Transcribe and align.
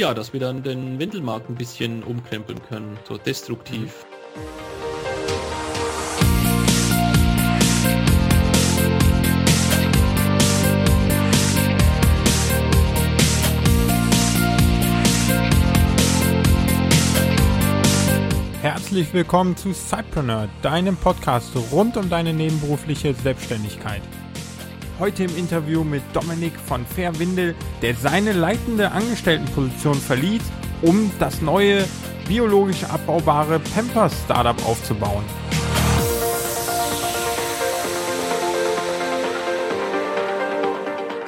Ja, 0.00 0.14
dass 0.14 0.32
wir 0.32 0.40
dann 0.40 0.62
den 0.62 0.98
Windelmarkt 0.98 1.50
ein 1.50 1.56
bisschen 1.56 2.02
umkrempeln 2.02 2.62
können, 2.62 2.98
so 3.06 3.18
destruktiv. 3.18 4.06
Herzlich 18.62 19.12
willkommen 19.12 19.54
zu 19.58 19.74
Cypreneur, 19.74 20.48
deinem 20.62 20.96
Podcast 20.96 21.50
rund 21.70 21.98
um 21.98 22.08
deine 22.08 22.32
nebenberufliche 22.32 23.12
Selbstständigkeit. 23.12 24.00
Heute 25.00 25.24
im 25.24 25.34
Interview 25.34 25.82
mit 25.82 26.02
Dominik 26.12 26.52
von 26.60 26.84
Fairwindel, 26.84 27.54
der 27.80 27.94
seine 27.94 28.32
leitende 28.32 28.92
Angestelltenposition 28.92 29.94
verließ, 29.94 30.42
um 30.82 31.10
das 31.18 31.40
neue 31.40 31.86
biologisch 32.28 32.84
abbaubare 32.84 33.60
Pampers 33.60 34.12
Startup 34.26 34.62
aufzubauen. 34.66 35.24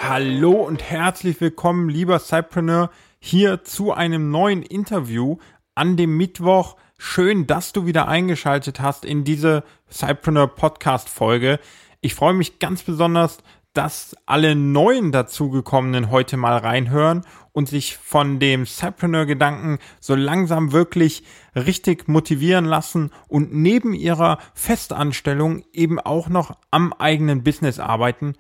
Hallo 0.03 0.51
und 0.51 0.83
herzlich 0.83 1.41
willkommen, 1.41 1.89
lieber 1.89 2.19
Cypreneur, 2.19 2.91
hier 3.21 3.65
zu 3.65 3.95
einem 3.95 4.31
neuen 4.31 4.63
Interview 4.63 5.39
an 5.75 5.97
dem 5.97 6.19
Mittwoch. 6.19 6.77
Schön, 6.99 7.47
dass 7.47 7.73
du 7.73 7.87
wieder 7.87 8.07
eingeschaltet 8.07 8.81
hast 8.81 9.07
in 9.07 9.25
diese 9.25 9.65
Cypreneur 9.91 10.49
Podcast 10.49 11.09
Folge. 11.09 11.59
Ich 12.03 12.15
freue 12.17 12.35
mich 12.35 12.59
ganz 12.59 12.83
besonders, 12.83 13.39
dass 13.75 14.15
alle 14.27 14.55
neuen 14.55 15.13
dazugekommenen 15.13 16.11
heute 16.11 16.37
mal 16.37 16.59
reinhören 16.59 17.23
und 17.53 17.69
sich 17.69 17.97
von 17.97 18.39
dem 18.39 18.67
Cypreneur-Gedanken 18.67 19.79
so 20.01 20.15
langsam 20.15 20.73
wirklich 20.73 21.25
richtig 21.55 22.09
motivieren 22.09 22.65
lassen 22.65 23.11
und 23.29 23.55
neben 23.55 23.95
ihrer 23.95 24.39
Festanstellung 24.55 25.65
eben 25.73 25.99
auch 25.99 26.29
noch 26.29 26.57
am 26.71 26.93
eigenen 26.93 27.43
Business 27.43 27.79
arbeiten. 27.79 28.35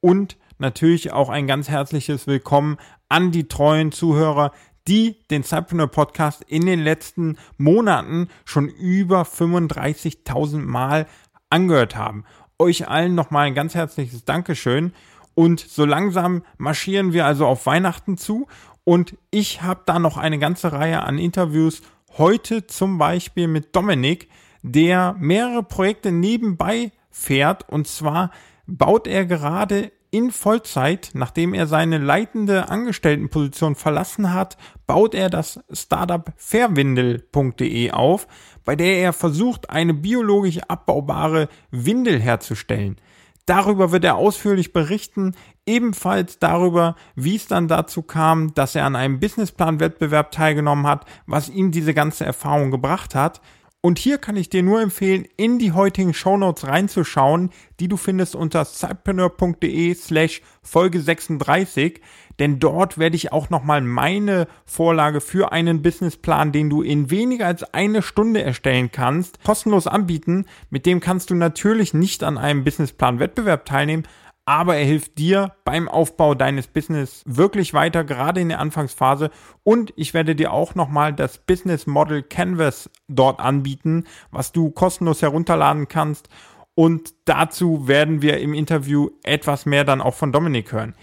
Und 0.00 0.36
natürlich 0.58 1.12
auch 1.12 1.30
ein 1.30 1.46
ganz 1.46 1.68
herzliches 1.68 2.26
Willkommen 2.26 2.76
an 3.08 3.32
die 3.32 3.48
treuen 3.48 3.92
Zuhörer, 3.92 4.52
die 4.86 5.16
den 5.30 5.42
Cypreneur 5.42 5.88
Podcast 5.88 6.44
in 6.46 6.64
den 6.64 6.80
letzten 6.80 7.38
Monaten 7.56 8.28
schon 8.44 8.68
über 8.68 9.22
35.000 9.22 10.58
Mal 10.58 11.06
angehört 11.50 11.96
haben 11.96 12.24
euch 12.58 12.88
allen 12.88 13.14
nochmal 13.14 13.46
ein 13.46 13.54
ganz 13.54 13.74
herzliches 13.74 14.24
Dankeschön. 14.24 14.92
Und 15.34 15.60
so 15.60 15.84
langsam 15.84 16.42
marschieren 16.56 17.12
wir 17.12 17.26
also 17.26 17.46
auf 17.46 17.66
Weihnachten 17.66 18.16
zu. 18.16 18.46
Und 18.84 19.16
ich 19.30 19.62
habe 19.62 19.82
da 19.86 19.98
noch 19.98 20.16
eine 20.16 20.38
ganze 20.38 20.72
Reihe 20.72 21.02
an 21.02 21.18
Interviews. 21.18 21.82
Heute 22.16 22.66
zum 22.66 22.98
Beispiel 22.98 23.48
mit 23.48 23.74
Dominik, 23.76 24.28
der 24.62 25.14
mehrere 25.18 25.62
Projekte 25.62 26.12
nebenbei 26.12 26.92
fährt. 27.10 27.68
Und 27.68 27.86
zwar 27.86 28.30
baut 28.66 29.06
er 29.06 29.26
gerade 29.26 29.92
in 30.16 30.30
Vollzeit, 30.30 31.10
nachdem 31.12 31.52
er 31.52 31.66
seine 31.66 31.98
leitende 31.98 32.70
Angestelltenposition 32.70 33.74
verlassen 33.74 34.32
hat, 34.32 34.56
baut 34.86 35.14
er 35.14 35.28
das 35.28 35.60
Startup 35.70 36.32
fairwindel.de 36.38 37.90
auf, 37.90 38.26
bei 38.64 38.76
der 38.76 38.96
er 38.96 39.12
versucht, 39.12 39.68
eine 39.68 39.92
biologisch 39.92 40.58
abbaubare 40.68 41.50
Windel 41.70 42.18
herzustellen. 42.18 42.96
Darüber 43.44 43.92
wird 43.92 44.04
er 44.04 44.16
ausführlich 44.16 44.72
berichten, 44.72 45.34
ebenfalls 45.66 46.38
darüber, 46.38 46.96
wie 47.14 47.36
es 47.36 47.46
dann 47.46 47.68
dazu 47.68 48.00
kam, 48.00 48.54
dass 48.54 48.74
er 48.74 48.86
an 48.86 48.96
einem 48.96 49.20
Businessplan-Wettbewerb 49.20 50.30
teilgenommen 50.30 50.86
hat, 50.86 51.04
was 51.26 51.50
ihm 51.50 51.72
diese 51.72 51.92
ganze 51.92 52.24
Erfahrung 52.24 52.70
gebracht 52.70 53.14
hat. 53.14 53.42
Und 53.86 54.00
hier 54.00 54.18
kann 54.18 54.34
ich 54.34 54.48
dir 54.48 54.64
nur 54.64 54.82
empfehlen, 54.82 55.28
in 55.36 55.60
die 55.60 55.70
heutigen 55.70 56.12
Shownotes 56.12 56.66
reinzuschauen, 56.66 57.50
die 57.78 57.86
du 57.86 57.96
findest 57.96 58.34
unter 58.34 58.64
cypreneur.de 58.64 59.94
slash 59.94 60.42
Folge 60.60 61.00
36, 61.00 62.00
denn 62.40 62.58
dort 62.58 62.98
werde 62.98 63.14
ich 63.14 63.30
auch 63.30 63.48
nochmal 63.48 63.82
meine 63.82 64.48
Vorlage 64.64 65.20
für 65.20 65.52
einen 65.52 65.82
Businessplan, 65.82 66.50
den 66.50 66.68
du 66.68 66.82
in 66.82 67.10
weniger 67.12 67.46
als 67.46 67.62
eine 67.74 68.02
Stunde 68.02 68.42
erstellen 68.42 68.90
kannst, 68.90 69.44
kostenlos 69.44 69.86
anbieten. 69.86 70.46
Mit 70.68 70.84
dem 70.84 70.98
kannst 70.98 71.30
du 71.30 71.36
natürlich 71.36 71.94
nicht 71.94 72.24
an 72.24 72.38
einem 72.38 72.64
Businessplan-Wettbewerb 72.64 73.66
teilnehmen, 73.66 74.02
aber 74.46 74.76
er 74.76 74.84
hilft 74.84 75.18
dir 75.18 75.52
beim 75.64 75.88
Aufbau 75.88 76.36
deines 76.36 76.68
Business 76.68 77.24
wirklich 77.26 77.74
weiter, 77.74 78.04
gerade 78.04 78.40
in 78.40 78.48
der 78.48 78.60
Anfangsphase. 78.60 79.30
Und 79.64 79.92
ich 79.96 80.14
werde 80.14 80.36
dir 80.36 80.52
auch 80.52 80.76
nochmal 80.76 81.12
das 81.12 81.38
Business 81.38 81.88
Model 81.88 82.22
Canvas 82.22 82.88
dort 83.08 83.40
anbieten, 83.40 84.04
was 84.30 84.52
du 84.52 84.70
kostenlos 84.70 85.20
herunterladen 85.20 85.88
kannst. 85.88 86.28
Und 86.76 87.12
dazu 87.24 87.88
werden 87.88 88.22
wir 88.22 88.38
im 88.38 88.54
Interview 88.54 89.10
etwas 89.24 89.66
mehr 89.66 89.82
dann 89.82 90.00
auch 90.00 90.14
von 90.14 90.30
Dominik 90.30 90.72
hören. 90.72 90.94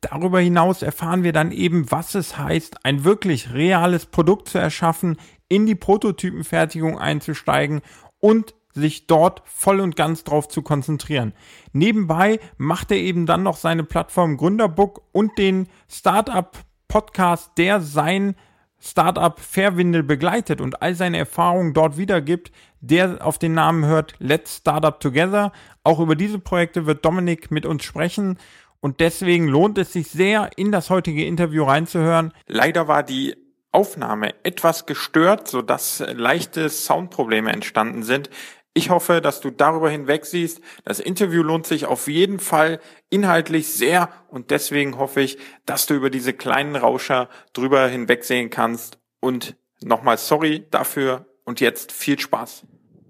Darüber 0.00 0.38
hinaus 0.38 0.82
erfahren 0.82 1.24
wir 1.24 1.32
dann 1.32 1.50
eben, 1.50 1.90
was 1.90 2.14
es 2.14 2.38
heißt, 2.38 2.84
ein 2.84 3.04
wirklich 3.04 3.52
reales 3.52 4.06
Produkt 4.06 4.48
zu 4.48 4.58
erschaffen, 4.58 5.16
in 5.48 5.66
die 5.66 5.74
Prototypenfertigung 5.74 6.98
einzusteigen 6.98 7.80
und 8.20 8.54
sich 8.74 9.06
dort 9.06 9.42
voll 9.46 9.80
und 9.80 9.96
ganz 9.96 10.24
drauf 10.24 10.48
zu 10.48 10.62
konzentrieren. 10.62 11.32
Nebenbei 11.72 12.40
macht 12.56 12.90
er 12.90 12.98
eben 12.98 13.26
dann 13.26 13.42
noch 13.42 13.56
seine 13.56 13.84
Plattform 13.84 14.36
Gründerbook 14.36 15.02
und 15.12 15.38
den 15.38 15.68
Startup 15.88 16.56
Podcast, 16.88 17.52
der 17.56 17.80
sein 17.80 18.34
Startup 18.78 19.40
Fairwindel 19.40 20.02
begleitet 20.02 20.60
und 20.60 20.82
all 20.82 20.94
seine 20.94 21.16
Erfahrungen 21.16 21.72
dort 21.72 21.96
wiedergibt, 21.96 22.52
der 22.80 23.26
auf 23.26 23.38
den 23.38 23.54
Namen 23.54 23.86
hört 23.86 24.14
Let's 24.18 24.58
Startup 24.58 25.00
Together. 25.00 25.52
Auch 25.84 26.00
über 26.00 26.16
diese 26.16 26.38
Projekte 26.38 26.84
wird 26.84 27.04
Dominik 27.04 27.50
mit 27.50 27.64
uns 27.64 27.82
sprechen 27.84 28.38
und 28.80 29.00
deswegen 29.00 29.48
lohnt 29.48 29.78
es 29.78 29.94
sich 29.94 30.10
sehr, 30.10 30.50
in 30.56 30.70
das 30.70 30.90
heutige 30.90 31.24
Interview 31.24 31.64
reinzuhören. 31.64 32.34
Leider 32.46 32.86
war 32.86 33.02
die 33.02 33.34
Aufnahme 33.72 34.34
etwas 34.44 34.84
gestört, 34.84 35.48
sodass 35.48 36.04
leichte 36.14 36.68
Soundprobleme 36.68 37.50
entstanden 37.50 38.02
sind. 38.02 38.28
Ich 38.76 38.90
hoffe, 38.90 39.20
dass 39.20 39.40
du 39.40 39.50
darüber 39.50 39.88
hinweg 39.88 40.26
siehst. 40.26 40.60
Das 40.84 40.98
Interview 40.98 41.44
lohnt 41.44 41.64
sich 41.64 41.86
auf 41.86 42.08
jeden 42.08 42.40
Fall 42.40 42.80
inhaltlich 43.08 43.72
sehr 43.72 44.08
und 44.28 44.50
deswegen 44.50 44.98
hoffe 44.98 45.20
ich, 45.20 45.38
dass 45.64 45.86
du 45.86 45.94
über 45.94 46.10
diese 46.10 46.34
kleinen 46.34 46.74
Rauscher 46.74 47.28
drüber 47.52 47.86
hinwegsehen 47.86 48.50
kannst. 48.50 48.98
Und 49.20 49.56
nochmal 49.80 50.18
sorry 50.18 50.66
dafür 50.72 51.26
und 51.44 51.60
jetzt 51.60 51.92
viel 51.92 52.18
Spaß. 52.18 52.66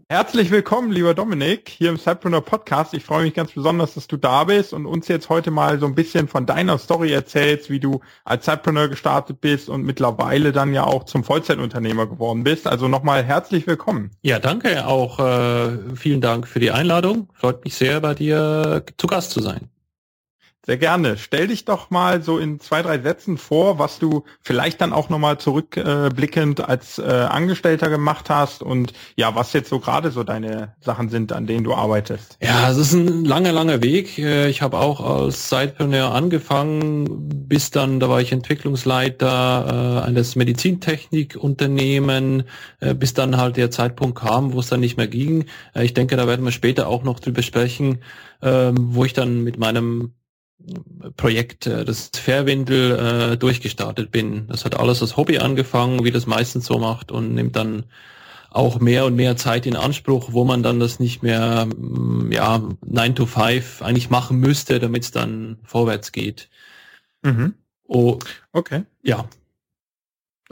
Herzlich 0.08 0.50
willkommen, 0.50 0.92
lieber 0.92 1.14
Dominik, 1.14 1.70
hier 1.70 1.88
im 1.88 1.96
Cypreneur 1.96 2.42
Podcast. 2.42 2.92
Ich 2.92 3.04
freue 3.04 3.24
mich 3.24 3.32
ganz 3.32 3.52
besonders, 3.52 3.94
dass 3.94 4.06
du 4.06 4.18
da 4.18 4.44
bist 4.44 4.74
und 4.74 4.84
uns 4.84 5.08
jetzt 5.08 5.30
heute 5.30 5.50
mal 5.50 5.78
so 5.78 5.86
ein 5.86 5.94
bisschen 5.94 6.28
von 6.28 6.44
deiner 6.44 6.76
Story 6.76 7.10
erzählst, 7.10 7.70
wie 7.70 7.80
du 7.80 8.00
als 8.22 8.44
Cypreneur 8.44 8.88
gestartet 8.88 9.40
bist 9.40 9.70
und 9.70 9.82
mittlerweile 9.82 10.52
dann 10.52 10.74
ja 10.74 10.84
auch 10.84 11.04
zum 11.04 11.24
Vollzeitunternehmer 11.24 12.06
geworden 12.06 12.44
bist. 12.44 12.66
Also 12.66 12.86
nochmal 12.86 13.24
herzlich 13.24 13.66
willkommen. 13.66 14.10
Ja, 14.20 14.38
danke 14.38 14.86
auch. 14.86 15.18
Äh, 15.20 15.96
vielen 15.96 16.20
Dank 16.20 16.48
für 16.48 16.60
die 16.60 16.70
Einladung. 16.70 17.30
Freut 17.32 17.64
mich 17.64 17.74
sehr, 17.74 18.00
bei 18.00 18.12
dir 18.12 18.84
zu 18.98 19.06
Gast 19.06 19.30
zu 19.30 19.40
sein. 19.40 19.70
Sehr 20.66 20.78
gerne. 20.78 21.18
Stell 21.18 21.48
dich 21.48 21.66
doch 21.66 21.90
mal 21.90 22.22
so 22.22 22.38
in 22.38 22.58
zwei, 22.58 22.80
drei 22.80 22.98
Sätzen 22.98 23.36
vor, 23.36 23.78
was 23.78 23.98
du 23.98 24.24
vielleicht 24.40 24.80
dann 24.80 24.94
auch 24.94 25.10
nochmal 25.10 25.36
zurückblickend 25.36 26.60
äh, 26.60 26.62
als 26.62 26.98
äh, 26.98 27.02
Angestellter 27.02 27.90
gemacht 27.90 28.30
hast 28.30 28.62
und 28.62 28.94
ja, 29.14 29.34
was 29.34 29.52
jetzt 29.52 29.68
so 29.68 29.78
gerade 29.78 30.10
so 30.10 30.24
deine 30.24 30.72
Sachen 30.80 31.10
sind, 31.10 31.32
an 31.32 31.46
denen 31.46 31.64
du 31.64 31.74
arbeitest. 31.74 32.38
Ja, 32.42 32.70
es 32.70 32.78
ist 32.78 32.94
ein 32.94 33.26
langer, 33.26 33.52
langer 33.52 33.82
Weg. 33.82 34.18
Äh, 34.18 34.48
ich 34.48 34.62
habe 34.62 34.78
auch 34.78 35.00
als 35.00 35.50
Sidepreneur 35.50 36.14
angefangen, 36.14 37.28
bis 37.46 37.70
dann, 37.70 38.00
da 38.00 38.08
war 38.08 38.22
ich 38.22 38.32
Entwicklungsleiter 38.32 40.00
äh, 40.02 40.06
eines 40.06 40.34
Medizintechnikunternehmen, 40.34 42.44
äh, 42.80 42.94
bis 42.94 43.12
dann 43.12 43.36
halt 43.36 43.58
der 43.58 43.70
Zeitpunkt 43.70 44.18
kam, 44.18 44.54
wo 44.54 44.60
es 44.60 44.68
dann 44.68 44.80
nicht 44.80 44.96
mehr 44.96 45.08
ging. 45.08 45.44
Äh, 45.74 45.84
ich 45.84 45.92
denke, 45.92 46.16
da 46.16 46.26
werden 46.26 46.42
wir 46.42 46.52
später 46.52 46.88
auch 46.88 47.02
noch 47.02 47.20
drüber 47.20 47.42
sprechen, 47.42 47.98
äh, 48.40 48.72
wo 48.72 49.04
ich 49.04 49.12
dann 49.12 49.44
mit 49.44 49.58
meinem 49.58 50.14
Projekt, 51.16 51.66
äh, 51.66 51.84
das 51.84 52.10
Fairwindel, 52.14 53.32
äh, 53.32 53.36
durchgestartet 53.36 54.10
bin. 54.10 54.46
Das 54.48 54.64
hat 54.64 54.78
alles 54.78 55.02
als 55.02 55.16
Hobby 55.16 55.38
angefangen, 55.38 56.04
wie 56.04 56.10
das 56.10 56.26
meistens 56.26 56.66
so 56.66 56.78
macht 56.78 57.12
und 57.12 57.34
nimmt 57.34 57.56
dann 57.56 57.84
auch 58.50 58.78
mehr 58.78 59.04
und 59.04 59.16
mehr 59.16 59.36
Zeit 59.36 59.66
in 59.66 59.74
Anspruch, 59.74 60.32
wo 60.32 60.44
man 60.44 60.62
dann 60.62 60.78
das 60.78 61.00
nicht 61.00 61.22
mehr, 61.22 61.66
mm, 61.66 62.30
ja, 62.30 62.62
9 62.86 63.14
to 63.16 63.26
5 63.26 63.82
eigentlich 63.82 64.10
machen 64.10 64.38
müsste, 64.38 64.78
damit 64.78 65.02
es 65.02 65.10
dann 65.10 65.58
vorwärts 65.64 66.12
geht. 66.12 66.48
Mhm. 67.22 67.54
Oh, 67.86 68.18
okay. 68.52 68.84
Ja. 69.02 69.28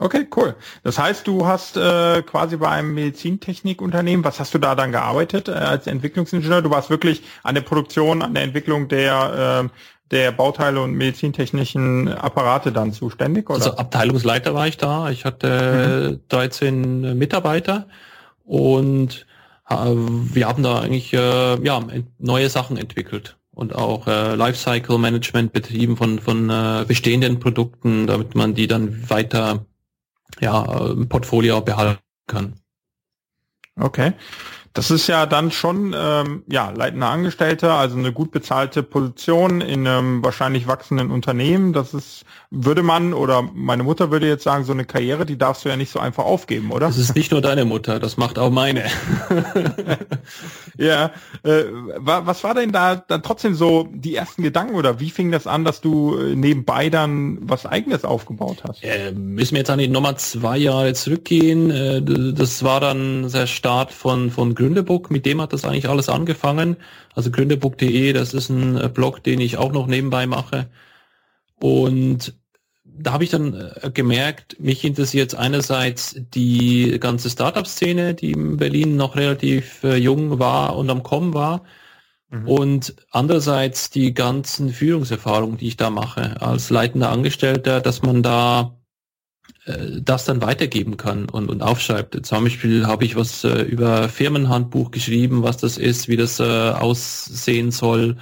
Okay, 0.02 0.26
cool. 0.37 0.56
Das 0.82 0.99
heißt, 0.99 1.28
du 1.28 1.46
hast 1.46 1.76
äh, 1.76 2.22
quasi 2.22 2.56
bei 2.56 2.69
einem 2.69 2.93
Medizintechnikunternehmen, 2.94 4.25
was 4.25 4.40
hast 4.40 4.52
du 4.52 4.58
da 4.58 4.75
dann 4.75 4.90
gearbeitet 4.90 5.49
äh, 5.49 5.52
als 5.52 5.87
Entwicklungsingenieur? 5.87 6.60
Du 6.60 6.70
warst 6.70 6.90
wirklich 6.90 7.22
an 7.44 7.54
der 7.54 7.62
Produktion, 7.62 8.20
an 8.20 8.34
der 8.34 8.43
Entwicklung 8.43 8.88
der, 8.88 9.64
äh, 9.64 9.69
der 10.10 10.32
Bauteile 10.32 10.81
und 10.81 10.94
medizintechnischen 10.94 12.08
Apparate 12.08 12.72
dann 12.72 12.93
zuständig? 12.93 13.49
Oder? 13.49 13.60
Also 13.60 13.76
Abteilungsleiter 13.76 14.54
war 14.54 14.66
ich 14.66 14.76
da. 14.76 15.08
Ich 15.10 15.25
hatte 15.25 16.19
mhm. 16.19 16.20
13 16.28 17.16
Mitarbeiter 17.16 17.87
und 18.44 19.25
äh, 19.69 19.75
wir 19.76 20.49
haben 20.49 20.64
da 20.64 20.81
eigentlich 20.81 21.12
äh, 21.12 21.64
ja, 21.64 21.81
neue 22.19 22.50
Sachen 22.50 22.76
entwickelt 22.76 23.37
und 23.52 23.76
auch 23.76 24.08
äh, 24.08 24.34
Lifecycle 24.34 24.99
Management 24.99 25.52
betrieben 25.52 25.96
von, 25.96 26.19
von 26.19 26.50
äh, 26.50 26.84
bestehenden 26.88 27.38
Produkten, 27.38 28.08
damit 28.08 28.34
man 28.34 28.54
die 28.54 28.66
dann 28.66 29.08
weiter 29.08 29.64
ja, 30.40 30.94
Portfolio 31.08 31.61
behalten 31.61 32.00
kann. 32.26 32.55
Okay. 33.76 34.12
Das 34.75 34.91
ist 34.91 35.07
ja 35.07 35.27
dann 35.27 35.51
schon 35.51 35.95
ähm, 35.97 36.45
ja, 36.49 36.71
leitender 36.71 37.11
Angestellter, 37.11 37.75
also 37.75 37.99
eine 37.99 38.13
gut 38.13 38.31
bezahlte 38.31 38.83
Position 38.83 39.61
in 39.61 39.87
einem 39.87 40.25
wahrscheinlich 40.25 40.67
wachsenden 40.67 41.11
Unternehmen. 41.11 41.75
Das 41.75 41.93
ist, 41.93 42.25
würde 42.51 42.83
man 42.83 43.13
oder 43.13 43.43
meine 43.43 43.83
Mutter 43.83 44.11
würde 44.11 44.29
jetzt 44.29 44.45
sagen, 44.45 44.65
so 44.65 44.73
eine 44.73 44.87
Karriere, 44.87 45.27
die 45.27 45.37
darfst 45.37 45.65
du 45.65 45.69
ja 45.69 45.77
nicht 45.77 45.91
so 45.91 45.99
einfach 45.99 46.25
aufgeben, 46.25 46.71
oder? 46.71 46.87
Das 46.87 46.97
ist 46.97 47.15
nicht 47.15 47.33
nur 47.33 47.43
deine 47.43 47.67
Mutter, 47.67 48.01
das 48.01 48.17
macht 48.17 48.39
auch 48.39 48.51
meine. 48.51 48.85
ja, 50.79 51.11
äh, 51.43 51.65
was 51.99 52.43
war 52.43 52.55
denn 52.55 52.73
da 52.73 52.97
dann 52.97 53.23
trotzdem 53.23 53.55
so 53.55 53.89
die 53.93 54.17
ersten 54.17 54.43
Gedanken 54.43 54.75
oder 54.75 55.01
wie 55.01 55.11
fing 55.11 55.31
das 55.31 55.47
an, 55.47 55.65
dass 55.65 55.83
du 55.83 56.17
äh, 56.17 56.35
nebenbei 56.35 56.89
dann 56.89 57.39
was 57.43 57.67
eigenes 57.67 58.05
aufgebaut 58.05 58.63
hast? 58.67 58.83
Äh, 58.83 59.13
müssen 59.13 59.53
wir 59.53 59.59
jetzt 59.59 59.71
an 59.71 59.79
die 59.79 59.89
Nummer 59.89 60.17
zwei 60.17 60.57
Jahre 60.57 60.95
zurückgehen. 60.95 61.71
Äh, 61.71 62.03
das 62.33 62.65
war 62.65 62.81
dann 62.81 63.31
der 63.31 63.47
Start 63.47 63.93
von, 63.93 64.31
von 64.31 64.55
Gründerbook, 64.62 65.11
mit 65.11 65.26
dem 65.26 65.41
hat 65.41 65.53
das 65.53 65.64
eigentlich 65.64 65.88
alles 65.88 66.09
angefangen. 66.09 66.76
Also 67.14 67.31
gründerbook.de, 67.31 68.12
das 68.12 68.32
ist 68.32 68.49
ein 68.49 68.76
äh, 68.76 68.88
Blog, 68.88 69.23
den 69.23 69.41
ich 69.41 69.56
auch 69.56 69.73
noch 69.73 69.87
nebenbei 69.87 70.26
mache. 70.26 70.69
Und 71.59 72.35
da 72.85 73.12
habe 73.12 73.25
ich 73.25 73.31
dann 73.31 73.55
äh, 73.55 73.91
gemerkt, 73.93 74.61
mich 74.61 74.85
interessiert 74.85 75.35
einerseits 75.35 76.14
die 76.17 76.99
ganze 77.00 77.31
Startup-Szene, 77.31 78.14
die 78.14 78.32
in 78.32 78.56
Berlin 78.56 78.97
noch 78.97 79.17
relativ 79.17 79.82
äh, 79.82 79.97
jung 79.97 80.38
war 80.38 80.76
und 80.76 80.91
am 80.91 81.03
Kommen 81.03 81.35
war. 81.35 81.64
Mhm. 82.31 82.49
Und 82.49 82.94
andererseits 83.11 83.91
die 83.91 84.14
ganzen 84.14 84.70
Führungserfahrungen, 84.70 85.59
die 85.59 85.69
ich 85.69 85.76
da 85.76 85.91
mache 85.91 86.41
als 86.41 86.70
leitender 86.70 87.11
Angestellter, 87.11 87.81
dass 87.81 88.03
man 88.03 88.23
da 88.23 88.76
äh, 89.64 90.00
das 90.03 90.25
dann 90.25 90.43
weitergeben 90.43 90.97
kann 90.97 91.29
und, 91.29 91.49
und 91.49 91.62
aufschreibt. 91.62 92.26
Zum 92.26 92.44
Beispiel 92.44 92.87
habe 92.87 93.05
ich 93.05 93.17
was 93.17 93.44
äh, 93.44 93.62
über 93.62 94.09
Firmenhandbuch 94.09 94.91
geschrieben, 94.91 95.43
was 95.43 95.56
das 95.56 95.79
ist, 95.79 96.09
wie 96.09 96.17
das 96.17 96.41
äh, 96.41 96.43
aussehen 96.43 97.70
soll, 97.70 98.17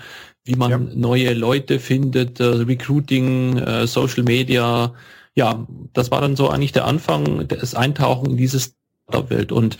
wie 0.44 0.56
man 0.56 0.70
ja. 0.70 0.78
neue 0.78 1.32
Leute 1.34 1.78
findet, 1.78 2.40
äh, 2.40 2.44
Recruiting, 2.44 3.56
äh, 3.58 3.86
Social 3.86 4.22
Media. 4.22 4.94
Ja, 5.34 5.66
das 5.92 6.10
war 6.10 6.20
dann 6.20 6.36
so 6.36 6.48
eigentlich 6.48 6.72
der 6.72 6.84
Anfang, 6.84 7.48
des 7.48 7.74
Eintauchen 7.74 8.32
in 8.32 8.36
diese 8.36 8.60
Startup-Welt. 8.60 9.52
Und 9.52 9.78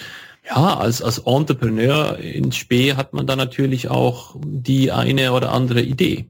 ja, 0.49 0.79
als, 0.79 1.03
als 1.03 1.19
Entrepreneur 1.19 2.19
in 2.19 2.53
Spee 2.53 2.95
hat 2.95 3.13
man 3.13 3.27
da 3.27 3.37
natürlich 3.37 3.89
auch 3.89 4.37
die 4.45 4.93
eine 4.93 5.33
oder 5.33 5.53
andere 5.53 5.83
Idee. 5.83 6.27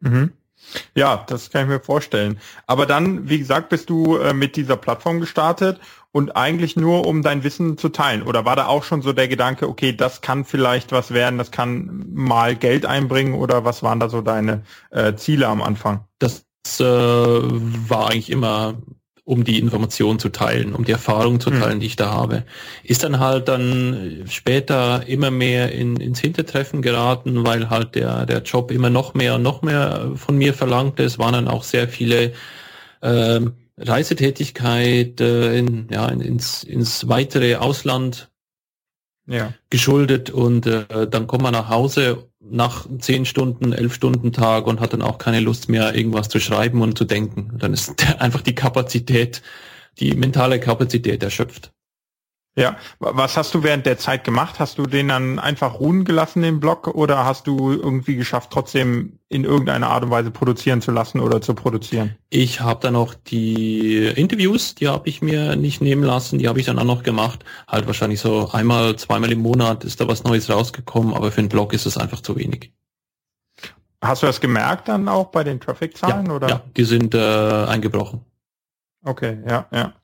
Mhm. 0.00 0.32
Ja, 0.94 1.24
das 1.28 1.50
kann 1.50 1.62
ich 1.62 1.68
mir 1.68 1.80
vorstellen. 1.80 2.40
Aber 2.66 2.86
dann, 2.86 3.28
wie 3.28 3.38
gesagt, 3.38 3.68
bist 3.68 3.90
du 3.90 4.16
äh, 4.16 4.32
mit 4.34 4.56
dieser 4.56 4.76
Plattform 4.76 5.20
gestartet 5.20 5.80
und 6.12 6.36
eigentlich 6.36 6.76
nur, 6.76 7.06
um 7.06 7.22
dein 7.22 7.44
Wissen 7.44 7.78
zu 7.78 7.88
teilen. 7.88 8.22
Oder 8.22 8.44
war 8.44 8.56
da 8.56 8.66
auch 8.66 8.84
schon 8.84 9.02
so 9.02 9.12
der 9.12 9.28
Gedanke, 9.28 9.68
okay, 9.68 9.92
das 9.94 10.20
kann 10.20 10.44
vielleicht 10.44 10.92
was 10.92 11.12
werden, 11.12 11.38
das 11.38 11.50
kann 11.50 12.06
mal 12.12 12.56
Geld 12.56 12.86
einbringen 12.86 13.34
oder 13.34 13.64
was 13.64 13.82
waren 13.82 14.00
da 14.00 14.08
so 14.08 14.20
deine 14.20 14.62
äh, 14.90 15.14
Ziele 15.14 15.46
am 15.46 15.62
Anfang? 15.62 16.04
Das 16.18 16.44
äh, 16.78 16.84
war 16.84 18.10
eigentlich 18.10 18.30
immer 18.30 18.74
um 19.24 19.44
die 19.44 19.58
Information 19.58 20.18
zu 20.18 20.28
teilen, 20.30 20.74
um 20.74 20.84
die 20.84 20.92
Erfahrung 20.92 21.40
zu 21.40 21.50
hm. 21.50 21.60
teilen, 21.60 21.80
die 21.80 21.86
ich 21.86 21.96
da 21.96 22.10
habe. 22.10 22.44
Ist 22.82 23.04
dann 23.04 23.18
halt 23.18 23.48
dann 23.48 24.24
später 24.28 25.06
immer 25.06 25.30
mehr 25.30 25.72
in, 25.72 25.96
ins 25.96 26.20
Hintertreffen 26.20 26.82
geraten, 26.82 27.44
weil 27.44 27.70
halt 27.70 27.94
der, 27.94 28.26
der 28.26 28.42
Job 28.42 28.70
immer 28.70 28.90
noch 28.90 29.14
mehr 29.14 29.36
und 29.36 29.42
noch 29.42 29.62
mehr 29.62 30.12
von 30.16 30.36
mir 30.36 30.54
verlangte. 30.54 31.04
Es 31.04 31.18
waren 31.18 31.32
dann 31.32 31.48
auch 31.48 31.62
sehr 31.62 31.88
viele 31.88 32.32
äh, 33.02 33.40
Reisetätigkeit 33.76 35.20
äh, 35.20 35.58
in, 35.58 35.88
ja, 35.90 36.08
in, 36.08 36.20
ins, 36.20 36.64
ins 36.64 37.08
weitere 37.08 37.56
Ausland 37.56 38.30
ja. 39.26 39.54
geschuldet 39.70 40.30
und 40.30 40.66
äh, 40.66 41.08
dann 41.08 41.26
kommt 41.26 41.42
man 41.42 41.52
nach 41.52 41.68
Hause 41.68 42.29
nach 42.40 42.86
zehn 42.98 43.26
Stunden, 43.26 43.72
elf 43.72 43.94
Stunden 43.94 44.32
Tag 44.32 44.66
und 44.66 44.80
hat 44.80 44.92
dann 44.92 45.02
auch 45.02 45.18
keine 45.18 45.40
Lust 45.40 45.68
mehr, 45.68 45.94
irgendwas 45.94 46.28
zu 46.28 46.40
schreiben 46.40 46.82
und 46.82 46.96
zu 46.96 47.04
denken. 47.04 47.58
Dann 47.58 47.72
ist 47.72 47.94
einfach 48.20 48.40
die 48.42 48.54
Kapazität, 48.54 49.42
die 49.98 50.14
mentale 50.14 50.58
Kapazität 50.58 51.22
erschöpft. 51.22 51.72
Ja, 52.56 52.76
was 52.98 53.36
hast 53.36 53.54
du 53.54 53.62
während 53.62 53.86
der 53.86 53.96
Zeit 53.96 54.24
gemacht? 54.24 54.58
Hast 54.58 54.78
du 54.78 54.82
den 54.82 55.08
dann 55.08 55.38
einfach 55.38 55.78
ruhen 55.78 56.04
gelassen, 56.04 56.42
den 56.42 56.58
Blog, 56.58 56.88
oder 56.88 57.24
hast 57.24 57.46
du 57.46 57.70
irgendwie 57.70 58.16
geschafft, 58.16 58.50
trotzdem 58.50 59.20
in 59.28 59.44
irgendeiner 59.44 59.88
Art 59.88 60.02
und 60.02 60.10
Weise 60.10 60.32
produzieren 60.32 60.82
zu 60.82 60.90
lassen 60.90 61.20
oder 61.20 61.40
zu 61.40 61.54
produzieren? 61.54 62.16
Ich 62.28 62.60
habe 62.60 62.80
dann 62.82 62.96
auch 62.96 63.14
die 63.14 64.04
Interviews, 64.06 64.74
die 64.74 64.88
habe 64.88 65.08
ich 65.08 65.22
mir 65.22 65.54
nicht 65.54 65.80
nehmen 65.80 66.02
lassen, 66.02 66.38
die 66.38 66.48
habe 66.48 66.58
ich 66.58 66.66
dann 66.66 66.78
auch 66.80 66.84
noch 66.84 67.04
gemacht. 67.04 67.44
Halt 67.68 67.86
wahrscheinlich 67.86 68.20
so 68.20 68.50
einmal, 68.50 68.96
zweimal 68.96 69.30
im 69.30 69.40
Monat 69.40 69.84
ist 69.84 70.00
da 70.00 70.08
was 70.08 70.24
Neues 70.24 70.50
rausgekommen, 70.50 71.14
aber 71.14 71.30
für 71.30 71.38
einen 71.38 71.48
Blog 71.48 71.72
ist 71.72 71.86
es 71.86 71.96
einfach 71.96 72.20
zu 72.20 72.36
wenig. 72.36 72.72
Hast 74.02 74.22
du 74.22 74.26
das 74.26 74.40
gemerkt 74.40 74.88
dann 74.88 75.08
auch 75.08 75.26
bei 75.26 75.44
den 75.44 75.60
Traffic-Zahlen? 75.60 76.26
Ja, 76.26 76.32
oder? 76.32 76.48
ja, 76.48 76.62
die 76.76 76.84
sind 76.84 77.14
äh, 77.14 77.66
eingebrochen. 77.66 78.24
Okay, 79.04 79.38
ja, 79.46 79.66
ja. 79.70 79.94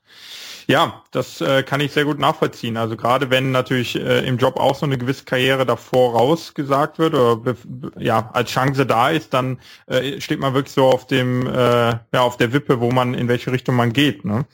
Ja, 0.69 1.03
das 1.11 1.39
äh, 1.39 1.63
kann 1.63 1.79
ich 1.79 1.93
sehr 1.93 2.03
gut 2.03 2.19
nachvollziehen. 2.19 2.75
Also 2.75 2.97
gerade 2.97 3.29
wenn 3.29 3.51
natürlich 3.51 3.95
äh, 3.95 4.27
im 4.27 4.37
Job 4.37 4.57
auch 4.57 4.75
so 4.75 4.85
eine 4.85 4.97
gewisse 4.97 5.23
Karriere 5.23 5.65
davor 5.65 6.15
rausgesagt 6.17 6.99
wird 6.99 7.13
oder 7.13 7.55
ja 7.97 8.29
als 8.33 8.51
Chance 8.51 8.85
da 8.85 9.09
ist, 9.09 9.33
dann 9.33 9.59
äh, 9.85 10.19
steht 10.19 10.41
man 10.41 10.53
wirklich 10.53 10.73
so 10.73 10.87
auf 10.87 11.07
dem 11.07 11.47
äh, 11.47 11.51
ja 11.53 12.21
auf 12.21 12.35
der 12.35 12.51
Wippe, 12.51 12.81
wo 12.81 12.91
man 12.91 13.13
in 13.13 13.29
welche 13.29 13.53
Richtung 13.53 13.77
man 13.77 13.93
geht. 13.93 14.25
Ne? 14.25 14.45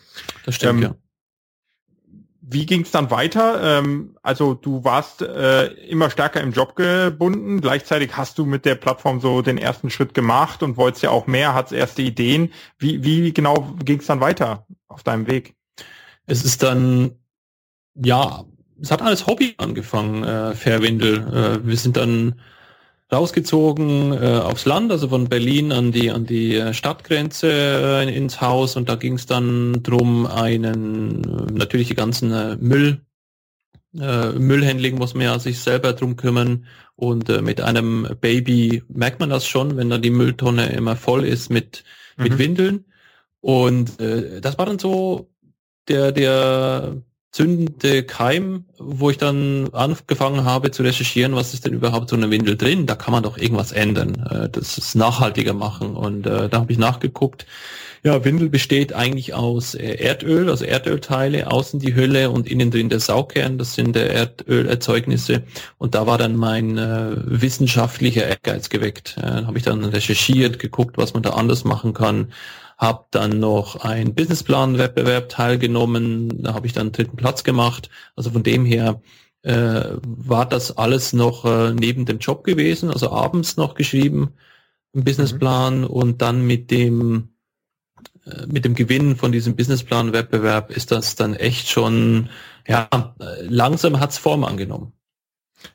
Das 0.45 0.55
stimmt 0.55 0.83
ähm, 0.83 0.91
ja. 0.91 0.95
Wie 2.45 2.67
ging 2.67 2.81
es 2.81 2.91
dann 2.91 3.09
weiter? 3.09 3.79
Ähm, 3.79 4.15
also 4.21 4.53
du 4.53 4.83
warst 4.83 5.23
äh, 5.23 5.67
immer 5.87 6.11
stärker 6.11 6.41
im 6.41 6.51
Job 6.51 6.75
gebunden. 6.75 7.59
Gleichzeitig 7.59 8.15
hast 8.15 8.37
du 8.37 8.45
mit 8.45 8.65
der 8.65 8.75
Plattform 8.75 9.19
so 9.19 9.41
den 9.41 9.57
ersten 9.57 9.89
Schritt 9.89 10.13
gemacht 10.13 10.61
und 10.61 10.77
wolltest 10.77 11.01
ja 11.01 11.09
auch 11.09 11.25
mehr, 11.25 11.55
hattest 11.55 11.73
erste 11.73 12.03
Ideen. 12.03 12.53
Wie, 12.77 13.03
wie 13.03 13.33
genau 13.33 13.73
ging 13.83 13.99
es 13.99 14.05
dann 14.05 14.19
weiter 14.19 14.67
auf 14.87 15.01
deinem 15.01 15.25
Weg? 15.25 15.55
Es 16.25 16.43
ist 16.43 16.63
dann, 16.63 17.11
ja, 17.95 18.45
es 18.81 18.91
hat 18.91 19.01
alles 19.01 19.27
Hobby 19.27 19.55
angefangen, 19.57 20.23
äh, 20.23 20.55
Fairwindel. 20.55 21.19
Äh, 21.63 21.67
wir 21.67 21.77
sind 21.77 21.97
dann 21.97 22.35
rausgezogen 23.11 24.11
äh, 24.13 24.39
aufs 24.43 24.65
Land, 24.65 24.91
also 24.91 25.07
von 25.09 25.29
Berlin 25.29 25.71
an 25.71 25.91
die 25.91 26.11
an 26.11 26.25
die 26.25 26.55
äh, 26.55 26.73
Stadtgrenze 26.73 27.49
äh, 27.51 28.15
ins 28.15 28.41
Haus 28.41 28.75
und 28.75 28.89
da 28.89 28.95
ging 28.95 29.13
es 29.13 29.25
dann 29.25 29.83
drum, 29.83 30.25
einen 30.25 31.23
äh, 31.23 31.51
natürlich 31.51 31.87
die 31.89 31.95
ganzen 31.95 32.31
äh, 32.31 32.57
Müll 32.59 33.01
äh, 33.99 34.31
Müllhandling 34.31 34.97
muss 34.97 35.13
man 35.13 35.25
ja 35.25 35.37
sich 35.37 35.59
selber 35.59 35.93
drum 35.93 36.15
kümmern 36.15 36.65
und 36.95 37.29
äh, 37.29 37.41
mit 37.41 37.61
einem 37.61 38.07
Baby 38.19 38.83
merkt 38.87 39.19
man 39.19 39.29
das 39.29 39.45
schon, 39.45 39.77
wenn 39.77 39.91
dann 39.91 40.01
die 40.01 40.09
Mülltonne 40.09 40.71
immer 40.73 40.95
voll 40.95 41.23
ist 41.25 41.51
mit 41.51 41.83
mhm. 42.17 42.23
mit 42.23 42.37
Windeln 42.39 42.85
und 43.41 43.99
äh, 43.99 44.41
das 44.41 44.57
war 44.57 44.65
dann 44.65 44.79
so 44.79 45.29
der, 45.87 46.11
der 46.11 46.97
zündende 47.33 48.03
Keim, 48.03 48.65
wo 48.77 49.09
ich 49.09 49.17
dann 49.17 49.69
angefangen 49.73 50.45
habe 50.45 50.69
zu 50.69 50.83
recherchieren, 50.83 51.35
was 51.35 51.53
ist 51.53 51.65
denn 51.65 51.73
überhaupt 51.73 52.09
so 52.09 52.15
eine 52.15 52.29
Windel 52.29 52.55
drin? 52.55 52.85
Da 52.85 52.95
kann 52.95 53.11
man 53.11 53.23
doch 53.23 53.37
irgendwas 53.37 53.71
ändern, 53.71 54.15
äh, 54.29 54.49
das 54.49 54.77
ist 54.77 54.95
nachhaltiger 54.95 55.53
machen. 55.53 55.95
Und 55.95 56.27
äh, 56.27 56.47
da 56.47 56.59
habe 56.59 56.71
ich 56.71 56.77
nachgeguckt. 56.77 57.47
Ja, 58.03 58.23
Windel 58.25 58.49
besteht 58.49 58.93
eigentlich 58.93 59.33
aus 59.33 59.75
äh, 59.75 59.95
Erdöl, 59.95 60.49
also 60.49 60.63
Erdölteile, 60.65 61.49
außen 61.49 61.79
die 61.79 61.95
Hülle 61.95 62.29
und 62.29 62.47
innen 62.47 62.69
drin 62.69 62.89
der 62.89 62.99
Saugkern, 62.99 63.57
das 63.57 63.73
sind 63.73 63.95
der 63.95 64.13
Erdölerzeugnisse. 64.13 65.43
Und 65.79 65.95
da 65.95 66.05
war 66.05 66.19
dann 66.19 66.35
mein 66.35 66.77
äh, 66.77 67.15
wissenschaftlicher 67.15 68.27
Ehrgeiz 68.27 68.69
geweckt. 68.69 69.17
Äh, 69.17 69.45
habe 69.45 69.57
ich 69.57 69.63
dann 69.63 69.83
recherchiert, 69.85 70.59
geguckt, 70.59 70.97
was 70.97 71.13
man 71.13 71.23
da 71.23 71.31
anders 71.31 71.63
machen 71.63 71.93
kann 71.93 72.27
habe 72.77 73.05
dann 73.11 73.39
noch 73.39 73.77
ein 73.77 74.15
Businessplan-Wettbewerb 74.15 75.29
teilgenommen, 75.29 76.43
da 76.43 76.53
habe 76.53 76.67
ich 76.67 76.73
dann 76.73 76.91
dritten 76.91 77.17
Platz 77.17 77.43
gemacht. 77.43 77.89
Also 78.15 78.31
von 78.31 78.43
dem 78.43 78.65
her 78.65 79.01
äh, 79.43 79.97
war 80.01 80.47
das 80.47 80.77
alles 80.77 81.13
noch 81.13 81.45
äh, 81.45 81.73
neben 81.73 82.05
dem 82.05 82.19
Job 82.19 82.43
gewesen, 82.43 82.89
also 82.89 83.11
abends 83.11 83.57
noch 83.57 83.75
geschrieben, 83.75 84.33
ein 84.95 85.03
Businessplan 85.03 85.81
mhm. 85.81 85.87
und 85.87 86.21
dann 86.21 86.45
mit 86.45 86.71
dem 86.71 87.29
äh, 88.25 88.45
mit 88.47 88.65
dem 88.65 88.75
Gewinn 88.75 89.15
von 89.15 89.31
diesem 89.31 89.55
Businessplan-Wettbewerb 89.55 90.71
ist 90.71 90.91
das 90.91 91.15
dann 91.15 91.35
echt 91.35 91.67
schon, 91.69 92.29
ja, 92.67 92.87
langsam 93.41 93.99
hat's 93.99 94.17
Form 94.17 94.43
angenommen. 94.43 94.93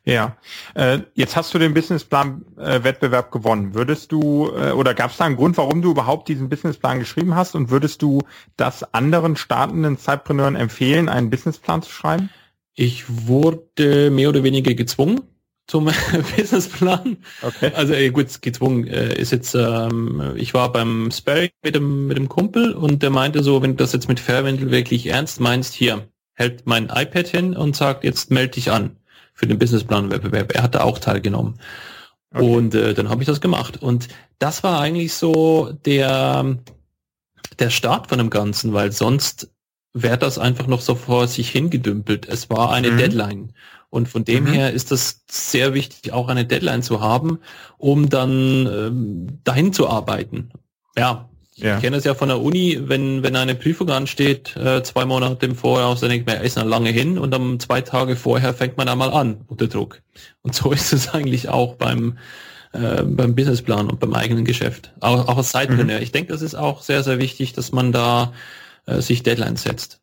Ja, 0.05 0.37
äh, 0.75 0.99
jetzt 1.13 1.35
hast 1.35 1.53
du 1.53 1.59
den 1.59 1.73
Businessplan-Wettbewerb 1.73 3.27
äh, 3.27 3.31
gewonnen. 3.31 3.73
Würdest 3.73 4.11
du 4.11 4.49
äh, 4.55 4.71
oder 4.71 4.93
gab 4.93 5.11
es 5.11 5.17
da 5.17 5.25
einen 5.25 5.35
Grund, 5.35 5.57
warum 5.57 5.81
du 5.81 5.91
überhaupt 5.91 6.27
diesen 6.27 6.49
Businessplan 6.49 6.99
geschrieben 6.99 7.35
hast 7.35 7.55
und 7.55 7.69
würdest 7.69 8.01
du 8.01 8.21
das 8.57 8.93
anderen 8.93 9.35
startenden 9.35 9.97
Zeitpreneuren 9.97 10.55
empfehlen, 10.55 11.09
einen 11.09 11.29
Businessplan 11.29 11.81
zu 11.81 11.91
schreiben? 11.91 12.29
Ich 12.75 13.27
wurde 13.27 14.09
mehr 14.09 14.29
oder 14.29 14.43
weniger 14.43 14.73
gezwungen 14.73 15.21
zum 15.67 15.91
Businessplan. 16.37 17.17
Okay. 17.41 17.71
Also 17.75 17.93
äh, 17.93 18.09
gut, 18.09 18.41
gezwungen 18.41 18.87
äh, 18.87 19.13
ist 19.13 19.31
jetzt, 19.31 19.53
ähm, 19.53 20.33
ich 20.35 20.53
war 20.53 20.71
beim 20.71 21.11
Sparring 21.11 21.51
mit 21.63 21.75
dem, 21.75 22.07
mit 22.07 22.17
dem 22.17 22.29
Kumpel 22.29 22.73
und 22.73 23.03
der 23.03 23.11
meinte 23.11 23.43
so, 23.43 23.61
wenn 23.61 23.71
du 23.71 23.77
das 23.77 23.93
jetzt 23.93 24.07
mit 24.07 24.19
Fairwendel 24.19 24.71
wirklich 24.71 25.07
ernst 25.07 25.39
meinst, 25.39 25.73
hier, 25.73 26.07
hält 26.33 26.65
mein 26.65 26.85
iPad 26.85 27.27
hin 27.27 27.55
und 27.55 27.75
sagt, 27.75 28.03
jetzt 28.03 28.31
melde 28.31 28.53
dich 28.53 28.71
an 28.71 28.95
für 29.39 29.47
den 29.47 29.57
Businessplan-Wettbewerb. 29.57 30.53
Er 30.53 30.63
hatte 30.63 30.83
auch 30.83 30.99
teilgenommen. 30.99 31.59
Okay. 32.33 32.43
Und 32.43 32.75
äh, 32.75 32.93
dann 32.93 33.09
habe 33.09 33.23
ich 33.23 33.27
das 33.27 33.39
gemacht. 33.39 33.81
Und 33.81 34.09
das 34.37 34.63
war 34.63 34.81
eigentlich 34.81 35.13
so 35.13 35.71
der, 35.85 36.57
der 37.57 37.69
Start 37.69 38.07
von 38.07 38.17
dem 38.17 38.29
Ganzen, 38.29 38.73
weil 38.73 38.91
sonst 38.91 39.49
wäre 39.93 40.17
das 40.17 40.37
einfach 40.37 40.67
noch 40.67 40.81
so 40.81 40.93
vor 40.93 41.27
sich 41.27 41.49
hingedümpelt. 41.49 42.27
Es 42.27 42.49
war 42.49 42.73
eine 42.73 42.91
mhm. 42.91 42.97
Deadline. 42.97 43.53
Und 43.89 44.09
von 44.09 44.25
dem 44.25 44.43
mhm. 44.43 44.47
her 44.47 44.73
ist 44.73 44.91
das 44.91 45.21
sehr 45.31 45.73
wichtig, 45.73 46.11
auch 46.11 46.27
eine 46.27 46.45
Deadline 46.45 46.83
zu 46.83 46.99
haben, 46.99 47.39
um 47.77 48.09
dann 48.09 48.67
ähm, 48.67 49.39
dahin 49.45 49.71
zu 49.71 49.87
arbeiten. 49.87 50.51
Ja, 50.97 51.28
ja. 51.61 51.75
Ich 51.75 51.81
kenne 51.81 51.97
es 51.97 52.03
ja 52.03 52.13
von 52.13 52.29
der 52.29 52.41
Uni, 52.41 52.79
wenn, 52.81 53.23
wenn 53.23 53.35
eine 53.35 53.55
Prüfung 53.55 53.89
ansteht, 53.89 54.55
äh, 54.55 54.81
zwei 54.83 55.05
Monate 55.05 55.45
im 55.45 55.55
Voraus, 55.55 55.99
dann 55.99 56.09
denkt 56.09 56.27
man, 56.27 56.37
er 56.37 56.43
ist 56.43 56.57
noch 56.57 56.65
lange 56.65 56.89
hin 56.89 57.17
und 57.17 57.31
dann 57.31 57.59
zwei 57.59 57.81
Tage 57.81 58.15
vorher 58.15 58.53
fängt 58.53 58.77
man 58.77 58.87
einmal 58.87 59.11
an 59.11 59.41
unter 59.47 59.67
Druck. 59.67 60.01
Und 60.41 60.55
so 60.55 60.71
ist 60.73 60.93
es 60.93 61.09
eigentlich 61.09 61.49
auch 61.49 61.75
beim, 61.75 62.17
äh, 62.73 63.03
beim 63.03 63.35
Businessplan 63.35 63.89
und 63.89 63.99
beim 63.99 64.13
eigenen 64.13 64.45
Geschäft. 64.45 64.93
Auch, 64.99 65.27
auch 65.27 65.37
als 65.37 65.51
Sidepreneur. 65.51 65.97
Mhm. 65.97 66.03
Ich 66.03 66.11
denke, 66.11 66.31
das 66.31 66.41
ist 66.41 66.55
auch 66.55 66.81
sehr, 66.81 67.03
sehr 67.03 67.19
wichtig, 67.19 67.53
dass 67.53 67.71
man 67.71 67.91
da 67.91 68.33
äh, 68.85 69.01
sich 69.01 69.23
Deadlines 69.23 69.63
setzt. 69.63 69.98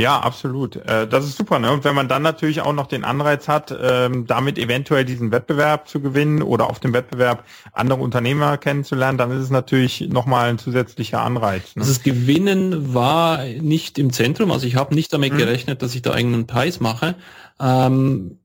Ja, 0.00 0.18
absolut. 0.20 0.76
Äh, 0.76 1.06
das 1.06 1.24
ist 1.24 1.36
super. 1.36 1.58
Ne? 1.58 1.70
Und 1.70 1.84
wenn 1.84 1.94
man 1.94 2.08
dann 2.08 2.22
natürlich 2.22 2.60
auch 2.62 2.72
noch 2.72 2.86
den 2.86 3.04
Anreiz 3.04 3.48
hat, 3.48 3.74
ähm, 3.80 4.26
damit 4.26 4.58
eventuell 4.58 5.04
diesen 5.04 5.30
Wettbewerb 5.30 5.88
zu 5.88 6.00
gewinnen 6.00 6.42
oder 6.42 6.68
auf 6.68 6.80
dem 6.80 6.92
Wettbewerb 6.92 7.44
andere 7.72 8.00
Unternehmer 8.00 8.58
kennenzulernen, 8.58 9.18
dann 9.18 9.30
ist 9.30 9.42
es 9.42 9.50
natürlich 9.50 10.00
nochmal 10.08 10.50
ein 10.50 10.58
zusätzlicher 10.58 11.20
Anreiz. 11.20 11.76
Ne? 11.76 11.82
Also 11.82 11.92
das 11.92 12.02
Gewinnen 12.02 12.94
war 12.94 13.44
nicht 13.44 13.98
im 13.98 14.12
Zentrum. 14.12 14.50
Also 14.50 14.66
ich 14.66 14.76
habe 14.76 14.94
nicht 14.94 15.12
damit 15.12 15.34
mhm. 15.34 15.38
gerechnet, 15.38 15.82
dass 15.82 15.94
ich 15.94 16.02
da 16.02 16.16
irgendeinen 16.16 16.46
Preis 16.46 16.80
mache. 16.80 17.14
Ähm, 17.60 18.39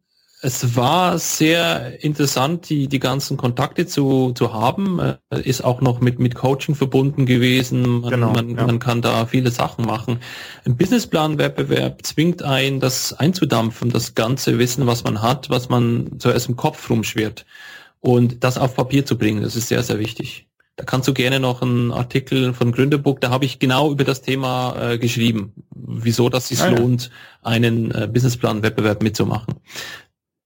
es 0.46 0.76
war 0.76 1.18
sehr 1.18 2.04
interessant, 2.04 2.70
die, 2.70 2.88
die 2.88 3.00
ganzen 3.00 3.36
Kontakte 3.36 3.88
zu, 3.88 4.32
zu 4.34 4.54
haben. 4.54 5.00
Äh, 5.00 5.42
ist 5.42 5.64
auch 5.64 5.82
noch 5.82 6.02
mit, 6.02 6.20
mit 6.20 6.36
Coaching 6.36 6.76
verbunden 6.76 7.26
gewesen. 7.26 8.02
Man, 8.02 8.12
genau, 8.12 8.32
man, 8.32 8.50
ja. 8.56 8.66
man 8.68 8.78
kann 8.78 9.02
da 9.02 9.26
viele 9.26 9.50
Sachen 9.50 9.86
machen. 9.86 10.20
Ein 10.64 10.78
Businessplan-Wettbewerb 10.78 12.06
zwingt 12.06 12.44
ein, 12.44 12.80
das 12.80 13.12
einzudampfen, 13.14 13.90
das 13.90 14.14
ganze 14.14 14.60
Wissen, 14.60 14.86
was 14.86 15.04
man 15.04 15.24
hat, 15.24 15.50
was 15.50 15.68
man 15.70 16.20
zuerst 16.20 16.48
im 16.48 16.56
Kopf 16.56 16.92
rumschwirrt. 16.92 17.48
Und 18.00 18.44
das 18.44 18.60
auf 18.60 18.76
Papier 18.76 19.04
zu 19.04 19.18
bringen, 19.18 19.42
das 19.42 19.56
ist 19.56 19.70
sehr, 19.70 19.82
sehr 19.82 19.98
wichtig. 19.98 20.46
Da 20.76 20.84
kannst 20.84 21.08
du 21.08 21.14
gerne 21.14 21.40
noch 21.40 21.64
einen 21.64 21.92
Artikel 21.92 22.54
von 22.54 22.72
Gründerbook, 22.72 23.20
da 23.22 23.30
habe 23.30 23.46
ich 23.46 23.60
genau 23.60 23.92
über 23.92 24.04
das 24.04 24.22
Thema 24.22 24.92
äh, 24.92 24.98
geschrieben, 25.00 25.54
wieso 25.74 26.28
das 26.28 26.50
sich 26.50 26.62
ah, 26.62 26.68
lohnt, 26.68 27.06
ja. 27.06 27.50
einen 27.50 27.92
äh, 27.92 28.08
Businessplan-Wettbewerb 28.12 29.02
mitzumachen. 29.02 29.56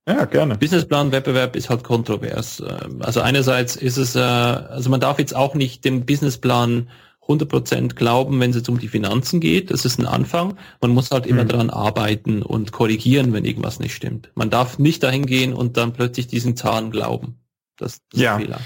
Ja, 0.08 0.26
gerne. 0.26 0.58
Businessplan-Wettbewerb 0.58 1.56
ist 1.56 1.70
halt 1.70 1.84
kontrovers. 1.84 2.64
Also 3.00 3.22
einerseits 3.22 3.76
ist 3.76 3.98
es, 3.98 4.16
äh, 4.16 4.20
also 4.20 4.90
man 4.90 5.00
darf 5.00 5.20
jetzt 5.20 5.36
auch 5.36 5.54
nicht 5.54 5.86
dem 5.86 6.06
Businessplan 6.06 6.90
100% 7.28 7.94
glauben, 7.94 8.40
wenn 8.40 8.50
es 8.50 8.56
jetzt 8.56 8.70
um 8.70 8.80
die 8.80 8.88
Finanzen 8.88 9.40
geht. 9.40 9.70
Das 9.70 9.86
ist 9.86 10.00
ein 10.00 10.08
Anfang. 10.08 10.58
Man 10.82 10.92
muss 10.92 11.12
halt 11.12 11.28
immer 11.28 11.44
mhm. 11.44 11.50
daran 11.50 11.70
arbeiten 11.70 12.42
und 12.42 12.72
korrigieren, 12.72 13.34
wenn 13.34 13.46
irgendwas 13.46 13.80
nicht 13.80 13.94
stimmt. 13.94 14.32
Man 14.34 14.50
darf 14.50 14.80
nicht 14.80 15.04
dahin 15.04 15.28
gehen 15.28 15.54
und 15.54 15.78
dann 15.78 15.94
plötzlich 15.94 16.26
diesen 16.28 16.56
Zahn 16.56 16.90
glauben. 16.90 17.40
Das, 17.78 18.02
das 18.10 18.22
ja. 18.22 18.36
ist 18.36 18.42
Fehler. 18.42 18.60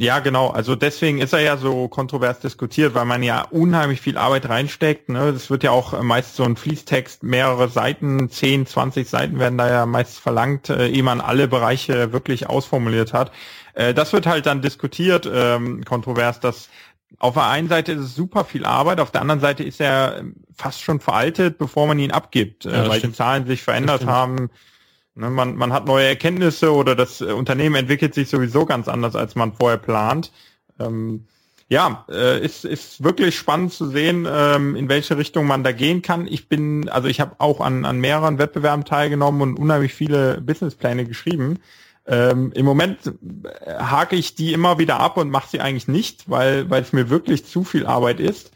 Ja, 0.00 0.20
genau. 0.20 0.48
Also 0.48 0.76
deswegen 0.76 1.18
ist 1.18 1.34
er 1.34 1.40
ja 1.40 1.58
so 1.58 1.86
kontrovers 1.86 2.40
diskutiert, 2.40 2.94
weil 2.94 3.04
man 3.04 3.22
ja 3.22 3.42
unheimlich 3.50 4.00
viel 4.00 4.16
Arbeit 4.16 4.48
reinsteckt. 4.48 5.10
Ne? 5.10 5.30
Das 5.30 5.50
wird 5.50 5.62
ja 5.62 5.72
auch 5.72 6.00
meist 6.00 6.36
so 6.36 6.42
ein 6.42 6.56
Fließtext, 6.56 7.22
mehrere 7.22 7.68
Seiten, 7.68 8.30
10, 8.30 8.64
20 8.64 9.06
Seiten 9.06 9.38
werden 9.38 9.58
da 9.58 9.68
ja 9.68 9.84
meist 9.84 10.18
verlangt, 10.18 10.70
äh, 10.70 10.88
ehe 10.88 11.02
man 11.02 11.20
alle 11.20 11.48
Bereiche 11.48 12.14
wirklich 12.14 12.48
ausformuliert 12.48 13.12
hat. 13.12 13.30
Äh, 13.74 13.92
das 13.92 14.14
wird 14.14 14.26
halt 14.26 14.46
dann 14.46 14.62
diskutiert, 14.62 15.30
ähm, 15.30 15.84
kontrovers, 15.84 16.40
dass 16.40 16.70
auf 17.18 17.34
der 17.34 17.48
einen 17.48 17.68
Seite 17.68 17.92
ist 17.92 18.00
es 18.00 18.14
super 18.14 18.46
viel 18.46 18.64
Arbeit, 18.64 19.00
auf 19.00 19.10
der 19.10 19.20
anderen 19.20 19.40
Seite 19.40 19.64
ist 19.64 19.82
er 19.82 20.22
fast 20.56 20.80
schon 20.80 21.00
veraltet, 21.00 21.58
bevor 21.58 21.86
man 21.86 21.98
ihn 21.98 22.10
abgibt, 22.10 22.64
äh, 22.64 22.72
ja, 22.72 22.88
weil 22.88 23.00
stimmt. 23.00 23.12
die 23.12 23.18
Zahlen 23.18 23.46
sich 23.46 23.62
verändert 23.62 24.06
haben. 24.06 24.48
Ne, 25.20 25.28
man, 25.28 25.54
man 25.54 25.72
hat 25.72 25.86
neue 25.86 26.06
Erkenntnisse 26.06 26.72
oder 26.72 26.96
das 26.96 27.20
äh, 27.20 27.26
Unternehmen 27.26 27.76
entwickelt 27.76 28.14
sich 28.14 28.30
sowieso 28.30 28.64
ganz 28.64 28.88
anders, 28.88 29.14
als 29.14 29.34
man 29.34 29.52
vorher 29.52 29.76
plant. 29.76 30.32
Ähm, 30.78 31.26
ja, 31.68 32.06
äh, 32.10 32.42
ist, 32.42 32.64
ist 32.64 33.04
wirklich 33.04 33.36
spannend 33.36 33.74
zu 33.74 33.86
sehen, 33.86 34.26
ähm, 34.28 34.76
in 34.76 34.88
welche 34.88 35.18
Richtung 35.18 35.46
man 35.46 35.62
da 35.62 35.72
gehen 35.72 36.00
kann. 36.00 36.26
Ich 36.26 36.48
bin, 36.48 36.88
also 36.88 37.06
ich 37.06 37.20
habe 37.20 37.36
auch 37.36 37.60
an, 37.60 37.84
an 37.84 37.98
mehreren 37.98 38.38
Wettbewerben 38.38 38.86
teilgenommen 38.86 39.42
und 39.42 39.58
unheimlich 39.58 39.92
viele 39.92 40.40
Businesspläne 40.40 41.04
geschrieben. 41.04 41.58
Ähm, 42.06 42.50
Im 42.54 42.64
Moment 42.64 43.12
äh, 43.66 43.74
hake 43.74 44.16
ich 44.16 44.34
die 44.34 44.54
immer 44.54 44.78
wieder 44.78 45.00
ab 45.00 45.18
und 45.18 45.30
mache 45.30 45.50
sie 45.50 45.60
eigentlich 45.60 45.86
nicht, 45.86 46.30
weil 46.30 46.70
weil 46.70 46.80
es 46.80 46.94
mir 46.94 47.10
wirklich 47.10 47.44
zu 47.44 47.62
viel 47.62 47.84
Arbeit 47.86 48.20
ist 48.20 48.52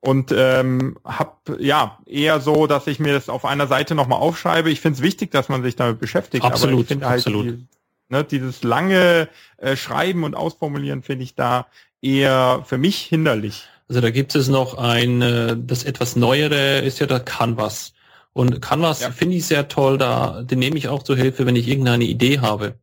und 0.00 0.32
ähm, 0.36 0.96
habe 1.04 1.56
ja 1.58 1.98
eher 2.06 2.40
so, 2.40 2.66
dass 2.66 2.86
ich 2.86 2.98
mir 2.98 3.14
das 3.14 3.28
auf 3.28 3.44
einer 3.44 3.66
Seite 3.66 3.94
nochmal 3.94 4.20
aufschreibe. 4.20 4.70
Ich 4.70 4.80
finde 4.80 4.96
es 4.96 5.02
wichtig, 5.02 5.30
dass 5.30 5.48
man 5.48 5.62
sich 5.62 5.76
damit 5.76 5.98
beschäftigt. 5.98 6.44
Absolut, 6.44 6.72
aber 6.72 6.82
ich 6.82 6.88
finde 6.88 7.08
halt 7.08 7.18
absolut. 7.18 7.46
Die, 7.46 7.66
ne, 8.08 8.24
dieses 8.24 8.62
lange 8.62 9.28
äh, 9.56 9.76
Schreiben 9.76 10.24
und 10.24 10.34
Ausformulieren 10.34 11.02
finde 11.02 11.24
ich 11.24 11.34
da 11.34 11.66
eher 12.00 12.62
für 12.66 12.78
mich 12.78 12.98
hinderlich. 12.98 13.64
Also 13.88 14.00
da 14.00 14.10
gibt 14.10 14.34
es 14.34 14.48
noch 14.48 14.78
ein, 14.78 15.22
äh, 15.22 15.56
das 15.58 15.84
etwas 15.84 16.14
neuere 16.14 16.80
ist 16.80 17.00
ja 17.00 17.06
der 17.06 17.20
Canvas. 17.20 17.94
Und 18.32 18.62
Canvas 18.62 19.00
ja. 19.00 19.10
finde 19.10 19.36
ich 19.36 19.46
sehr 19.46 19.66
toll, 19.66 19.98
da 19.98 20.42
den 20.42 20.60
nehme 20.60 20.76
ich 20.76 20.88
auch 20.88 21.02
zur 21.02 21.16
Hilfe, 21.16 21.44
wenn 21.44 21.56
ich 21.56 21.66
irgendeine 21.66 22.04
Idee 22.04 22.38
habe 22.38 22.74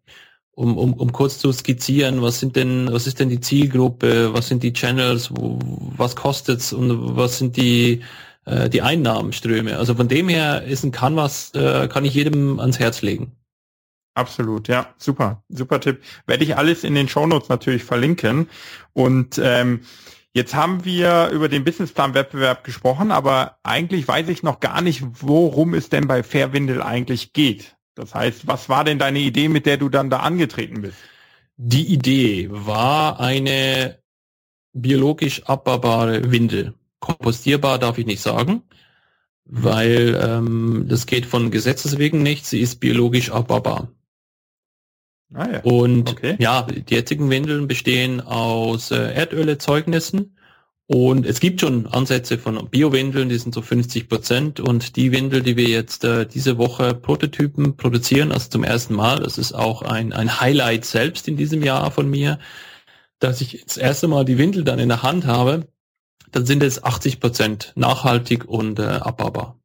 um, 0.55 0.77
um, 0.77 0.93
um 0.93 1.11
kurz 1.11 1.37
zu 1.37 1.51
skizzieren, 1.51 2.21
was 2.21 2.39
sind 2.39 2.55
denn, 2.55 2.91
was 2.91 3.07
ist 3.07 3.19
denn 3.19 3.29
die 3.29 3.41
Zielgruppe, 3.41 4.33
was 4.33 4.47
sind 4.47 4.63
die 4.63 4.73
Channels, 4.73 5.29
wo, 5.31 5.59
was 5.97 6.15
kostet's 6.15 6.73
und 6.73 7.15
was 7.15 7.37
sind 7.37 7.57
die 7.57 8.01
äh, 8.45 8.69
die 8.69 8.81
Einnahmenströme. 8.81 9.77
Also 9.77 9.95
von 9.95 10.07
dem 10.07 10.29
her 10.29 10.63
ist 10.63 10.83
ein 10.83 10.91
Canvas, 10.91 11.51
äh, 11.53 11.87
kann 11.87 12.05
ich 12.05 12.13
jedem 12.13 12.59
ans 12.59 12.79
Herz 12.79 13.01
legen. 13.01 13.31
Absolut, 14.13 14.69
ja, 14.69 14.93
super, 14.97 15.43
super 15.49 15.81
Tipp. 15.81 16.01
Werde 16.25 16.45
ich 16.45 16.55
alles 16.55 16.85
in 16.85 16.95
den 16.95 17.09
Shownotes 17.09 17.49
natürlich 17.49 17.83
verlinken. 17.83 18.47
Und 18.93 19.41
ähm, 19.43 19.81
jetzt 20.31 20.55
haben 20.55 20.85
wir 20.85 21.29
über 21.33 21.49
den 21.49 21.65
Businessplan-Wettbewerb 21.65 22.63
gesprochen, 22.63 23.11
aber 23.11 23.57
eigentlich 23.63 24.07
weiß 24.07 24.29
ich 24.29 24.41
noch 24.41 24.61
gar 24.61 24.81
nicht, 24.81 25.03
worum 25.21 25.73
es 25.73 25.89
denn 25.89 26.07
bei 26.07 26.23
Fairwindel 26.23 26.81
eigentlich 26.81 27.33
geht. 27.33 27.74
Das 27.95 28.13
heißt, 28.13 28.47
was 28.47 28.69
war 28.69 28.83
denn 28.83 28.99
deine 28.99 29.19
Idee, 29.19 29.47
mit 29.47 29.65
der 29.65 29.77
du 29.77 29.89
dann 29.89 30.09
da 30.09 30.19
angetreten 30.19 30.81
bist? 30.81 30.97
Die 31.57 31.87
Idee 31.93 32.49
war 32.51 33.19
eine 33.19 33.97
biologisch 34.73 35.43
abbaubare 35.45 36.31
Windel. 36.31 36.73
Kompostierbar 36.99 37.79
darf 37.79 37.97
ich 37.97 38.05
nicht 38.05 38.21
sagen, 38.21 38.63
weil 39.45 40.19
ähm, 40.21 40.85
das 40.89 41.05
geht 41.05 41.25
von 41.25 41.51
Gesetzes 41.51 41.97
wegen 41.97 42.21
nicht. 42.21 42.45
Sie 42.45 42.59
ist 42.59 42.81
biologisch 42.81 43.31
abbaubar. 43.31 43.87
Ah, 45.33 45.49
ja. 45.49 45.59
Und 45.61 46.11
okay. 46.11 46.35
ja, 46.39 46.63
die 46.63 46.93
jetzigen 46.93 47.29
Windeln 47.29 47.67
bestehen 47.67 48.21
aus 48.21 48.91
äh, 48.91 49.13
Erdölerzeugnissen 49.13 50.34
und 50.87 51.25
es 51.25 51.39
gibt 51.39 51.61
schon 51.61 51.87
Ansätze 51.87 52.37
von 52.37 52.69
Bio-Windeln, 52.69 53.29
die 53.29 53.39
sind 53.39 53.55
so 53.55 53.63
50 53.63 54.07
Prozent. 54.07 54.59
Und 54.59 54.95
die 54.95 55.11
Windel, 55.11 55.41
die 55.41 55.57
wir 55.57 55.67
jetzt 55.67 56.03
äh, 56.03 56.27
diese 56.27 56.59
Woche 56.59 56.93
Prototypen 56.93 57.75
produzieren, 57.75 58.31
also 58.31 58.49
zum 58.49 58.63
ersten 58.63 58.93
Mal, 58.93 59.19
das 59.19 59.39
ist 59.39 59.53
auch 59.53 59.81
ein, 59.81 60.13
ein 60.13 60.39
Highlight 60.39 60.85
selbst 60.85 61.27
in 61.27 61.37
diesem 61.37 61.63
Jahr 61.63 61.89
von 61.89 62.07
mir, 62.07 62.37
dass 63.19 63.41
ich 63.41 63.63
das 63.65 63.77
erste 63.77 64.07
Mal 64.07 64.25
die 64.25 64.37
Windel 64.37 64.63
dann 64.63 64.77
in 64.77 64.89
der 64.89 65.01
Hand 65.01 65.25
habe, 65.25 65.67
dann 66.31 66.45
sind 66.45 66.61
es 66.61 66.83
80 66.83 67.19
Prozent 67.19 67.73
nachhaltig 67.75 68.45
und 68.45 68.77
äh, 68.79 68.83
abbaubar. 68.83 69.59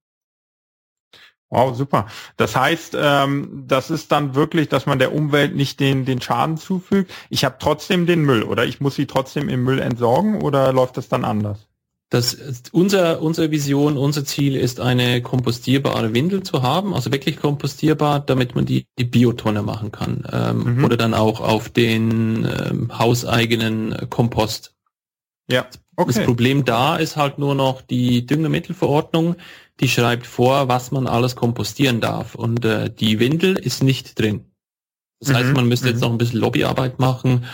Wow, 1.51 1.75
super. 1.75 2.07
Das 2.37 2.55
heißt, 2.55 2.97
ähm, 2.97 3.65
das 3.67 3.91
ist 3.91 4.13
dann 4.13 4.37
wirklich, 4.37 4.69
dass 4.69 4.87
man 4.87 5.01
der 5.01 5.13
Umwelt 5.13 5.57
nicht 5.57 5.81
den, 5.81 6.05
den 6.05 6.21
Schaden 6.21 6.57
zufügt. 6.57 7.11
Ich 7.29 7.45
habe 7.45 7.57
trotzdem 7.59 8.07
den 8.07 8.23
Müll 8.23 8.45
oder 8.45 8.65
ich 8.65 8.81
muss 8.81 8.95
sie 8.95 9.07
trotzdem 9.07 9.49
im 9.49 9.65
Müll 9.65 9.81
entsorgen 9.81 10.43
oder 10.43 10.73
läuft 10.73 10.97
das 10.97 11.09
dann 11.09 11.25
anders? 11.25 11.67
Das, 12.09 12.37
unser, 12.73 13.23
unsere 13.23 13.53
Vision, 13.53 13.97
unser 13.97 14.25
Ziel 14.25 14.57
ist, 14.57 14.81
eine 14.81 15.23
kompostierbare 15.23 16.13
Windel 16.13 16.43
zu 16.43 16.63
haben, 16.63 16.93
also 16.93 17.13
wirklich 17.13 17.37
kompostierbar, 17.37 18.19
damit 18.19 18.57
man 18.57 18.67
die, 18.67 18.87
die 18.99 19.05
Biotonne 19.05 19.63
machen 19.63 19.93
kann. 19.93 20.25
Ähm, 20.33 20.77
mhm. 20.77 20.85
Oder 20.85 20.97
dann 20.97 21.15
auch 21.15 21.41
auf 21.41 21.69
den 21.69 22.45
ähm, 22.45 22.99
hauseigenen 22.99 24.09
Kompost. 24.11 24.75
Ja. 25.51 25.67
Okay. 25.97 26.13
Das 26.15 26.25
Problem 26.25 26.65
da 26.65 26.97
ist 26.97 27.17
halt 27.17 27.39
nur 27.39 27.55
noch 27.55 27.83
die 27.83 28.25
Düngemittelverordnung, 28.25 29.37
die 29.81 29.89
schreibt 29.89 30.27
vor, 30.27 30.69
was 30.69 30.93
man 30.93 31.07
alles 31.07 31.37
kompostieren 31.37 32.01
darf. 32.01 32.35
Und 32.35 32.65
äh, 32.65 32.91
die 32.91 33.19
Windel 33.19 33.59
ist 33.59 33.83
nicht 33.83 34.19
drin. 34.19 34.47
Das 35.19 35.29
mhm. 35.29 35.35
heißt, 35.35 35.53
man 35.53 35.69
müsste 35.69 35.89
mhm. 35.89 35.93
jetzt 35.93 36.01
noch 36.01 36.11
ein 36.11 36.19
bisschen 36.19 36.41
Lobbyarbeit 36.41 36.99
machen 36.99 37.45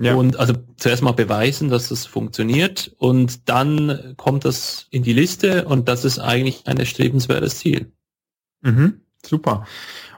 ja. 0.00 0.14
Und 0.14 0.38
also 0.38 0.54
zuerst 0.78 1.02
mal 1.02 1.12
beweisen, 1.12 1.68
dass 1.68 1.90
das 1.90 2.06
funktioniert 2.06 2.94
und 2.96 3.50
dann 3.50 4.14
kommt 4.16 4.46
das 4.46 4.86
in 4.90 5.02
die 5.02 5.12
Liste 5.12 5.66
und 5.66 5.88
das 5.88 6.06
ist 6.06 6.18
eigentlich 6.18 6.66
ein 6.66 6.78
erstrebenswertes 6.78 7.58
Ziel. 7.58 7.92
Mhm, 8.62 9.02
super. 9.22 9.66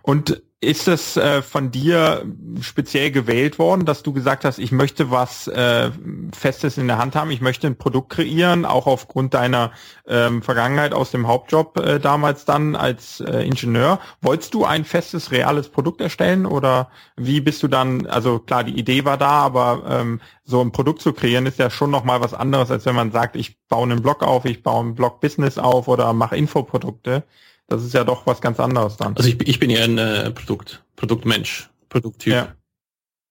Und 0.03 0.41
ist 0.63 0.87
es 0.87 1.17
äh, 1.17 1.43
von 1.43 1.73
dir 1.73 2.25
speziell 2.61 3.11
gewählt 3.11 3.59
worden, 3.59 3.85
dass 3.85 4.05
du 4.05 4.13
gesagt 4.13 4.45
hast, 4.45 4.61
ich 4.61 4.71
möchte 4.71 5.11
was 5.11 5.49
äh, 5.49 5.91
Festes 6.33 6.79
in 6.79 6.87
der 6.87 6.99
Hand 6.99 7.17
haben, 7.17 7.33
ich 7.33 7.41
möchte 7.41 7.67
ein 7.67 7.77
Produkt 7.77 8.11
kreieren, 8.11 8.65
auch 8.65 8.87
aufgrund 8.87 9.35
deiner 9.35 9.73
ähm, 10.07 10.41
Vergangenheit 10.41 10.95
aus 10.95 11.11
dem 11.11 11.27
Hauptjob 11.27 11.81
äh, 11.81 11.99
damals 11.99 12.45
dann 12.45 12.77
als 12.77 13.19
äh, 13.19 13.45
Ingenieur. 13.45 13.99
Wolltest 14.21 14.55
du 14.55 14.65
ein 14.65 14.85
festes, 14.85 15.33
reales 15.33 15.69
Produkt 15.69 16.01
erstellen 16.01 16.47
oder 16.47 16.91
wie 17.17 17.41
bist 17.41 17.61
du 17.65 17.67
dann, 17.67 18.07
also 18.07 18.39
klar, 18.39 18.63
die 18.63 18.79
Idee 18.79 19.05
war 19.05 19.19
da, 19.19 19.31
aber 19.31 19.83
ähm, 19.89 20.21
so 20.45 20.61
ein 20.61 20.71
Produkt 20.71 21.03
zu 21.03 21.13
kreieren 21.13 21.47
ist 21.47 21.59
ja 21.59 21.71
schon 21.71 21.91
nochmal 21.91 22.21
was 22.21 22.35
anderes, 22.35 22.71
als 22.71 22.87
wenn 22.87 22.95
man 22.95 23.11
sagt, 23.11 23.35
ich 23.35 23.59
baue 23.67 23.83
einen 23.83 24.01
Blog 24.01 24.23
auf, 24.23 24.45
ich 24.45 24.63
baue 24.63 24.85
ein 24.85 24.95
Blog-Business 24.95 25.59
auf 25.59 25.89
oder 25.89 26.13
mache 26.13 26.37
Infoprodukte. 26.37 27.25
Das 27.69 27.85
ist 27.85 27.95
ja 27.95 28.05
doch 28.05 28.27
was 28.27 28.41
ganz 28.41 28.61
anderes 28.61 28.97
dann. 28.97 29.17
Also 29.17 29.29
ich, 29.29 29.41
ich 29.49 29.59
bin 29.59 29.71
eher 29.71 29.85
ein 29.85 29.99
äh, 29.99 30.31
Produkt, 30.31 30.85
Produktmensch, 30.97 31.71
Produkttyp. 31.89 32.33
Ja. 32.33 32.55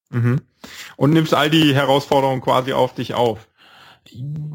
Mhm. 0.09 0.41
Und 0.97 1.11
nimmst 1.11 1.33
all 1.33 1.49
die 1.49 1.73
Herausforderungen 1.73 2.41
quasi 2.41 2.73
auf 2.73 2.93
dich 2.93 3.13
auf. 3.13 3.47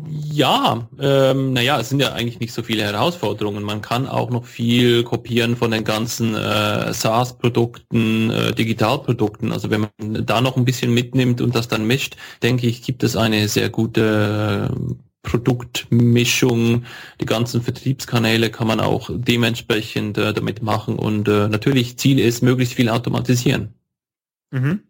Ja, 0.08 0.88
ähm, 1.00 1.52
naja, 1.52 1.78
es 1.80 1.88
sind 1.88 2.00
ja 2.00 2.12
eigentlich 2.12 2.40
nicht 2.40 2.52
so 2.52 2.62
viele 2.62 2.82
Herausforderungen. 2.82 3.62
Man 3.62 3.80
kann 3.80 4.08
auch 4.08 4.28
noch 4.28 4.44
viel 4.44 5.04
kopieren 5.04 5.56
von 5.56 5.70
den 5.70 5.84
ganzen 5.84 6.34
äh, 6.34 6.92
SaaS-Produkten, 6.92 8.30
äh, 8.30 8.52
Digitalprodukten. 8.52 9.52
Also 9.52 9.70
wenn 9.70 9.82
man 9.82 10.26
da 10.26 10.40
noch 10.40 10.56
ein 10.56 10.64
bisschen 10.64 10.92
mitnimmt 10.92 11.40
und 11.40 11.54
das 11.54 11.68
dann 11.68 11.86
mischt, 11.86 12.16
denke 12.42 12.66
ich, 12.66 12.82
gibt 12.82 13.04
es 13.04 13.16
eine 13.16 13.48
sehr 13.48 13.70
gute 13.70 14.68
äh, 14.68 14.94
Produktmischung, 15.26 16.84
die 17.20 17.26
ganzen 17.26 17.60
Vertriebskanäle 17.60 18.50
kann 18.50 18.68
man 18.68 18.80
auch 18.80 19.10
dementsprechend 19.12 20.16
äh, 20.16 20.32
damit 20.32 20.62
machen 20.62 20.96
und 20.96 21.28
äh, 21.28 21.48
natürlich 21.48 21.98
Ziel 21.98 22.20
ist, 22.20 22.42
möglichst 22.42 22.74
viel 22.74 22.88
automatisieren. 22.88 23.74
Mhm. 24.52 24.84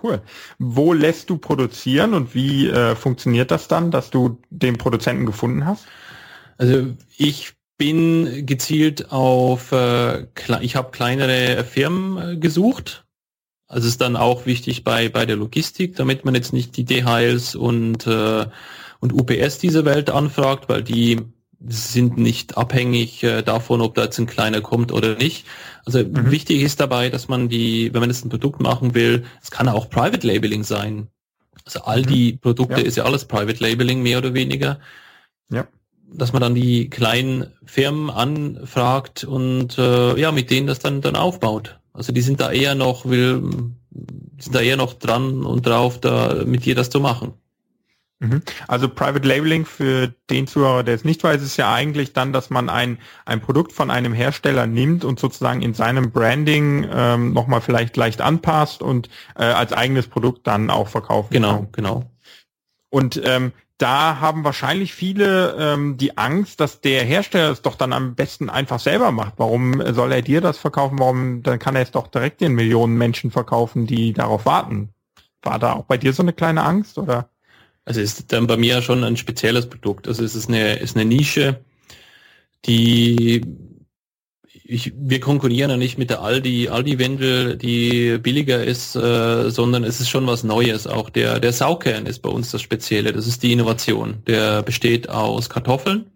Cool. 0.00 0.22
Wo 0.58 0.92
lässt 0.92 1.28
du 1.30 1.36
produzieren 1.36 2.14
und 2.14 2.34
wie 2.34 2.68
äh, 2.68 2.94
funktioniert 2.94 3.50
das 3.50 3.68
dann, 3.68 3.90
dass 3.90 4.10
du 4.10 4.40
den 4.50 4.78
Produzenten 4.78 5.26
gefunden 5.26 5.66
hast? 5.66 5.86
Also 6.56 6.86
ich 7.16 7.54
bin 7.76 8.46
gezielt 8.46 9.10
auf, 9.10 9.72
äh, 9.72 10.26
ich 10.60 10.76
habe 10.76 10.92
kleinere 10.92 11.64
Firmen 11.64 12.34
äh, 12.34 12.36
gesucht. 12.36 13.04
Also 13.66 13.88
ist 13.88 14.00
dann 14.00 14.16
auch 14.16 14.46
wichtig 14.46 14.84
bei, 14.84 15.08
bei 15.08 15.26
der 15.26 15.36
Logistik, 15.36 15.96
damit 15.96 16.24
man 16.24 16.34
jetzt 16.34 16.52
nicht 16.52 16.76
die 16.76 16.84
DHLs 16.84 17.54
und 17.54 18.06
äh, 18.06 18.46
und 19.02 19.12
UPS 19.12 19.58
diese 19.58 19.84
Welt 19.84 20.10
anfragt, 20.10 20.68
weil 20.68 20.82
die 20.84 21.20
sind 21.66 22.18
nicht 22.18 22.56
abhängig 22.56 23.22
äh, 23.24 23.42
davon, 23.42 23.80
ob 23.80 23.94
da 23.94 24.04
jetzt 24.04 24.18
ein 24.18 24.26
kleiner 24.26 24.60
kommt 24.60 24.92
oder 24.92 25.16
nicht. 25.16 25.44
Also 25.84 25.98
mhm. 25.98 26.30
wichtig 26.30 26.62
ist 26.62 26.80
dabei, 26.80 27.10
dass 27.10 27.28
man 27.28 27.48
die, 27.48 27.92
wenn 27.92 28.00
man 28.00 28.10
jetzt 28.10 28.24
ein 28.24 28.30
Produkt 28.30 28.60
machen 28.60 28.94
will, 28.94 29.24
es 29.42 29.50
kann 29.50 29.68
auch 29.68 29.90
Private 29.90 30.26
Labeling 30.26 30.62
sein. 30.62 31.08
Also 31.64 31.82
all 31.82 32.02
mhm. 32.02 32.06
die 32.06 32.32
Produkte 32.34 32.80
ja. 32.80 32.86
ist 32.86 32.96
ja 32.96 33.04
alles 33.04 33.24
Private 33.24 33.62
Labeling, 33.62 34.02
mehr 34.02 34.18
oder 34.18 34.34
weniger. 34.34 34.78
Ja. 35.50 35.66
Dass 36.12 36.32
man 36.32 36.42
dann 36.42 36.54
die 36.54 36.88
kleinen 36.88 37.52
Firmen 37.64 38.08
anfragt 38.08 39.24
und 39.24 39.78
äh, 39.78 40.18
ja, 40.18 40.30
mit 40.30 40.50
denen 40.50 40.68
das 40.68 40.78
dann, 40.78 41.00
dann 41.00 41.16
aufbaut. 41.16 41.80
Also 41.92 42.12
die 42.12 42.22
sind 42.22 42.40
da 42.40 42.52
eher 42.52 42.76
noch, 42.76 43.06
will, 43.06 43.42
sind 44.38 44.54
da 44.54 44.60
eher 44.60 44.76
noch 44.76 44.94
dran 44.94 45.44
und 45.44 45.66
drauf, 45.66 46.00
da 46.00 46.44
mit 46.44 46.64
dir 46.64 46.76
das 46.76 46.88
zu 46.88 47.00
machen. 47.00 47.34
Mhm. 48.22 48.40
Also 48.68 48.88
Private 48.88 49.26
Labeling 49.26 49.66
für 49.66 50.14
den 50.30 50.46
Zuhörer, 50.46 50.84
der 50.84 50.94
es 50.94 51.04
nicht 51.04 51.24
weiß, 51.24 51.42
ist 51.42 51.56
ja 51.56 51.74
eigentlich 51.74 52.12
dann, 52.12 52.32
dass 52.32 52.50
man 52.50 52.68
ein, 52.68 52.98
ein 53.24 53.40
Produkt 53.40 53.72
von 53.72 53.90
einem 53.90 54.12
Hersteller 54.12 54.68
nimmt 54.68 55.04
und 55.04 55.18
sozusagen 55.18 55.60
in 55.60 55.74
seinem 55.74 56.12
Branding 56.12 56.88
ähm, 56.90 57.32
nochmal 57.32 57.60
vielleicht 57.60 57.96
leicht 57.96 58.20
anpasst 58.20 58.80
und 58.80 59.10
äh, 59.34 59.42
als 59.42 59.72
eigenes 59.72 60.06
Produkt 60.06 60.46
dann 60.46 60.70
auch 60.70 60.86
verkaufen 60.86 61.32
genau, 61.32 61.48
kann. 61.48 61.68
Genau, 61.72 61.94
genau. 61.94 62.10
Und 62.90 63.20
ähm, 63.24 63.52
da 63.78 64.20
haben 64.20 64.44
wahrscheinlich 64.44 64.94
viele 64.94 65.56
ähm, 65.58 65.96
die 65.96 66.16
Angst, 66.16 66.60
dass 66.60 66.80
der 66.80 67.02
Hersteller 67.02 67.50
es 67.50 67.62
doch 67.62 67.74
dann 67.74 67.92
am 67.92 68.14
besten 68.14 68.48
einfach 68.48 68.78
selber 68.78 69.10
macht. 69.10 69.34
Warum 69.38 69.82
soll 69.92 70.12
er 70.12 70.22
dir 70.22 70.40
das 70.40 70.58
verkaufen? 70.58 71.00
Warum 71.00 71.42
dann 71.42 71.58
kann 71.58 71.74
er 71.74 71.82
es 71.82 71.90
doch 71.90 72.06
direkt 72.06 72.40
den 72.40 72.52
Millionen 72.52 72.96
Menschen 72.96 73.32
verkaufen, 73.32 73.88
die 73.88 74.12
darauf 74.12 74.46
warten? 74.46 74.90
War 75.42 75.58
da 75.58 75.72
auch 75.72 75.86
bei 75.86 75.96
dir 75.96 76.12
so 76.12 76.22
eine 76.22 76.32
kleine 76.32 76.62
Angst 76.62 76.96
oder? 76.98 77.31
Also 77.84 78.00
ist 78.00 78.32
dann 78.32 78.46
bei 78.46 78.56
mir 78.56 78.82
schon 78.82 79.04
ein 79.04 79.16
spezielles 79.16 79.68
Produkt. 79.68 80.06
Also 80.08 80.24
es 80.24 80.34
ist 80.34 80.48
eine, 80.48 80.74
ist 80.74 80.96
eine 80.96 81.04
Nische, 81.04 81.60
die 82.64 83.42
ich, 84.64 84.92
wir 84.96 85.20
konkurrieren 85.20 85.70
ja 85.70 85.76
nicht 85.76 85.98
mit 85.98 86.10
der 86.10 86.22
Aldi, 86.22 86.68
Aldi-Wendel, 86.68 87.56
die 87.56 88.18
billiger 88.18 88.64
ist, 88.64 88.96
äh, 88.96 89.50
sondern 89.50 89.84
es 89.84 90.00
ist 90.00 90.08
schon 90.08 90.26
was 90.26 90.44
Neues. 90.44 90.86
Auch 90.86 91.10
der, 91.10 91.40
der 91.40 91.52
Saukern 91.52 92.06
ist 92.06 92.20
bei 92.20 92.30
uns 92.30 92.50
das 92.50 92.62
Spezielle. 92.62 93.12
Das 93.12 93.26
ist 93.26 93.42
die 93.42 93.52
Innovation. 93.52 94.22
Der 94.26 94.62
besteht 94.62 95.08
aus 95.08 95.50
Kartoffeln, 95.50 96.06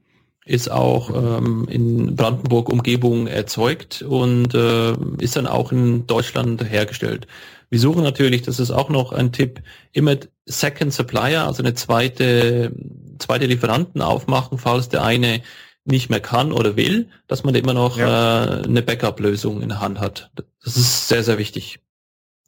ist 0.46 0.70
auch 0.70 1.11
ähm, 1.11 1.66
in 1.68 2.16
Brandenburg 2.16 2.70
Umgebung 2.70 3.26
erzeugt 3.26 4.02
und 4.02 4.55
äh, 4.55 4.94
ist 5.18 5.37
dann 5.37 5.46
auch 5.46 5.72
in 5.72 6.07
Deutschland 6.07 6.64
hergestellt. 6.64 7.26
Wir 7.68 7.81
suchen 7.81 8.02
natürlich, 8.02 8.42
das 8.42 8.61
ist 8.61 8.70
auch 8.70 8.88
noch 8.88 9.12
ein 9.12 9.33
Tipp, 9.33 9.62
immer 9.92 10.16
Second 10.44 10.92
Supplier, 10.92 11.46
also 11.46 11.62
eine 11.62 11.74
zweite, 11.74 12.72
zweite 13.18 13.46
Lieferanten 13.46 14.02
aufmachen, 14.02 14.59
falls 14.59 14.88
der 14.88 15.02
eine 15.02 15.42
nicht 15.85 16.11
mehr 16.11 16.20
kann 16.20 16.52
oder 16.52 16.76
will, 16.76 17.09
dass 17.26 17.44
man 17.44 17.55
immer 17.55 17.74
noch 17.74 17.96
ja. 17.96 18.44
äh, 18.44 18.64
eine 18.64 18.83
Backup-Lösung 18.83 19.62
in 19.62 19.68
der 19.68 19.81
Hand 19.81 20.00
hat. 20.00 20.31
Das 20.62 20.76
ist 20.76 21.09
sehr, 21.09 21.22
sehr 21.22 21.38
wichtig. 21.38 21.81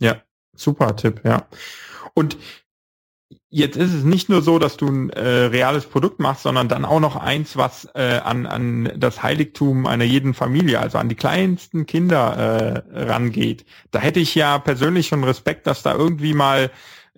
Ja, 0.00 0.22
super 0.54 0.96
Tipp, 0.96 1.22
ja. 1.24 1.46
Und 2.14 2.36
jetzt 3.50 3.76
ist 3.76 3.94
es 3.94 4.04
nicht 4.04 4.28
nur 4.28 4.42
so, 4.42 4.58
dass 4.58 4.76
du 4.76 4.88
ein 4.88 5.10
äh, 5.10 5.20
reales 5.46 5.86
Produkt 5.86 6.20
machst, 6.20 6.42
sondern 6.42 6.68
dann 6.68 6.84
auch 6.84 7.00
noch 7.00 7.16
eins, 7.16 7.56
was 7.56 7.88
äh, 7.94 8.20
an, 8.22 8.46
an 8.46 8.92
das 8.96 9.22
Heiligtum 9.22 9.86
einer 9.86 10.04
jeden 10.04 10.34
Familie, 10.34 10.80
also 10.80 10.98
an 10.98 11.08
die 11.08 11.14
kleinsten 11.14 11.86
Kinder 11.86 12.84
äh, 12.92 13.04
rangeht. 13.04 13.64
Da 13.90 14.00
hätte 14.00 14.20
ich 14.20 14.34
ja 14.34 14.58
persönlich 14.58 15.08
schon 15.08 15.24
Respekt, 15.24 15.66
dass 15.66 15.82
da 15.82 15.94
irgendwie 15.94 16.34
mal 16.34 16.70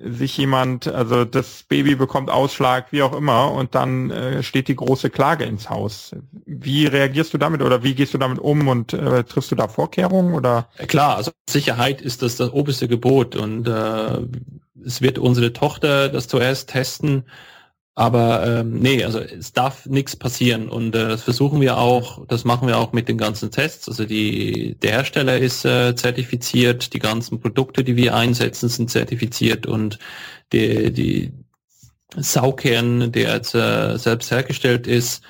sich 0.02 0.36
jemand, 0.38 0.88
also 0.88 1.24
das 1.24 1.64
Baby 1.68 1.94
bekommt 1.94 2.30
Ausschlag, 2.30 2.86
wie 2.90 3.02
auch 3.02 3.14
immer, 3.14 3.52
und 3.52 3.74
dann 3.74 4.10
äh, 4.10 4.42
steht 4.42 4.68
die 4.68 4.76
große 4.76 5.10
Klage 5.10 5.44
ins 5.44 5.68
Haus. 5.68 6.16
Wie 6.46 6.86
reagierst 6.86 7.34
du 7.34 7.38
damit 7.38 7.60
oder 7.60 7.82
wie 7.82 7.94
gehst 7.94 8.14
du 8.14 8.18
damit 8.18 8.38
um 8.38 8.68
und 8.68 8.92
äh, 8.92 9.24
triffst 9.24 9.50
du 9.50 9.56
da 9.56 9.68
Vorkehrungen 9.68 10.34
oder? 10.34 10.68
Klar, 10.88 11.16
also 11.16 11.32
Sicherheit 11.48 12.00
ist 12.00 12.22
das 12.22 12.36
das 12.36 12.50
oberste 12.50 12.88
Gebot 12.88 13.36
und 13.36 13.68
äh, 13.68 14.22
es 14.84 15.02
wird 15.02 15.18
unsere 15.18 15.52
Tochter 15.52 16.08
das 16.08 16.28
zuerst 16.28 16.70
testen. 16.70 17.24
Aber 17.94 18.46
ähm, 18.46 18.78
nee, 18.78 19.04
also 19.04 19.20
es 19.20 19.52
darf 19.52 19.84
nichts 19.86 20.16
passieren. 20.16 20.68
Und 20.68 20.94
äh, 20.94 21.08
das 21.08 21.22
versuchen 21.22 21.60
wir 21.60 21.76
auch, 21.76 22.24
das 22.26 22.44
machen 22.44 22.68
wir 22.68 22.78
auch 22.78 22.92
mit 22.92 23.08
den 23.08 23.18
ganzen 23.18 23.50
Tests. 23.50 23.88
Also 23.88 24.06
die, 24.06 24.76
der 24.76 24.92
Hersteller 24.92 25.38
ist 25.38 25.64
äh, 25.64 25.94
zertifiziert, 25.94 26.94
die 26.94 26.98
ganzen 26.98 27.40
Produkte, 27.40 27.84
die 27.84 27.96
wir 27.96 28.14
einsetzen, 28.14 28.68
sind 28.68 28.90
zertifiziert. 28.90 29.66
Und 29.66 29.98
die, 30.52 30.92
die 30.92 31.32
Saukern, 32.16 33.12
der 33.12 33.34
jetzt 33.34 33.54
äh, 33.54 33.96
selbst 33.98 34.30
hergestellt 34.30 34.86
ist, 34.86 35.22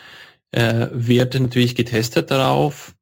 äh, 0.53 0.89
wird 0.93 1.35
natürlich 1.39 1.75
getestet 1.75 2.31
darauf, 2.31 2.95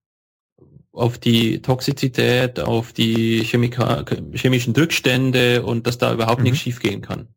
auf 0.99 1.19
die 1.19 1.63
Toxizität, 1.63 2.61
auf 2.61 2.93
die 2.93 3.45
Chemika 3.45 4.05
chemischen 4.33 4.75
Rückstände 4.75 5.63
und 5.63 5.87
dass 5.87 5.99
da 5.99 6.13
überhaupt 6.13 6.39
mhm. 6.39 6.45
nichts 6.45 6.61
schiefgehen 6.61 7.03
kann. 7.03 7.29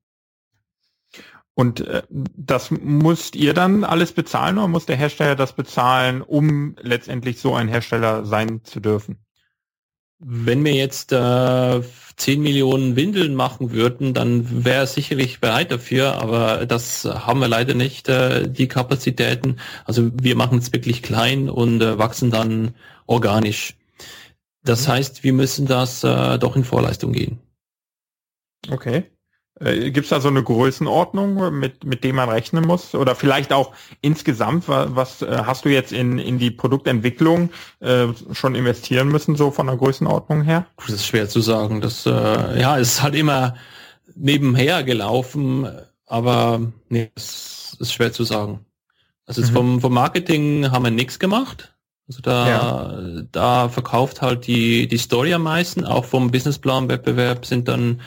Und 1.54 1.82
äh, 1.82 2.02
das 2.10 2.72
müsst 2.72 3.36
ihr 3.36 3.54
dann 3.54 3.84
alles 3.84 4.14
bezahlen 4.14 4.58
oder 4.58 4.68
muss 4.68 4.86
der 4.86 4.96
Hersteller 4.96 5.36
das 5.36 5.54
bezahlen, 5.54 6.22
um 6.22 6.76
letztendlich 6.82 7.40
so 7.40 7.54
ein 7.54 7.68
Hersteller 7.68 8.26
sein 8.26 8.62
zu 8.64 8.80
dürfen? 8.80 9.20
Wenn 10.18 10.64
wir 10.64 10.74
jetzt 10.74 11.12
äh, 11.12 11.82
10 12.16 12.42
Millionen 12.42 12.96
Windeln 12.96 13.36
machen 13.36 13.72
würden, 13.72 14.14
dann 14.14 14.66
wäre 14.66 14.84
es 14.84 14.94
sicherlich 14.94 15.40
bereit 15.40 15.72
dafür, 15.72 16.22
aber 16.22 16.66
das 16.68 17.06
haben 17.06 17.40
wir 17.40 17.48
leider 17.48 17.74
nicht, 17.74 18.08
äh, 18.08 18.48
die 18.48 18.68
Kapazitäten. 18.68 19.58
Also 19.86 20.12
wir 20.14 20.36
machen 20.36 20.60
es 20.60 20.74
wirklich 20.74 21.02
klein 21.02 21.50
und 21.50 21.82
äh, 21.82 21.98
wachsen 21.98 22.32
dann 22.32 22.76
organisch. 23.12 23.76
Das 24.64 24.88
mhm. 24.88 24.92
heißt, 24.94 25.24
wir 25.24 25.34
müssen 25.34 25.68
das 25.68 26.04
äh, 26.04 26.40
doch 26.40 26.56
in 26.56 26.64
Vorleistung 26.64 27.12
gehen. 27.12 27.40
Okay. 28.70 29.04
Äh, 29.60 29.92
Gibt 29.92 30.06
es 30.06 30.10
da 30.10 30.22
so 30.22 30.30
eine 30.30 30.44
Größenordnung, 30.44 31.60
mit, 31.60 31.84
mit 31.84 32.04
dem 32.04 32.16
man 32.16 32.30
rechnen 32.30 32.66
muss? 32.66 32.96
Oder 32.96 33.16
vielleicht 33.16 33.52
auch 33.54 33.74
insgesamt, 34.02 34.68
was, 34.68 34.96
was 34.96 35.22
äh, 35.22 35.44
hast 35.46 35.66
du 35.66 35.70
jetzt 35.70 35.92
in, 35.92 36.20
in 36.20 36.40
die 36.40 36.52
Produktentwicklung 36.52 37.50
äh, 37.80 38.08
schon 38.32 38.56
investieren 38.56 39.10
müssen, 39.10 39.36
so 39.36 39.52
von 39.52 39.68
der 39.68 39.78
Größenordnung 39.78 40.44
her? 40.44 40.66
Das 40.78 40.90
ist 40.90 41.06
schwer 41.06 41.28
zu 41.28 41.42
sagen. 41.42 41.82
Das 41.82 42.06
äh, 42.06 42.10
ja, 42.60 42.78
ist 42.78 43.02
halt 43.02 43.16
immer 43.16 43.56
nebenher 44.16 44.84
gelaufen, 44.84 45.68
aber 46.06 46.62
nee, 46.90 47.12
es 47.16 47.76
ist 47.80 47.94
schwer 47.94 48.14
zu 48.14 48.24
sagen. 48.24 48.66
Also 49.26 49.42
mhm. 49.42 49.48
vom, 49.48 49.82
vom 49.82 49.94
Marketing 49.94 50.72
haben 50.72 50.84
wir 50.84 50.92
nichts 50.92 51.20
gemacht. 51.20 51.74
Also 52.12 52.22
da, 52.24 52.50
ja. 52.50 53.24
da 53.32 53.70
verkauft 53.70 54.22
halt 54.22 54.46
die, 54.46 54.86
die 54.86 54.98
Story 54.98 55.34
am 55.34 55.44
meisten. 55.44 55.86
Auch 55.86 56.04
vom 56.04 56.30
Businessplan-Wettbewerb 56.30 57.46
sind 57.46 57.70
dann 57.70 58.02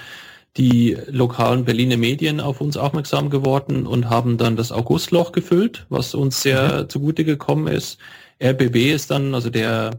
die 0.59 0.99
lokalen 1.09 1.65
Berliner 1.65 1.97
Medien 1.97 2.39
auf 2.39 2.61
uns 2.61 2.77
aufmerksam 2.77 3.31
geworden 3.31 3.87
und 3.87 4.11
haben 4.11 4.37
dann 4.37 4.57
das 4.57 4.73
Augustloch 4.73 5.33
gefüllt, 5.33 5.87
was 5.89 6.15
uns 6.15 6.43
sehr 6.43 6.83
mhm. 6.83 6.89
zugute 6.91 7.25
gekommen 7.25 7.67
ist. 7.67 7.99
RBB 8.43 8.93
ist 8.93 9.11
dann, 9.11 9.35
also 9.35 9.49
der 9.49 9.93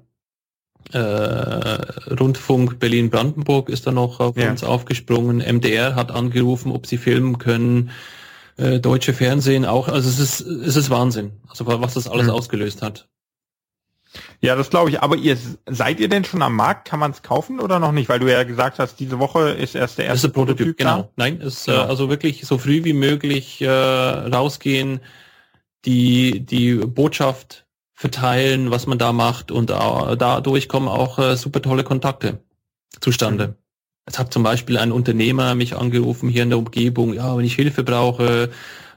äh, 0.94 1.00
Rundfunk 1.00 2.78
Berlin-Brandenburg 2.78 3.70
ist 3.70 3.88
dann 3.88 3.96
noch 3.96 4.20
auf 4.20 4.38
ja. 4.38 4.52
uns 4.52 4.64
aufgesprungen. 4.64 5.38
MDR 5.38 5.96
hat 5.96 6.12
angerufen, 6.12 6.72
ob 6.72 6.86
sie 6.86 7.00
filmen 7.00 7.40
können. 7.40 7.90
Äh, 8.58 8.80
deutsche 8.80 9.14
Fernsehen 9.14 9.66
auch. 9.66 9.88
Also 9.88 10.10
es 10.10 10.20
ist, 10.20 10.42
es 10.42 10.76
ist 10.76 10.92
Wahnsinn, 10.92 11.32
also 11.50 11.66
was 11.66 11.96
das 11.96 12.08
alles 12.08 12.28
mhm. 12.28 12.34
ausgelöst 12.34 12.84
hat. 12.84 13.08
Ja, 14.42 14.56
das 14.56 14.70
glaube 14.70 14.90
ich. 14.90 15.02
Aber 15.02 15.16
ihr 15.16 15.38
seid 15.66 16.00
ihr 16.00 16.10
denn 16.10 16.24
schon 16.24 16.42
am 16.42 16.56
Markt? 16.56 16.88
Kann 16.88 17.00
man 17.00 17.12
es 17.12 17.22
kaufen 17.22 17.60
oder 17.60 17.80
noch 17.80 17.92
nicht? 17.92 18.10
Weil 18.10 18.20
du 18.20 18.32
ja 18.32 18.44
gesagt 18.44 18.80
hast, 18.80 19.00
diese 19.00 19.20
Woche 19.20 19.50
ist 19.50 19.76
erst 19.76 19.98
der 19.98 20.06
erste 20.06 20.30
Prototyp. 20.30 20.58
Prototyp 20.58 20.78
genau. 20.78 21.12
Nein, 21.16 21.42
ist 21.42 21.66
genau. 21.66 21.80
Äh, 21.80 21.88
also 21.88 22.10
wirklich 22.10 22.46
so 22.46 22.58
früh 22.58 22.84
wie 22.84 22.94
möglich 22.94 23.62
äh, 23.62 23.70
rausgehen, 23.70 25.00
die 25.86 26.46
die 26.46 26.76
Botschaft 26.76 27.66
verteilen, 27.94 28.72
was 28.72 28.88
man 28.88 28.98
da 28.98 29.14
macht 29.14 29.52
und 29.52 29.72
äh, 29.72 30.18
dadurch 30.18 30.68
kommen 30.68 30.90
auch 30.90 31.18
äh, 31.18 31.38
super 31.38 31.62
tolle 31.62 31.84
Kontakte 31.84 32.44
zustande. 33.00 33.48
Mhm. 33.48 33.56
Es 34.06 34.20
hat 34.20 34.32
zum 34.32 34.44
Beispiel 34.44 34.78
ein 34.78 34.92
Unternehmer 34.92 35.56
mich 35.56 35.76
angerufen 35.76 36.30
hier 36.30 36.44
in 36.44 36.50
der 36.50 36.60
Umgebung, 36.60 37.14
ja, 37.14 37.36
wenn 37.36 37.46
ich 37.46 37.56
Hilfe 37.56 37.84
brauche, 37.84 38.52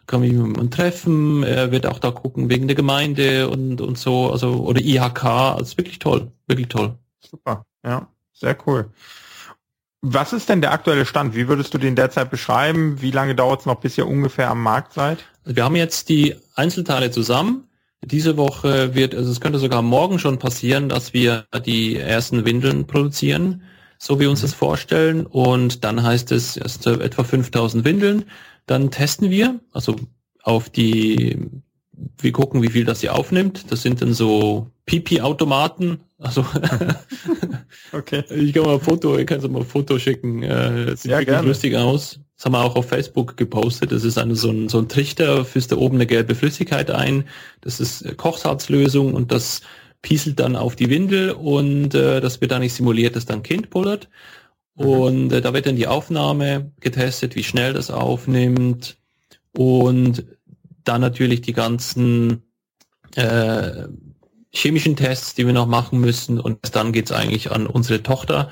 kann 0.09 0.23
mich 0.23 0.33
mit 0.33 0.59
ihm 0.59 0.71
treffen, 0.71 1.45
er 1.45 1.71
wird 1.71 1.87
auch 1.87 2.01
da 2.01 2.11
gucken 2.11 2.51
wegen 2.51 2.67
der 2.67 2.75
Gemeinde 2.75 3.49
und, 3.49 3.81
und 3.81 3.97
so, 3.97 4.33
also, 4.33 4.65
oder 4.65 4.81
IHK, 4.81 5.25
also 5.25 5.79
wirklich 5.79 6.01
toll, 6.01 6.33
wirklich 6.49 6.69
toll. 6.69 6.99
Super, 7.21 7.65
ja, 7.85 8.09
sehr 8.33 8.57
cool. 8.67 8.91
Was 10.01 10.33
ist 10.33 10.49
denn 10.49 10.61
der 10.61 10.73
aktuelle 10.73 11.05
Stand? 11.07 11.35
Wie 11.35 11.49
würdest 11.49 11.75
du 11.75 11.79
den 11.79 11.97
derzeit 11.97 12.31
beschreiben? 12.31 13.03
Wie 13.03 13.11
lange 13.11 13.35
dauert 13.35 13.61
es 13.61 13.67
noch, 13.67 13.81
bis 13.81 13.99
ihr 13.99 14.07
ungefähr 14.07 14.51
am 14.51 14.63
Markt 14.63 14.93
seid? 14.93 15.19
Also 15.45 15.57
wir 15.57 15.65
haben 15.65 15.77
jetzt 15.77 16.09
die 16.09 16.37
Einzelteile 16.55 17.11
zusammen. 17.11 17.65
Diese 18.03 18.37
Woche 18.37 18.95
wird, 18.95 19.15
also 19.15 19.31
es 19.31 19.41
könnte 19.41 19.59
sogar 19.59 19.83
morgen 19.83 20.21
schon 20.21 20.39
passieren, 20.39 20.89
dass 20.89 21.15
wir 21.15 21.47
die 21.67 21.97
ersten 21.97 22.45
Windeln 22.45 22.87
produzieren, 22.87 23.63
so 23.99 24.21
wie 24.21 24.27
uns 24.27 24.41
mhm. 24.41 24.47
das 24.47 24.55
vorstellen. 24.55 25.27
Und 25.27 25.83
dann 25.83 26.03
heißt 26.03 26.31
es 26.31 26.57
erst 26.57 26.87
etwa 26.87 27.25
5000 27.25 27.85
Windeln. 27.85 28.25
Dann 28.69 28.91
testen 28.91 29.31
wir, 29.31 29.61
also 29.73 29.97
auf 30.43 30.69
die, 30.69 31.39
wir 32.21 32.33
gucken, 32.33 32.63
wie 32.63 32.69
viel 32.69 32.85
das 32.85 33.01
sie 33.01 33.09
aufnimmt. 33.09 33.73
Das 33.73 33.83
sind 33.83 34.03
dann 34.03 34.13
so 34.13 34.71
Pipi-Automaten. 34.85 36.01
Also 36.19 36.45
okay. 37.93 38.25
ich 38.31 38.53
kann 38.53 38.65
mal 38.65 38.75
ein 38.75 38.81
Foto, 38.81 39.19
ich 39.19 39.27
kann 39.27 39.41
mal 39.51 39.61
ein 39.61 39.67
Foto 39.67 39.99
schicken. 39.99 40.43
Äh, 40.43 40.87
das 40.87 41.03
sieht 41.03 41.11
ja, 41.11 41.19
wirklich 41.19 41.35
gerne. 41.35 41.49
lustig 41.49 41.77
aus. 41.77 42.21
Das 42.37 42.45
haben 42.45 42.53
wir 42.53 42.63
auch 42.63 42.77
auf 42.77 42.89
Facebook 42.89 43.39
gepostet. 43.39 43.91
Das 43.91 44.05
ist 44.05 44.19
eine, 44.19 44.37
so, 44.37 44.51
ein, 44.51 44.69
so 44.69 44.79
ein 44.79 44.89
Trichter, 44.89 45.47
führst 45.47 45.73
da 45.73 45.77
oben 45.77 45.97
eine 45.97 46.07
gelbe 46.07 46.35
Flüssigkeit 46.35 46.91
ein. 46.91 47.25
Das 47.63 47.81
ist 47.81 48.17
Kochsalzlösung 48.19 49.15
und 49.15 49.33
das 49.33 49.63
pieselt 50.03 50.39
dann 50.41 50.57
auf 50.57 50.77
die 50.77 50.91
Windel 50.91 51.33
und 51.33 51.95
äh, 51.95 52.21
das 52.21 52.41
wird 52.41 52.53
dann 52.53 52.61
nicht 52.61 52.75
simuliert, 52.75 53.17
dass 53.17 53.27
dann 53.27 53.43
Kind 53.43 53.71
pullert. 53.71 54.09
Mhm. 54.79 54.87
Und 54.87 55.33
äh, 55.33 55.41
da 55.41 55.53
wird 55.53 55.67
dann 55.67 55.77
die 55.77 55.87
Aufnahme 55.87 56.73
getestet, 56.81 57.35
wie 57.35 57.45
schnell 57.45 57.73
das 57.73 57.91
aufnimmt 57.91 58.97
und 59.57 60.25
dann 60.85 61.01
natürlich 61.01 61.43
die 61.43 61.53
ganzen 61.53 62.43
äh, 63.15 63.85
chemischen 64.51 64.97
Tests, 64.97 65.35
die 65.35 65.47
wir 65.47 65.53
noch 65.53 65.67
machen 65.67 66.01
müssen 66.01 66.41
und 66.41 66.75
dann 66.75 66.93
geht's 66.93 67.13
eigentlich 67.13 67.51
an 67.51 67.67
unsere 67.67 68.03
Tochter 68.03 68.51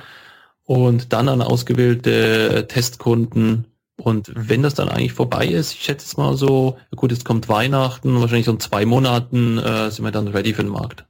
und 0.64 1.12
dann 1.12 1.28
an 1.28 1.42
ausgewählte 1.42 2.66
Testkunden. 2.68 3.66
Und 3.96 4.30
wenn 4.34 4.62
das 4.62 4.74
dann 4.74 4.90
eigentlich 4.90 5.14
vorbei 5.14 5.46
ist, 5.46 5.72
ich 5.72 5.82
schätze 5.82 6.06
es 6.06 6.16
mal 6.18 6.36
so, 6.36 6.76
gut, 6.94 7.12
jetzt 7.12 7.24
kommt 7.24 7.48
Weihnachten, 7.48 8.20
wahrscheinlich 8.20 8.46
so 8.46 8.52
in 8.52 8.60
zwei 8.60 8.84
Monaten 8.84 9.58
äh, 9.58 9.90
sind 9.90 10.04
wir 10.04 10.10
dann 10.10 10.28
ready 10.28 10.52
für 10.52 10.62
den 10.62 10.72
Markt. 10.72 11.06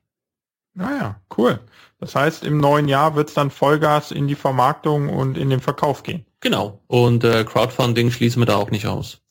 Naja, 0.76 1.18
cool. 1.36 1.58
Das 1.98 2.14
heißt, 2.14 2.44
im 2.44 2.58
neuen 2.58 2.86
Jahr 2.86 3.16
wird 3.16 3.28
es 3.28 3.34
dann 3.34 3.50
Vollgas 3.50 4.10
in 4.10 4.28
die 4.28 4.34
Vermarktung 4.34 5.08
und 5.08 5.38
in 5.38 5.48
den 5.48 5.60
Verkauf 5.60 6.02
gehen. 6.02 6.26
Genau. 6.40 6.80
Und 6.86 7.24
äh, 7.24 7.44
Crowdfunding 7.44 8.10
schließen 8.10 8.42
wir 8.42 8.46
da 8.46 8.56
auch 8.56 8.70
nicht 8.70 8.86
aus. 8.86 9.22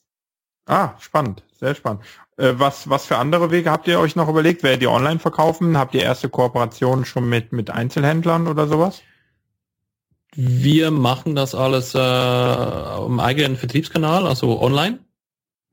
Ah, 0.65 0.95
spannend, 0.99 1.43
sehr 1.59 1.75
spannend. 1.75 2.01
Äh, 2.37 2.53
was, 2.57 2.89
was 2.89 3.05
für 3.05 3.17
andere 3.17 3.51
Wege 3.51 3.69
habt 3.69 3.87
ihr 3.87 3.99
euch 3.99 4.15
noch 4.15 4.27
überlegt? 4.27 4.63
Werdet 4.63 4.81
ihr 4.81 4.89
online 4.89 5.19
verkaufen? 5.19 5.77
Habt 5.77 5.93
ihr 5.93 6.01
erste 6.01 6.29
Kooperationen 6.29 7.05
schon 7.05 7.29
mit, 7.29 7.51
mit 7.51 7.69
Einzelhändlern 7.69 8.47
oder 8.47 8.67
sowas? 8.67 9.03
Wir 10.35 10.89
machen 10.89 11.35
das 11.35 11.53
alles 11.53 11.93
äh, 11.93 13.05
im 13.05 13.19
eigenen 13.19 13.55
Vertriebskanal, 13.55 14.25
also 14.25 14.59
online. 14.59 14.99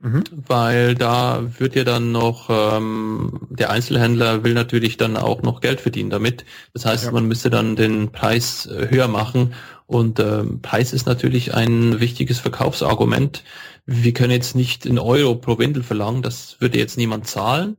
Mhm. 0.02 0.24
Weil 0.32 0.96
da 0.96 1.44
wird 1.58 1.76
ja 1.76 1.84
dann 1.84 2.10
noch, 2.10 2.50
ähm, 2.50 3.38
der 3.50 3.70
Einzelhändler 3.70 4.42
will 4.42 4.52
natürlich 4.52 4.96
dann 4.96 5.16
auch 5.16 5.42
noch 5.42 5.60
Geld 5.60 5.80
verdienen 5.80 6.10
damit. 6.10 6.44
Das 6.74 6.84
heißt, 6.84 7.04
ja. 7.04 7.12
man 7.12 7.26
müsste 7.26 7.50
dann 7.50 7.76
den 7.76 8.10
Preis 8.10 8.66
äh, 8.66 8.88
höher 8.90 9.06
machen. 9.06 9.54
Und 9.86 10.18
ähm, 10.18 10.60
Preis 10.60 10.92
ist 10.92 11.06
natürlich 11.06 11.54
ein 11.54 12.00
wichtiges 12.00 12.40
Verkaufsargument. 12.40 13.44
Wir 13.86 14.12
können 14.12 14.32
jetzt 14.32 14.56
nicht 14.56 14.86
einen 14.86 14.98
Euro 14.98 15.36
pro 15.36 15.58
Windel 15.58 15.84
verlangen, 15.84 16.22
das 16.22 16.60
würde 16.60 16.78
jetzt 16.78 16.96
niemand 16.98 17.28
zahlen. 17.28 17.76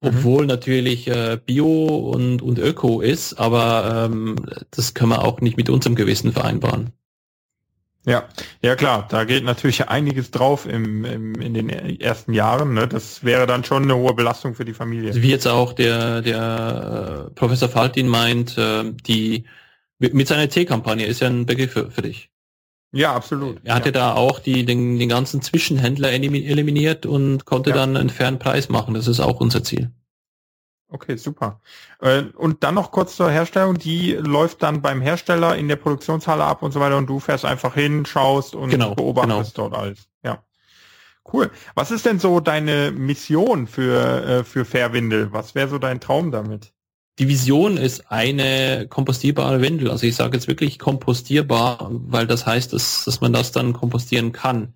Mhm. 0.00 0.08
Obwohl 0.08 0.46
natürlich 0.46 1.06
äh, 1.08 1.38
Bio 1.44 1.86
und, 2.14 2.40
und 2.40 2.58
Öko 2.58 3.02
ist, 3.02 3.34
aber 3.34 4.08
ähm, 4.10 4.36
das 4.70 4.94
können 4.94 5.10
wir 5.10 5.22
auch 5.22 5.42
nicht 5.42 5.58
mit 5.58 5.68
unserem 5.68 5.96
Gewissen 5.96 6.32
vereinbaren. 6.32 6.92
Ja, 8.04 8.24
ja 8.62 8.74
klar, 8.74 9.06
da 9.08 9.24
geht 9.24 9.44
natürlich 9.44 9.88
einiges 9.88 10.32
drauf 10.32 10.66
im, 10.66 11.04
im, 11.04 11.34
in 11.36 11.54
den 11.54 11.68
ersten 11.68 12.32
Jahren. 12.32 12.74
Ne? 12.74 12.88
Das 12.88 13.22
wäre 13.22 13.46
dann 13.46 13.62
schon 13.62 13.84
eine 13.84 13.96
hohe 13.96 14.14
Belastung 14.14 14.54
für 14.54 14.64
die 14.64 14.74
Familie. 14.74 15.14
Wie 15.14 15.30
jetzt 15.30 15.46
auch 15.46 15.72
der, 15.72 16.20
der 16.20 17.28
äh, 17.28 17.34
Professor 17.34 17.68
Faltin 17.68 18.08
meint, 18.08 18.58
äh, 18.58 18.92
die 19.06 19.44
mit 19.98 20.26
seiner 20.26 20.48
T-Kampagne 20.48 21.06
ist 21.06 21.20
ja 21.20 21.28
ein 21.28 21.46
Begriff 21.46 21.72
für, 21.72 21.90
für 21.92 22.02
dich. 22.02 22.30
Ja, 22.90 23.14
absolut. 23.14 23.60
Er 23.62 23.76
hatte 23.76 23.90
ja. 23.90 23.92
da 23.92 24.14
auch 24.14 24.40
die, 24.40 24.64
den, 24.66 24.98
den 24.98 25.08
ganzen 25.08 25.40
Zwischenhändler 25.40 26.10
eliminiert 26.12 27.06
und 27.06 27.44
konnte 27.44 27.70
ja. 27.70 27.76
dann 27.76 27.96
einen 27.96 28.10
fairen 28.10 28.38
Preis 28.38 28.68
machen. 28.68 28.94
Das 28.94 29.06
ist 29.06 29.20
auch 29.20 29.40
unser 29.40 29.62
Ziel. 29.62 29.92
Okay, 30.92 31.16
super. 31.16 31.62
Äh, 32.00 32.24
und 32.36 32.62
dann 32.62 32.74
noch 32.74 32.90
kurz 32.90 33.16
zur 33.16 33.30
Herstellung. 33.30 33.78
Die 33.78 34.12
läuft 34.12 34.62
dann 34.62 34.82
beim 34.82 35.00
Hersteller 35.00 35.56
in 35.56 35.66
der 35.68 35.76
Produktionshalle 35.76 36.44
ab 36.44 36.62
und 36.62 36.72
so 36.72 36.80
weiter 36.80 36.98
und 36.98 37.06
du 37.06 37.18
fährst 37.18 37.46
einfach 37.46 37.72
hin, 37.74 38.04
schaust 38.04 38.54
und 38.54 38.68
genau, 38.68 38.94
beobachtest 38.94 39.54
genau. 39.54 39.70
dort 39.70 39.82
alles. 39.82 40.08
Ja. 40.22 40.44
Cool. 41.32 41.50
Was 41.74 41.90
ist 41.90 42.04
denn 42.04 42.18
so 42.18 42.40
deine 42.40 42.90
Mission 42.90 43.66
für, 43.66 44.22
äh, 44.22 44.44
für 44.44 44.66
Fairwindel? 44.66 45.32
Was 45.32 45.54
wäre 45.54 45.68
so 45.68 45.78
dein 45.78 45.98
Traum 45.98 46.30
damit? 46.30 46.74
Die 47.18 47.28
Vision 47.28 47.78
ist 47.78 48.10
eine 48.10 48.86
kompostierbare 48.86 49.62
Windel. 49.62 49.90
Also 49.90 50.06
ich 50.06 50.14
sage 50.14 50.36
jetzt 50.36 50.48
wirklich 50.48 50.78
kompostierbar, 50.78 51.88
weil 51.90 52.26
das 52.26 52.44
heißt, 52.44 52.74
dass, 52.74 53.06
dass 53.06 53.22
man 53.22 53.32
das 53.32 53.50
dann 53.52 53.72
kompostieren 53.72 54.32
kann. 54.32 54.74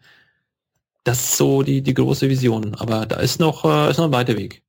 Das 1.05 1.20
ist 1.20 1.37
so 1.37 1.62
die, 1.62 1.83
die 1.83 1.94
große 1.94 2.31
Vision. 2.31 2.74
Aber 2.74 3.05
da 3.05 3.16
ist 3.16 3.38
noch, 3.38 3.66
äh, 3.66 3.90
ist 3.90 3.98
noch 3.98 4.07
ein 4.07 4.12
weiter 4.12 4.38
Weg. 4.38 4.62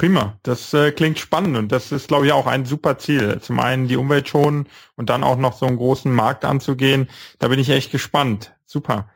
Prima, 0.00 0.38
das 0.44 0.72
äh, 0.72 0.92
klingt 0.92 1.18
spannend 1.18 1.58
und 1.58 1.72
das 1.72 1.92
ist, 1.92 2.08
glaube 2.08 2.24
ich, 2.24 2.32
auch 2.32 2.46
ein 2.46 2.64
super 2.64 2.96
Ziel. 2.96 3.38
Zum 3.42 3.60
einen 3.60 3.86
die 3.86 3.98
Umwelt 3.98 4.30
schonen 4.30 4.66
und 4.96 5.10
dann 5.10 5.22
auch 5.22 5.36
noch 5.36 5.58
so 5.58 5.66
einen 5.66 5.76
großen 5.76 6.10
Markt 6.10 6.46
anzugehen. 6.46 7.10
Da 7.38 7.48
bin 7.48 7.60
ich 7.60 7.68
echt 7.68 7.92
gespannt. 7.92 8.54
Super. 8.64 9.10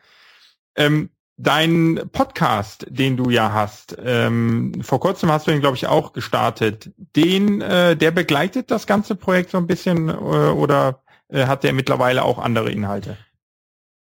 Ähm, 0.76 1.08
dein 1.38 2.02
Podcast, 2.12 2.84
den 2.90 3.16
du 3.16 3.30
ja 3.30 3.50
hast, 3.50 3.96
ähm, 4.04 4.82
vor 4.82 5.00
kurzem 5.00 5.32
hast 5.32 5.46
du 5.46 5.52
ihn, 5.52 5.62
glaube 5.62 5.78
ich, 5.78 5.86
auch 5.86 6.12
gestartet. 6.12 6.90
Den, 7.16 7.62
äh, 7.62 7.96
der 7.96 8.10
begleitet 8.10 8.70
das 8.70 8.86
ganze 8.86 9.16
Projekt 9.16 9.52
so 9.52 9.56
ein 9.56 9.66
bisschen 9.66 10.10
äh, 10.10 10.12
oder 10.12 11.00
äh, 11.28 11.46
hat 11.46 11.64
der 11.64 11.72
mittlerweile 11.72 12.22
auch 12.22 12.38
andere 12.38 12.70
Inhalte? 12.70 13.16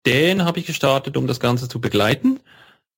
Den 0.04 0.44
habe 0.44 0.58
ich 0.58 0.66
gestartet, 0.66 1.16
um 1.16 1.26
das 1.26 1.40
Ganze 1.40 1.70
zu 1.70 1.80
begleiten, 1.80 2.38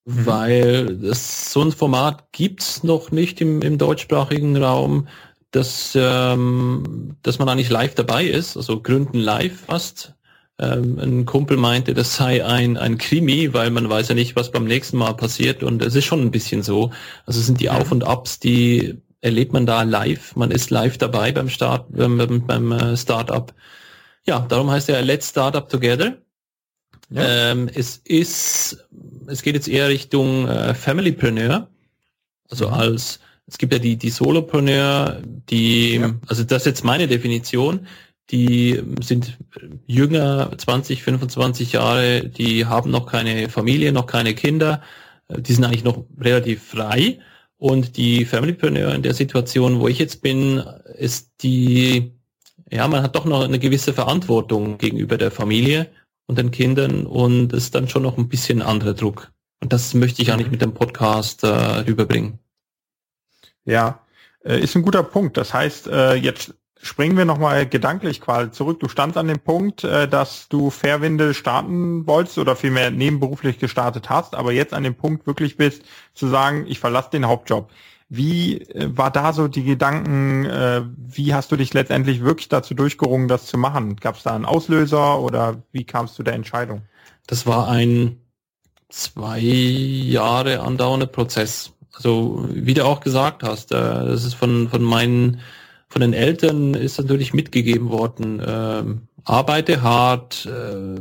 mhm. 0.08 0.26
weil 0.26 1.04
es, 1.04 1.52
so 1.52 1.62
ein 1.62 1.72
Format 1.72 2.32
gibt's 2.32 2.82
noch 2.82 3.10
nicht 3.10 3.40
im, 3.40 3.62
im 3.62 3.78
deutschsprachigen 3.78 4.56
Raum, 4.56 5.08
dass, 5.50 5.96
ähm, 5.96 7.16
dass 7.22 7.38
man 7.38 7.48
eigentlich 7.48 7.70
live 7.70 7.94
dabei 7.94 8.24
ist, 8.24 8.56
also 8.56 8.80
Gründen 8.80 9.18
live 9.18 9.60
fast 9.66 10.14
ähm, 10.58 10.98
ein 10.98 11.26
Kumpel 11.26 11.56
meinte, 11.56 11.94
das 11.94 12.16
sei 12.16 12.44
ein, 12.44 12.76
ein 12.76 12.98
Krimi, 12.98 13.54
weil 13.54 13.70
man 13.70 13.88
weiß 13.88 14.08
ja 14.08 14.14
nicht, 14.14 14.34
was 14.34 14.50
beim 14.50 14.64
nächsten 14.64 14.98
Mal 14.98 15.14
passiert 15.14 15.62
und 15.62 15.82
es 15.82 15.94
ist 15.94 16.04
schon 16.04 16.20
ein 16.20 16.30
bisschen 16.30 16.62
so. 16.62 16.90
Also 17.26 17.40
sind 17.40 17.60
die 17.60 17.70
Auf- 17.70 17.92
und 17.92 18.04
Abs, 18.04 18.40
die 18.40 18.98
erlebt 19.20 19.52
man 19.52 19.66
da 19.66 19.82
live, 19.82 20.36
man 20.36 20.50
ist 20.50 20.70
live 20.70 20.98
dabei 20.98 21.32
beim 21.32 21.48
Start, 21.48 21.86
beim, 21.90 22.46
beim 22.46 22.72
äh, 22.72 22.96
Startup. 22.96 23.52
Ja, 24.26 24.40
darum 24.48 24.70
heißt 24.70 24.88
er 24.88 25.02
Let's 25.02 25.28
Startup 25.30 25.68
Together. 25.68 26.18
Ja. 27.10 27.52
Ähm, 27.52 27.70
es 27.72 27.98
ist, 28.04 28.86
es 29.26 29.42
geht 29.42 29.54
jetzt 29.54 29.68
eher 29.68 29.88
Richtung 29.88 30.46
äh, 30.46 30.74
Familypreneur, 30.74 31.68
also 32.50 32.68
mhm. 32.68 32.74
als 32.74 33.20
es 33.46 33.56
gibt 33.56 33.72
ja 33.72 33.78
die, 33.78 33.96
die 33.96 34.10
Solopreneur, 34.10 35.22
die, 35.48 35.94
ja. 35.94 36.14
also 36.26 36.44
das 36.44 36.62
ist 36.62 36.66
jetzt 36.66 36.84
meine 36.84 37.08
Definition, 37.08 37.86
die 38.30 38.82
sind 39.00 39.38
jünger, 39.86 40.50
20, 40.56 41.02
25 41.02 41.72
Jahre, 41.72 42.24
die 42.24 42.66
haben 42.66 42.90
noch 42.90 43.06
keine 43.06 43.48
Familie, 43.48 43.90
noch 43.90 44.06
keine 44.06 44.34
Kinder, 44.34 44.82
die 45.34 45.52
sind 45.52 45.64
eigentlich 45.64 45.84
noch 45.84 46.04
relativ 46.20 46.62
frei. 46.62 47.20
Und 47.56 47.96
die 47.96 48.24
Familypreneur 48.24 48.94
in 48.94 49.02
der 49.02 49.14
Situation, 49.14 49.80
wo 49.80 49.88
ich 49.88 49.98
jetzt 49.98 50.22
bin, 50.22 50.62
ist 50.96 51.30
die, 51.42 52.12
ja, 52.70 52.86
man 52.86 53.02
hat 53.02 53.16
doch 53.16 53.24
noch 53.24 53.42
eine 53.42 53.58
gewisse 53.58 53.94
Verantwortung 53.94 54.78
gegenüber 54.78 55.16
der 55.16 55.30
Familie 55.30 55.88
und 56.28 56.38
den 56.38 56.52
Kindern 56.52 57.06
und 57.06 57.52
ist 57.52 57.74
dann 57.74 57.88
schon 57.88 58.04
noch 58.04 58.16
ein 58.16 58.28
bisschen 58.28 58.62
anderer 58.62 58.94
Druck. 58.94 59.32
Und 59.60 59.72
das 59.72 59.94
möchte 59.94 60.22
ich 60.22 60.30
eigentlich 60.32 60.50
mit 60.50 60.62
dem 60.62 60.74
Podcast 60.74 61.42
äh, 61.42 61.48
rüberbringen. 61.48 62.38
Ja, 63.64 64.00
äh, 64.44 64.60
ist 64.60 64.76
ein 64.76 64.82
guter 64.82 65.02
Punkt. 65.02 65.36
Das 65.36 65.52
heißt, 65.52 65.88
äh, 65.88 66.14
jetzt 66.14 66.54
springen 66.80 67.16
wir 67.16 67.24
nochmal 67.24 67.66
gedanklich 67.66 68.20
quasi 68.20 68.50
zurück. 68.52 68.78
Du 68.78 68.88
standst 68.88 69.16
an 69.16 69.26
dem 69.26 69.40
Punkt, 69.40 69.82
äh, 69.82 70.06
dass 70.06 70.48
du 70.48 70.70
Fairwinde 70.70 71.34
starten 71.34 72.06
wolltest 72.06 72.38
oder 72.38 72.54
vielmehr 72.54 72.90
nebenberuflich 72.90 73.58
gestartet 73.58 74.08
hast, 74.10 74.34
aber 74.34 74.52
jetzt 74.52 74.74
an 74.74 74.84
dem 74.84 74.94
Punkt 74.94 75.26
wirklich 75.26 75.56
bist, 75.56 75.82
zu 76.14 76.28
sagen, 76.28 76.66
ich 76.68 76.78
verlasse 76.78 77.10
den 77.10 77.26
Hauptjob. 77.26 77.70
Wie 78.08 78.62
äh, 78.62 78.96
war 78.96 79.10
da 79.10 79.32
so 79.32 79.48
die 79.48 79.64
Gedanken, 79.64 80.46
äh, 80.46 80.82
wie 80.96 81.34
hast 81.34 81.52
du 81.52 81.56
dich 81.56 81.74
letztendlich 81.74 82.22
wirklich 82.22 82.48
dazu 82.48 82.74
durchgerungen, 82.74 83.28
das 83.28 83.46
zu 83.46 83.58
machen? 83.58 83.96
Gab 83.96 84.16
es 84.16 84.22
da 84.22 84.34
einen 84.34 84.46
Auslöser 84.46 85.20
oder 85.20 85.62
wie 85.72 85.84
kamst 85.84 86.18
du 86.18 86.22
der 86.22 86.34
Entscheidung? 86.34 86.82
Das 87.26 87.46
war 87.46 87.68
ein 87.68 88.18
zwei 88.88 89.40
Jahre 89.40 90.60
andauernder 90.60 91.06
Prozess. 91.06 91.72
Also 91.92 92.48
wie 92.50 92.74
du 92.74 92.84
auch 92.86 93.00
gesagt 93.00 93.42
hast, 93.42 93.72
das 93.72 94.24
ist 94.24 94.34
von, 94.34 94.68
von 94.68 94.82
meinen 94.82 95.40
von 95.88 96.02
den 96.02 96.12
Eltern 96.12 96.74
ist 96.74 96.98
natürlich 96.98 97.32
mitgegeben 97.32 97.88
worden, 97.88 98.40
äh, 98.40 98.84
arbeite 99.24 99.82
hart, 99.82 100.46
äh, 100.46 101.00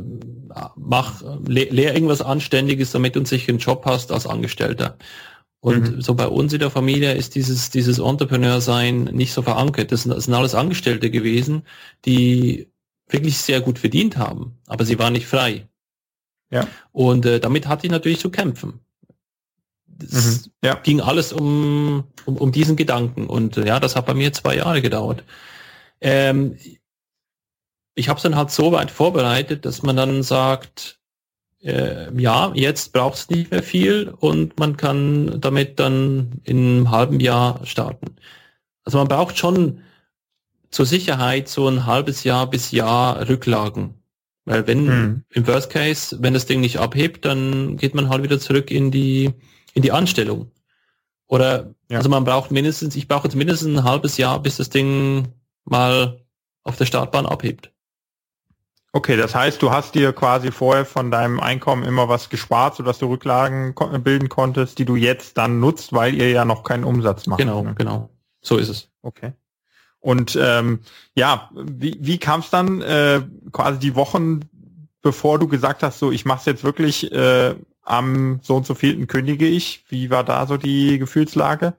mach, 0.76 1.22
le 1.46 1.64
lehr 1.64 1.94
irgendwas 1.94 2.22
Anständiges, 2.22 2.92
damit 2.92 3.14
du 3.14 3.20
einen 3.20 3.26
sicheren 3.26 3.58
Job 3.58 3.84
hast 3.84 4.10
als 4.12 4.26
Angestellter. 4.26 4.96
Und 5.60 5.96
mhm. 5.96 6.00
so 6.00 6.14
bei 6.14 6.28
uns 6.28 6.52
in 6.52 6.60
der 6.60 6.70
Familie 6.70 7.14
ist 7.14 7.34
dieses, 7.34 7.70
dieses 7.70 7.98
Entrepreneur-Sein 7.98 9.04
nicht 9.04 9.32
so 9.32 9.42
verankert. 9.42 9.90
Das 9.90 10.02
sind, 10.02 10.14
das 10.14 10.24
sind 10.24 10.34
alles 10.34 10.54
Angestellte 10.54 11.10
gewesen, 11.10 11.62
die 12.04 12.70
wirklich 13.08 13.38
sehr 13.38 13.60
gut 13.60 13.78
verdient 13.78 14.16
haben, 14.16 14.58
aber 14.66 14.84
sie 14.84 14.98
waren 14.98 15.14
nicht 15.14 15.26
frei. 15.26 15.66
Ja. 16.50 16.68
Und 16.92 17.26
äh, 17.26 17.40
damit 17.40 17.66
hatte 17.66 17.86
ich 17.86 17.90
natürlich 17.90 18.20
zu 18.20 18.30
kämpfen 18.30 18.80
es 20.02 20.46
mhm, 20.46 20.52
ja. 20.64 20.74
ging 20.74 21.00
alles 21.00 21.32
um, 21.32 22.04
um, 22.24 22.36
um 22.36 22.52
diesen 22.52 22.76
Gedanken. 22.76 23.26
Und 23.26 23.56
ja, 23.56 23.80
das 23.80 23.96
hat 23.96 24.06
bei 24.06 24.14
mir 24.14 24.32
zwei 24.32 24.56
Jahre 24.56 24.82
gedauert. 24.82 25.24
Ähm, 26.00 26.56
ich 27.94 28.08
habe 28.08 28.18
es 28.18 28.22
dann 28.22 28.36
halt 28.36 28.50
so 28.50 28.72
weit 28.72 28.90
vorbereitet, 28.90 29.64
dass 29.64 29.82
man 29.82 29.96
dann 29.96 30.22
sagt, 30.22 30.97
äh, 31.62 32.12
ja, 32.20 32.52
jetzt 32.54 32.92
braucht 32.92 33.18
es 33.18 33.30
nicht 33.30 33.50
mehr 33.50 33.62
viel 33.62 34.14
und 34.18 34.58
man 34.58 34.76
kann 34.76 35.40
damit 35.40 35.78
dann 35.78 36.40
in 36.44 36.58
einem 36.58 36.90
halben 36.90 37.20
Jahr 37.20 37.64
starten. 37.64 38.16
Also 38.84 38.98
man 38.98 39.08
braucht 39.08 39.38
schon 39.38 39.80
zur 40.70 40.86
Sicherheit 40.86 41.48
so 41.48 41.68
ein 41.68 41.86
halbes 41.86 42.24
Jahr 42.24 42.48
bis 42.48 42.70
Jahr 42.70 43.28
Rücklagen. 43.28 43.94
Weil 44.44 44.66
wenn 44.66 44.84
mhm. 44.84 45.24
im 45.30 45.46
Worst 45.46 45.70
Case, 45.70 46.16
wenn 46.20 46.32
das 46.32 46.46
Ding 46.46 46.60
nicht 46.60 46.78
abhebt, 46.78 47.24
dann 47.24 47.76
geht 47.76 47.94
man 47.94 48.08
halt 48.08 48.22
wieder 48.22 48.38
zurück 48.38 48.70
in 48.70 48.90
die 48.90 49.34
in 49.74 49.82
die 49.82 49.92
Anstellung. 49.92 50.50
Oder 51.26 51.74
ja. 51.90 51.98
also 51.98 52.08
man 52.08 52.24
braucht 52.24 52.50
mindestens, 52.50 52.96
ich 52.96 53.08
brauche 53.08 53.24
jetzt 53.24 53.36
mindestens 53.36 53.78
ein 53.78 53.84
halbes 53.84 54.16
Jahr, 54.16 54.40
bis 54.40 54.56
das 54.56 54.70
Ding 54.70 55.28
mal 55.64 56.24
auf 56.62 56.76
der 56.76 56.86
Startbahn 56.86 57.26
abhebt. 57.26 57.72
Okay, 58.92 59.16
das 59.16 59.34
heißt, 59.34 59.60
du 59.60 59.70
hast 59.70 59.94
dir 59.94 60.12
quasi 60.12 60.50
vorher 60.50 60.86
von 60.86 61.10
deinem 61.10 61.40
Einkommen 61.40 61.82
immer 61.82 62.08
was 62.08 62.30
gespart, 62.30 62.76
sodass 62.76 62.98
du 62.98 63.06
Rücklagen 63.06 63.74
bilden 64.02 64.28
konntest, 64.28 64.78
die 64.78 64.86
du 64.86 64.96
jetzt 64.96 65.36
dann 65.36 65.60
nutzt, 65.60 65.92
weil 65.92 66.14
ihr 66.14 66.30
ja 66.30 66.44
noch 66.44 66.64
keinen 66.64 66.84
Umsatz 66.84 67.26
macht. 67.26 67.38
Genau, 67.38 67.62
ne? 67.62 67.74
genau. 67.76 68.08
So 68.40 68.56
ist 68.56 68.68
es. 68.68 68.88
Okay. 69.02 69.32
Und 70.00 70.38
ähm, 70.40 70.80
ja, 71.14 71.50
wie, 71.54 71.98
wie 72.00 72.18
kam 72.18 72.40
es 72.40 72.50
dann 72.50 72.80
äh, 72.80 73.20
quasi 73.52 73.78
die 73.78 73.94
Wochen, 73.94 74.40
bevor 75.02 75.38
du 75.38 75.48
gesagt 75.48 75.82
hast, 75.82 75.98
so 75.98 76.10
ich 76.10 76.24
mache 76.24 76.40
es 76.40 76.46
jetzt 76.46 76.64
wirklich 76.64 77.12
äh, 77.12 77.56
am 77.82 78.40
so 78.42 78.56
und 78.56 78.66
so 78.66 78.74
vielten 78.74 79.06
kündige 79.06 79.46
ich. 79.46 79.84
Wie 79.88 80.08
war 80.08 80.24
da 80.24 80.46
so 80.46 80.56
die 80.56 80.98
Gefühlslage? 80.98 81.74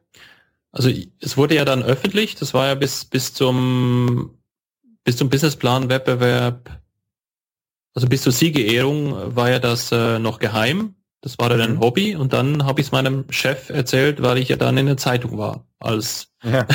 Also 0.71 0.91
es 1.19 1.37
wurde 1.37 1.55
ja 1.55 1.65
dann 1.65 1.81
öffentlich, 1.81 2.35
das 2.35 2.53
war 2.53 2.67
ja 2.67 2.75
bis, 2.75 3.05
bis 3.05 3.33
zum 3.33 4.35
bis 5.03 5.17
zum 5.17 5.29
Businessplan-Wettbewerb, 5.29 6.69
also 7.99 8.07
bis 8.07 8.21
zur 8.21 8.31
Siegerehrung 8.31 9.35
war 9.35 9.49
ja 9.49 9.59
das 9.59 9.91
äh, 9.91 10.19
noch 10.19 10.39
geheim. 10.39 10.95
Das 11.19 11.37
war 11.37 11.49
dann 11.49 11.59
ein 11.59 11.73
mhm. 11.73 11.79
Hobby 11.81 12.15
und 12.15 12.31
dann 12.31 12.65
habe 12.65 12.79
ich 12.79 12.87
es 12.87 12.91
meinem 12.93 13.29
Chef 13.29 13.69
erzählt, 13.69 14.21
weil 14.21 14.37
ich 14.37 14.47
ja 14.47 14.55
dann 14.55 14.77
in 14.77 14.85
der 14.85 14.95
Zeitung 14.95 15.37
war, 15.37 15.67
als 15.79 16.29
ja. 16.41 16.65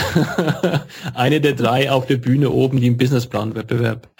eine 1.14 1.40
der 1.40 1.54
drei 1.54 1.90
auf 1.90 2.04
der 2.04 2.18
Bühne 2.18 2.50
oben, 2.50 2.78
die 2.78 2.88
im 2.88 2.98
Businessplan-Wettbewerb 2.98 4.10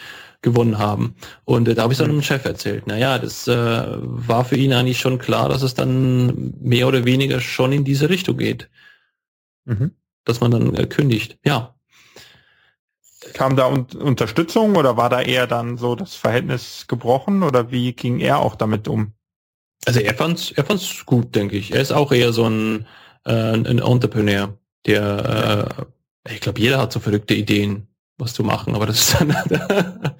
gewonnen 0.40 0.78
haben. 0.78 1.14
Und 1.44 1.68
äh, 1.68 1.74
da 1.74 1.82
habe 1.82 1.92
ich 1.92 1.98
es 1.98 2.02
dann 2.02 2.10
dem 2.10 2.22
Chef 2.22 2.46
erzählt. 2.46 2.86
Naja, 2.86 3.18
das 3.18 3.46
äh, 3.48 3.52
war 3.52 4.46
für 4.46 4.56
ihn 4.56 4.72
eigentlich 4.72 4.98
schon 4.98 5.18
klar, 5.18 5.50
dass 5.50 5.60
es 5.60 5.74
dann 5.74 6.54
mehr 6.58 6.88
oder 6.88 7.04
weniger 7.04 7.38
schon 7.40 7.72
in 7.72 7.84
diese 7.84 8.08
Richtung 8.08 8.38
geht. 8.38 8.70
Mhm. 9.66 9.90
Dass 10.24 10.40
man 10.40 10.52
dann 10.52 10.74
äh, 10.74 10.86
kündigt. 10.86 11.36
Ja. 11.44 11.73
Kam 13.34 13.56
da 13.56 13.66
un 13.66 13.86
Unterstützung 14.00 14.76
oder 14.76 14.96
war 14.96 15.10
da 15.10 15.20
eher 15.20 15.46
dann 15.46 15.76
so 15.76 15.94
das 15.94 16.14
Verhältnis 16.14 16.86
gebrochen 16.88 17.42
oder 17.42 17.70
wie 17.70 17.92
ging 17.92 18.20
er 18.20 18.38
auch 18.38 18.54
damit 18.54 18.88
um? 18.88 19.12
Also 19.86 20.00
er 20.00 20.14
fand's, 20.14 20.52
er 20.52 20.64
fand's 20.64 21.04
gut, 21.04 21.34
denke 21.34 21.56
ich. 21.56 21.74
Er 21.74 21.80
ist 21.80 21.92
auch 21.92 22.12
eher 22.12 22.32
so 22.32 22.48
ein, 22.48 22.86
äh, 23.24 23.32
ein 23.32 23.78
Entrepreneur, 23.78 24.56
der, 24.86 25.84
äh, 26.26 26.32
ich 26.34 26.40
glaube, 26.40 26.60
jeder 26.60 26.78
hat 26.78 26.92
so 26.92 27.00
verrückte 27.00 27.34
Ideen 27.34 27.88
was 28.16 28.32
zu 28.32 28.44
machen, 28.44 28.74
aber 28.74 28.86
das 28.86 29.00
ist 29.00 29.20
dann, 29.20 29.28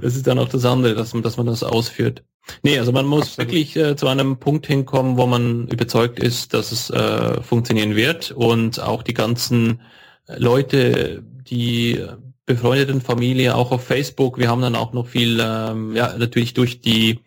das 0.00 0.16
ist 0.16 0.26
dann 0.26 0.38
auch 0.38 0.48
das 0.48 0.64
andere, 0.64 0.94
dass 0.94 1.12
man, 1.12 1.22
dass 1.22 1.36
man 1.36 1.46
das 1.46 1.62
ausführt. 1.62 2.22
Nee, 2.62 2.78
also 2.78 2.92
man 2.92 3.06
muss 3.06 3.22
Absolut. 3.22 3.38
wirklich 3.50 3.76
äh, 3.76 3.96
zu 3.96 4.06
einem 4.06 4.38
Punkt 4.38 4.66
hinkommen, 4.66 5.16
wo 5.16 5.26
man 5.26 5.66
überzeugt 5.68 6.20
ist, 6.20 6.54
dass 6.54 6.72
es 6.72 6.90
äh, 6.90 7.42
funktionieren 7.42 7.96
wird 7.96 8.30
und 8.30 8.80
auch 8.80 9.02
die 9.02 9.14
ganzen 9.14 9.80
Leute, 10.26 11.22
die 11.44 12.04
befreundeten 12.46 13.00
Familie, 13.00 13.54
auch 13.54 13.70
auf 13.70 13.84
Facebook, 13.84 14.38
wir 14.38 14.48
haben 14.48 14.62
dann 14.62 14.76
auch 14.76 14.92
noch 14.92 15.06
viel, 15.06 15.40
ähm, 15.40 15.94
ja, 15.94 16.16
natürlich 16.16 16.54
durch 16.54 16.80
die 16.80 17.20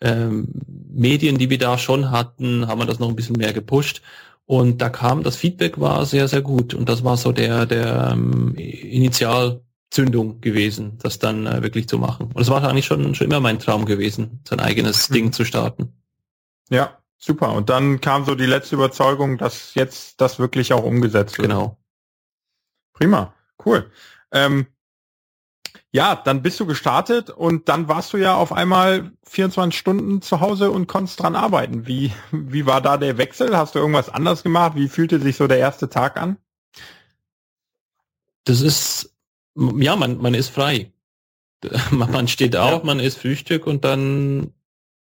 ähm, 0.00 0.48
Medien, 0.90 1.38
die 1.38 1.50
wir 1.50 1.58
da 1.58 1.78
schon 1.78 2.10
hatten, 2.10 2.66
haben 2.66 2.80
wir 2.80 2.86
das 2.86 2.98
noch 2.98 3.08
ein 3.08 3.16
bisschen 3.16 3.36
mehr 3.36 3.52
gepusht. 3.52 4.02
Und 4.46 4.82
da 4.82 4.90
kam, 4.90 5.22
das 5.22 5.36
Feedback 5.36 5.80
war 5.80 6.04
sehr, 6.04 6.28
sehr 6.28 6.42
gut. 6.42 6.74
Und 6.74 6.88
das 6.88 7.02
war 7.04 7.16
so 7.16 7.32
der, 7.32 7.66
der 7.66 8.10
ähm, 8.12 8.54
Initialzündung 8.56 10.40
gewesen, 10.40 10.98
das 11.02 11.18
dann 11.18 11.46
äh, 11.46 11.62
wirklich 11.62 11.88
zu 11.88 11.98
machen. 11.98 12.30
Und 12.32 12.42
es 12.42 12.50
war 12.50 12.62
eigentlich 12.62 12.84
schon, 12.86 13.14
schon 13.14 13.26
immer 13.26 13.40
mein 13.40 13.58
Traum 13.58 13.86
gewesen, 13.86 14.40
sein 14.46 14.60
eigenes 14.60 15.08
mhm. 15.08 15.14
Ding 15.14 15.32
zu 15.32 15.44
starten. 15.44 15.94
Ja, 16.70 16.98
super. 17.16 17.52
Und 17.52 17.70
dann 17.70 18.00
kam 18.00 18.24
so 18.24 18.34
die 18.34 18.46
letzte 18.46 18.76
Überzeugung, 18.76 19.38
dass 19.38 19.74
jetzt 19.74 20.20
das 20.20 20.38
wirklich 20.38 20.72
auch 20.72 20.84
umgesetzt 20.84 21.38
wird. 21.38 21.48
Genau. 21.48 21.78
Prima, 22.92 23.34
cool. 23.66 23.90
Ähm, 24.32 24.66
ja, 25.92 26.16
dann 26.16 26.42
bist 26.42 26.58
du 26.58 26.66
gestartet 26.66 27.30
und 27.30 27.68
dann 27.68 27.86
warst 27.86 28.12
du 28.12 28.16
ja 28.16 28.34
auf 28.34 28.52
einmal 28.52 29.12
24 29.24 29.78
Stunden 29.78 30.22
zu 30.22 30.40
Hause 30.40 30.72
und 30.72 30.88
konntest 30.88 31.22
dran 31.22 31.36
arbeiten. 31.36 31.86
Wie, 31.86 32.12
wie 32.32 32.66
war 32.66 32.80
da 32.80 32.96
der 32.96 33.16
Wechsel? 33.16 33.56
Hast 33.56 33.76
du 33.76 33.78
irgendwas 33.78 34.08
anders 34.08 34.42
gemacht? 34.42 34.74
Wie 34.74 34.88
fühlte 34.88 35.20
sich 35.20 35.36
so 35.36 35.46
der 35.46 35.58
erste 35.58 35.88
Tag 35.88 36.20
an? 36.20 36.36
Das 38.42 38.60
ist, 38.60 39.14
ja, 39.54 39.94
man, 39.94 40.18
man 40.18 40.34
ist 40.34 40.48
frei. 40.48 40.90
Man 41.90 42.28
steht 42.28 42.56
auf, 42.56 42.82
ja. 42.82 42.84
man 42.84 43.00
isst 43.00 43.20
Frühstück 43.20 43.66
und 43.66 43.86
dann, 43.86 44.52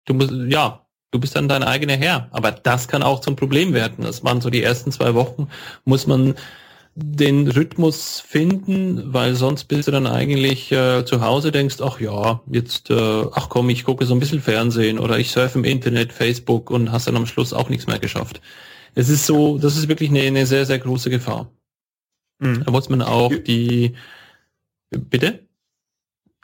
du 0.06 0.14
musst, 0.14 0.32
ja, 0.32 0.84
du 1.12 1.20
bist 1.20 1.36
dann 1.36 1.46
dein 1.46 1.62
eigener 1.62 1.96
Herr. 1.96 2.28
Aber 2.32 2.50
das 2.50 2.88
kann 2.88 3.04
auch 3.04 3.20
zum 3.20 3.36
Problem 3.36 3.72
werden. 3.72 4.02
Das 4.02 4.24
waren 4.24 4.40
so 4.40 4.50
die 4.50 4.62
ersten 4.62 4.90
zwei 4.90 5.14
Wochen, 5.14 5.48
muss 5.84 6.08
man 6.08 6.34
den 6.94 7.48
Rhythmus 7.48 8.20
finden, 8.20 9.14
weil 9.14 9.34
sonst 9.34 9.64
bist 9.64 9.88
du 9.88 9.92
dann 9.92 10.06
eigentlich 10.06 10.72
äh, 10.72 11.04
zu 11.04 11.20
Hause, 11.20 11.52
denkst, 11.52 11.76
ach 11.80 12.00
ja, 12.00 12.42
jetzt, 12.50 12.90
äh, 12.90 13.24
ach 13.32 13.48
komm, 13.48 13.70
ich 13.70 13.84
gucke 13.84 14.06
so 14.06 14.14
ein 14.14 14.20
bisschen 14.20 14.40
Fernsehen 14.40 14.98
oder 14.98 15.18
ich 15.18 15.30
surfe 15.30 15.58
im 15.58 15.64
Internet, 15.64 16.12
Facebook 16.12 16.70
und 16.70 16.90
hast 16.92 17.06
dann 17.06 17.16
am 17.16 17.26
Schluss 17.26 17.52
auch 17.52 17.68
nichts 17.68 17.86
mehr 17.86 17.98
geschafft. 17.98 18.40
Es 18.94 19.08
ist 19.08 19.26
so, 19.26 19.58
das 19.58 19.76
ist 19.76 19.88
wirklich 19.88 20.10
eine, 20.10 20.20
eine 20.22 20.46
sehr, 20.46 20.66
sehr 20.66 20.78
große 20.78 21.10
Gefahr. 21.10 21.50
Mhm. 22.40 22.64
Da 22.64 22.70
muss 22.70 22.88
man 22.88 23.02
auch 23.02 23.32
die, 23.32 23.94
bitte? 24.90 25.46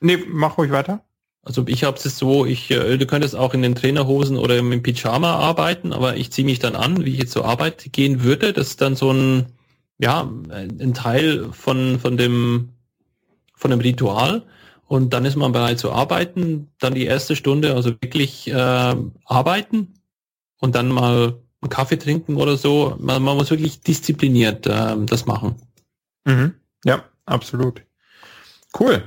Nee, 0.01 0.19
mach 0.29 0.59
ruhig 0.59 0.71
weiter. 0.71 1.05
Also 1.43 1.65
ich 1.67 1.85
habe 1.85 1.97
es 1.97 2.19
so, 2.19 2.45
ich, 2.45 2.71
äh, 2.71 2.99
du 2.99 3.07
könntest 3.07 3.37
auch 3.37 3.55
in 3.55 3.63
den 3.63 3.75
Trainerhosen 3.75 4.37
oder 4.37 4.59
im 4.59 4.83
Pyjama 4.83 5.37
arbeiten, 5.37 5.93
aber 5.93 6.17
ich 6.17 6.33
ziehe 6.33 6.45
mich 6.45 6.59
dann 6.59 6.77
an, 6.77 7.05
wie 7.05 7.13
ich 7.13 7.19
jetzt 7.19 7.33
zur 7.33 7.45
Arbeit 7.45 7.93
gehen 7.93 8.23
würde. 8.23 8.53
Das 8.53 8.69
ist 8.69 8.81
dann 8.81 8.97
so 8.97 9.13
ein, 9.13 9.47
ja, 9.99 10.31
ein 10.51 10.95
Teil 10.95 11.53
von, 11.53 11.99
von 11.99 12.17
dem, 12.17 12.71
von 13.55 13.71
dem 13.71 13.81
Ritual. 13.81 14.47
Und 14.89 15.13
dann 15.13 15.25
ist 15.25 15.37
man 15.37 15.53
bereit 15.53 15.79
zu 15.79 15.91
arbeiten, 15.91 16.69
dann 16.79 16.95
die 16.95 17.07
erste 17.07 17.35
Stunde, 17.35 17.75
also 17.75 17.91
wirklich 17.91 18.49
äh, 18.49 18.95
arbeiten 19.25 19.95
und 20.59 20.75
dann 20.77 20.89
mal 20.89 21.41
einen 21.61 21.71
Kaffee 21.71 21.99
trinken 21.99 22.37
oder 22.37 22.57
so. 22.57 22.97
Man, 23.01 23.23
man 23.23 23.37
muss 23.37 23.51
wirklich 23.51 23.81
diszipliniert 23.81 24.67
äh, 24.67 24.97
das 25.07 25.27
machen. 25.27 25.57
Mhm. 26.25 26.55
Ja, 26.85 27.05
absolut. 27.25 27.83
Cool. 28.79 29.03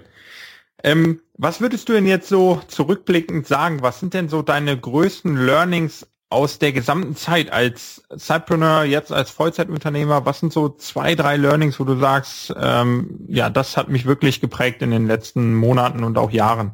Ähm, 0.84 1.22
was 1.38 1.62
würdest 1.62 1.88
du 1.88 1.94
denn 1.94 2.06
jetzt 2.06 2.28
so 2.28 2.62
zurückblickend 2.68 3.48
sagen? 3.48 3.82
Was 3.82 4.00
sind 4.00 4.14
denn 4.14 4.28
so 4.28 4.42
deine 4.42 4.78
größten 4.78 5.38
Learnings 5.38 6.09
aus 6.30 6.60
der 6.60 6.72
gesamten 6.72 7.16
Zeit 7.16 7.52
als 7.52 8.04
Sidepreneur, 8.12 8.84
jetzt 8.84 9.12
als 9.12 9.32
Vollzeitunternehmer, 9.32 10.26
was 10.26 10.40
sind 10.40 10.54
so 10.54 10.70
zwei, 10.70 11.16
drei 11.16 11.38
Learnings, 11.38 11.80
wo 11.80 11.84
du 11.84 11.98
sagst, 11.98 12.54
ähm, 12.56 13.26
ja, 13.28 13.50
das 13.50 13.78
hat 13.78 13.90
mich 13.90 14.06
wirklich 14.06 14.40
geprägt 14.40 14.82
in 14.84 14.92
den 14.92 15.08
letzten 15.08 15.56
Monaten 15.56 16.04
und 16.04 16.18
auch 16.18 16.32
Jahren? 16.32 16.74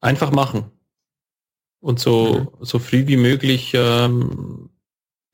Einfach 0.00 0.30
machen. 0.30 0.70
Und 1.80 2.00
so, 2.00 2.50
mhm. 2.60 2.64
so 2.64 2.78
früh 2.78 3.06
wie 3.06 3.18
möglich, 3.18 3.72
ähm, 3.74 4.70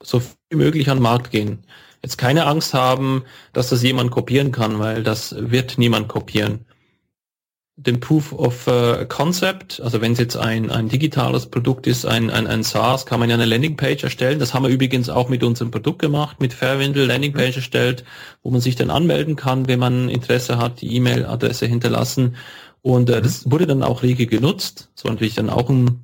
so 0.03 0.19
früh 0.19 0.35
wie 0.51 0.57
möglich 0.57 0.91
an 0.91 0.99
den 0.99 1.05
Markt 1.05 1.31
gehen. 1.31 1.65
Jetzt 2.03 2.19
keine 2.19 2.47
Angst 2.47 2.75
haben, 2.75 3.25
dass 3.53 3.71
das 3.71 3.83
jemand 3.83 4.11
kopieren 4.11 4.51
kann, 4.51 4.81
weil 4.81 5.05
das 5.05 5.35
wird 5.39 5.79
niemand 5.79 6.09
kopieren 6.09 6.67
den 7.79 8.01
Proof 8.01 8.33
of 8.33 8.67
uh, 8.67 9.05
Concept, 9.07 9.81
also 9.83 10.01
wenn 10.01 10.13
es 10.13 10.19
jetzt 10.19 10.37
ein, 10.37 10.71
ein 10.71 10.89
digitales 10.89 11.47
Produkt 11.47 11.87
ist, 11.87 12.07
ein, 12.07 12.31
ein, 12.31 12.47
ein 12.47 12.63
SaaS, 12.63 13.05
kann 13.05 13.21
man 13.21 13.29
ja 13.29 13.35
eine 13.35 13.45
Landingpage 13.45 14.03
erstellen. 14.03 14.39
Das 14.39 14.55
haben 14.55 14.63
wir 14.63 14.71
übrigens 14.71 15.11
auch 15.11 15.29
mit 15.29 15.45
unserem 15.45 15.71
Produkt 15.71 16.01
gemacht, 16.01 16.41
mit 16.41 16.55
Fairwindel 16.55 17.07
Landingpage 17.07 17.57
mhm. 17.57 17.61
erstellt, 17.61 18.05
wo 18.43 18.51
man 18.51 18.63
sich 18.63 18.77
dann 18.77 18.89
anmelden 18.89 19.37
kann, 19.37 19.69
wenn 19.69 19.79
man 19.79 20.09
Interesse 20.09 20.57
hat, 20.57 20.81
die 20.81 20.95
E-Mail-Adresse 20.97 21.67
hinterlassen. 21.67 22.37
Und 22.81 23.11
äh, 23.11 23.19
mhm. 23.19 23.23
das 23.23 23.51
wurde 23.51 23.67
dann 23.67 23.83
auch 23.83 24.03
rege 24.03 24.27
genutzt. 24.27 24.89
So 24.95 25.09
natürlich 25.09 25.35
dann 25.35 25.51
auch 25.51 25.69
ein, 25.69 26.03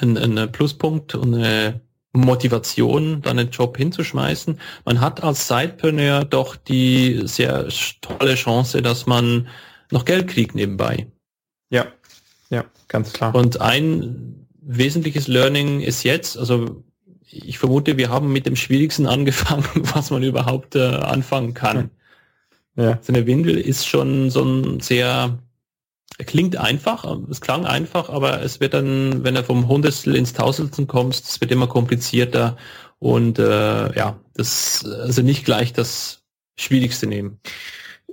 ein, 0.00 0.16
ein 0.16 0.50
Pluspunkt 0.50 1.14
und 1.14 1.34
eine 1.34 1.82
Motivation, 2.14 3.20
dann 3.20 3.38
einen 3.38 3.50
Job 3.50 3.76
hinzuschmeißen. 3.76 4.58
Man 4.86 5.02
hat 5.02 5.22
als 5.22 5.48
Sidepreneur 5.48 6.24
doch 6.24 6.56
die 6.56 7.20
sehr 7.24 7.68
tolle 8.00 8.36
Chance, 8.36 8.80
dass 8.80 9.04
man 9.04 9.48
noch 9.90 10.04
Geld 10.04 10.28
kriegt 10.28 10.54
nebenbei. 10.54 11.06
Ja, 11.70 11.86
ja, 12.50 12.64
ganz 12.88 13.12
klar. 13.12 13.34
Und 13.34 13.60
ein 13.60 14.46
wesentliches 14.60 15.28
Learning 15.28 15.80
ist 15.80 16.02
jetzt, 16.02 16.38
also 16.38 16.84
ich 17.30 17.58
vermute, 17.58 17.96
wir 17.96 18.10
haben 18.10 18.32
mit 18.32 18.46
dem 18.46 18.56
Schwierigsten 18.56 19.06
angefangen, 19.06 19.64
was 19.94 20.10
man 20.10 20.22
überhaupt 20.22 20.76
äh, 20.76 20.86
anfangen 20.86 21.54
kann. 21.54 21.90
Ja. 22.76 22.98
So 23.02 23.12
eine 23.12 23.26
Windel 23.26 23.58
ist 23.58 23.86
schon 23.86 24.30
so 24.30 24.44
ein 24.44 24.80
sehr, 24.80 25.38
klingt 26.26 26.56
einfach, 26.56 27.04
es 27.28 27.40
klang 27.40 27.66
einfach, 27.66 28.08
aber 28.08 28.42
es 28.42 28.60
wird 28.60 28.74
dann, 28.74 29.24
wenn 29.24 29.36
er 29.36 29.44
vom 29.44 29.68
Hundertstel 29.68 30.14
ins 30.14 30.32
Tausendstel 30.32 30.86
kommst, 30.86 31.28
es 31.28 31.40
wird 31.40 31.50
immer 31.50 31.66
komplizierter 31.66 32.56
und 32.98 33.38
äh, 33.38 33.94
ja, 33.96 34.20
das 34.34 34.84
also 34.84 35.22
nicht 35.22 35.44
gleich 35.44 35.72
das 35.72 36.22
Schwierigste 36.56 37.06
nehmen. 37.06 37.40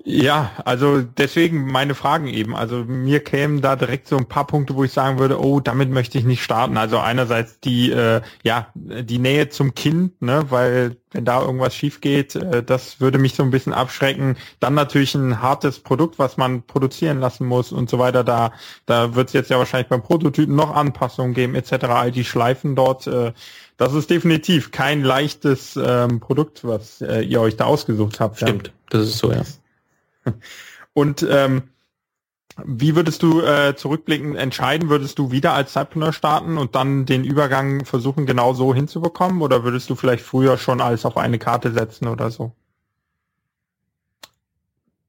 Ja, 0.07 0.51
also 0.65 1.01
deswegen 1.01 1.65
meine 1.65 1.95
Fragen 1.95 2.27
eben. 2.27 2.55
Also 2.55 2.83
mir 2.85 3.23
kämen 3.23 3.61
da 3.61 3.75
direkt 3.75 4.07
so 4.07 4.15
ein 4.17 4.27
paar 4.27 4.45
Punkte, 4.45 4.75
wo 4.75 4.83
ich 4.83 4.93
sagen 4.93 5.17
würde, 5.17 5.43
oh, 5.43 5.59
damit 5.59 5.89
möchte 5.89 6.19
ich 6.19 6.25
nicht 6.25 6.43
starten. 6.43 6.77
Also 6.77 6.99
einerseits 6.99 7.59
die, 7.59 7.91
äh, 7.91 8.21
ja, 8.43 8.67
die 8.75 9.17
Nähe 9.17 9.49
zum 9.49 9.73
Kind, 9.73 10.21
ne, 10.21 10.45
weil 10.49 10.97
wenn 11.11 11.25
da 11.25 11.41
irgendwas 11.41 11.73
schief 11.73 12.01
geht, 12.01 12.35
äh, 12.35 12.61
das 12.61 13.01
würde 13.01 13.17
mich 13.17 13.33
so 13.33 13.41
ein 13.41 13.49
bisschen 13.49 13.73
abschrecken. 13.73 14.37
Dann 14.59 14.75
natürlich 14.75 15.15
ein 15.15 15.41
hartes 15.41 15.79
Produkt, 15.79 16.19
was 16.19 16.37
man 16.37 16.61
produzieren 16.61 17.19
lassen 17.19 17.47
muss 17.47 17.71
und 17.71 17.89
so 17.89 17.97
weiter. 17.97 18.23
Da, 18.23 18.51
da 18.85 19.15
wird 19.15 19.29
es 19.29 19.33
jetzt 19.33 19.49
ja 19.49 19.57
wahrscheinlich 19.57 19.89
beim 19.89 20.03
Prototypen 20.03 20.55
noch 20.55 20.75
Anpassungen 20.75 21.33
geben 21.33 21.55
etc. 21.55 21.85
All 21.85 22.11
die 22.11 22.25
Schleifen 22.25 22.75
dort. 22.75 23.07
Äh, 23.07 23.33
das 23.77 23.93
ist 23.93 24.11
definitiv 24.11 24.69
kein 24.69 25.01
leichtes 25.01 25.79
ähm, 25.83 26.19
Produkt, 26.19 26.63
was 26.63 27.01
äh, 27.01 27.21
ihr 27.21 27.41
euch 27.41 27.57
da 27.57 27.65
ausgesucht 27.65 28.19
habt. 28.19 28.37
Stimmt, 28.37 28.67
ja. 28.67 28.73
das 28.91 29.07
ist 29.07 29.17
so, 29.17 29.31
ja. 29.31 29.41
Und 30.93 31.25
ähm, 31.29 31.63
wie 32.63 32.95
würdest 32.95 33.21
du 33.21 33.41
äh, 33.41 33.75
zurückblickend 33.75 34.37
entscheiden? 34.37 34.89
Würdest 34.89 35.19
du 35.19 35.31
wieder 35.31 35.53
als 35.53 35.73
Zeitpreneur 35.73 36.13
starten 36.13 36.57
und 36.57 36.73
dann 36.75 37.05
den 37.05 37.25
Übergang 37.25 37.83
versuchen, 37.83 38.25
genau 38.25 38.53
so 38.53 38.73
hinzubekommen? 38.73 39.41
Oder 39.41 39.63
würdest 39.63 39.89
du 39.89 39.95
vielleicht 39.95 40.23
früher 40.23 40.57
schon 40.57 40.79
alles 40.79 41.05
auf 41.05 41.17
eine 41.17 41.37
Karte 41.37 41.73
setzen 41.73 42.07
oder 42.07 42.31
so? 42.31 42.53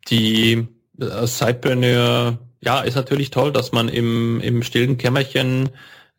Die 0.08 0.66
äh, 0.98 1.26
Sidepreneur, 1.26 2.38
ja, 2.60 2.80
ist 2.80 2.96
natürlich 2.96 3.30
toll, 3.30 3.52
dass 3.52 3.70
man 3.70 3.88
im, 3.88 4.40
im 4.40 4.62
stillen 4.62 4.98
Kämmerchen 4.98 5.70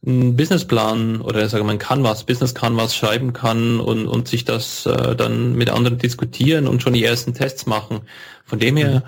einen 0.06 0.36
Businessplan 0.36 1.22
oder 1.22 1.50
sagen 1.50 1.66
man 1.66 1.80
kann 1.80 2.04
was, 2.04 2.24
Business 2.24 2.54
kann 2.54 2.78
was 2.78 2.96
schreiben 2.96 3.34
kann 3.34 3.80
und, 3.80 4.08
und 4.08 4.28
sich 4.28 4.46
das 4.46 4.86
äh, 4.86 5.16
dann 5.16 5.54
mit 5.54 5.70
anderen 5.70 5.98
diskutieren 5.98 6.68
und 6.68 6.82
schon 6.82 6.94
die 6.94 7.04
ersten 7.04 7.34
Tests 7.34 7.66
machen. 7.66 8.02
Von 8.46 8.60
dem 8.60 8.78
her, 8.78 9.04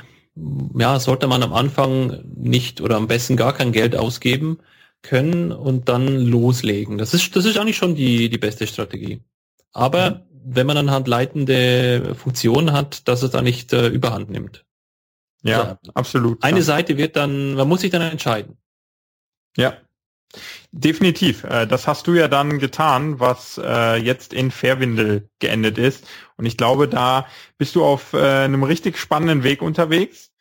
ja, 0.77 0.99
sollte 0.99 1.27
man 1.27 1.43
am 1.43 1.53
Anfang 1.53 2.23
nicht 2.35 2.81
oder 2.81 2.97
am 2.97 3.07
besten 3.07 3.37
gar 3.37 3.53
kein 3.53 3.71
Geld 3.71 3.95
ausgeben 3.95 4.59
können 5.01 5.51
und 5.51 5.87
dann 5.89 6.07
loslegen. 6.25 6.97
Das 6.97 7.13
ist, 7.13 7.35
das 7.35 7.45
ist 7.45 7.57
eigentlich 7.57 7.77
schon 7.77 7.95
die, 7.95 8.29
die 8.29 8.37
beste 8.37 8.67
Strategie. 8.67 9.21
Aber 9.71 10.09
mhm. 10.11 10.19
wenn 10.43 10.67
man 10.67 10.75
dann 10.75 10.91
halt 10.91 11.07
leitende 11.07 12.15
Funktionen 12.15 12.73
hat, 12.73 13.07
dass 13.07 13.23
es 13.23 13.31
da 13.31 13.41
nicht 13.41 13.71
äh, 13.73 13.87
überhand 13.87 14.29
nimmt. 14.29 14.65
Ja, 15.43 15.61
also, 15.61 15.91
absolut. 15.93 16.43
Eine 16.43 16.57
ja. 16.57 16.63
Seite 16.63 16.97
wird 16.97 17.15
dann, 17.15 17.53
man 17.53 17.67
muss 17.67 17.81
sich 17.81 17.91
dann 17.91 18.01
entscheiden. 18.01 18.57
Ja, 19.55 19.77
Definitiv. 20.71 21.43
Äh, 21.43 21.65
das 21.65 21.87
hast 21.87 22.07
du 22.07 22.13
ja 22.13 22.27
dann 22.27 22.59
getan, 22.59 23.19
was 23.19 23.59
äh, 23.63 23.95
jetzt 23.95 24.33
in 24.33 24.51
Fairwindel 24.51 25.29
geendet 25.39 25.77
ist. 25.77 26.05
Und 26.37 26.45
ich 26.45 26.57
glaube, 26.57 26.87
da 26.87 27.25
bist 27.57 27.75
du 27.75 27.83
auf 27.83 28.13
äh, 28.13 28.17
einem 28.17 28.63
richtig 28.63 28.97
spannenden 28.97 29.43
Weg 29.43 29.61
unterwegs. 29.61 30.31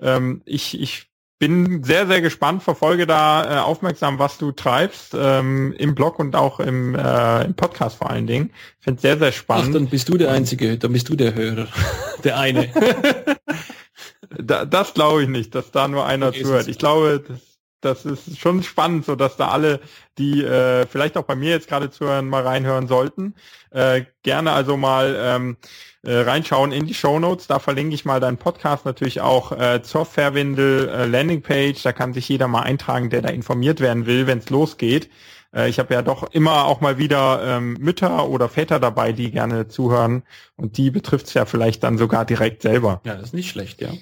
Ähm, 0.00 0.42
ich, 0.44 0.78
ich 0.78 1.06
bin 1.38 1.82
sehr, 1.84 2.06
sehr 2.06 2.20
gespannt, 2.20 2.62
verfolge 2.62 3.06
da 3.06 3.62
aufmerksam, 3.62 4.18
was 4.18 4.38
du 4.38 4.50
treibst, 4.50 5.14
ähm, 5.16 5.72
im 5.78 5.94
Blog 5.94 6.18
und 6.18 6.34
auch 6.34 6.58
im, 6.58 6.96
im 6.96 7.54
Podcast 7.54 7.98
vor 7.98 8.10
allen 8.10 8.26
Dingen. 8.26 8.50
Finde 8.80 9.00
sehr, 9.00 9.18
sehr 9.18 9.30
spannend. 9.30 9.68
Ach, 9.68 9.74
dann 9.74 9.86
bist 9.86 10.08
du 10.08 10.18
der 10.18 10.32
Einzige, 10.32 10.76
dann 10.78 10.92
bist 10.92 11.08
du 11.08 11.14
der 11.14 11.36
Hörer. 11.36 11.68
Der 12.24 12.36
eine. 12.38 12.68
da, 14.36 14.64
das 14.64 14.94
glaube 14.94 15.22
ich 15.22 15.28
nicht, 15.28 15.54
dass 15.54 15.70
da 15.70 15.86
nur 15.86 16.04
einer 16.04 16.32
zuhört. 16.32 16.66
Ich 16.66 16.78
glaube, 16.78 17.22
das 17.28 17.47
das 17.80 18.04
ist 18.04 18.38
schon 18.38 18.62
spannend, 18.62 19.04
so 19.04 19.14
dass 19.14 19.36
da 19.36 19.48
alle, 19.48 19.80
die 20.18 20.42
äh, 20.42 20.86
vielleicht 20.86 21.16
auch 21.16 21.24
bei 21.24 21.36
mir 21.36 21.50
jetzt 21.50 21.68
gerade 21.68 21.90
zuhören, 21.90 22.28
mal 22.28 22.42
reinhören 22.42 22.88
sollten. 22.88 23.34
Äh, 23.70 24.04
gerne 24.22 24.52
also 24.52 24.76
mal 24.76 25.16
ähm, 25.18 25.56
äh, 26.02 26.18
reinschauen 26.18 26.72
in 26.72 26.86
die 26.86 26.94
Show 26.94 27.18
Notes. 27.18 27.46
Da 27.46 27.58
verlinke 27.58 27.94
ich 27.94 28.04
mal 28.04 28.20
deinen 28.20 28.38
Podcast 28.38 28.84
natürlich 28.84 29.20
auch 29.20 29.52
äh, 29.52 29.82
zur 29.82 30.06
Fairwindel 30.06 30.88
äh, 30.88 31.06
Landingpage. 31.06 31.82
Da 31.82 31.92
kann 31.92 32.12
sich 32.12 32.28
jeder 32.28 32.48
mal 32.48 32.62
eintragen, 32.62 33.10
der 33.10 33.22
da 33.22 33.28
informiert 33.28 33.80
werden 33.80 34.06
will, 34.06 34.26
wenn 34.26 34.38
es 34.38 34.50
losgeht. 34.50 35.10
Äh, 35.54 35.68
ich 35.68 35.78
habe 35.78 35.94
ja 35.94 36.02
doch 36.02 36.32
immer 36.32 36.64
auch 36.64 36.80
mal 36.80 36.98
wieder 36.98 37.42
ähm, 37.44 37.74
Mütter 37.74 38.28
oder 38.28 38.48
Väter 38.48 38.80
dabei, 38.80 39.12
die 39.12 39.30
gerne 39.30 39.68
zuhören. 39.68 40.22
Und 40.56 40.76
die 40.78 40.90
betrifft 40.90 41.26
es 41.26 41.34
ja 41.34 41.44
vielleicht 41.44 41.82
dann 41.82 41.98
sogar 41.98 42.24
direkt 42.24 42.62
selber. 42.62 43.00
Ja, 43.04 43.14
das 43.14 43.26
ist 43.26 43.34
nicht 43.34 43.50
schlecht, 43.50 43.80
ja. 43.80 43.92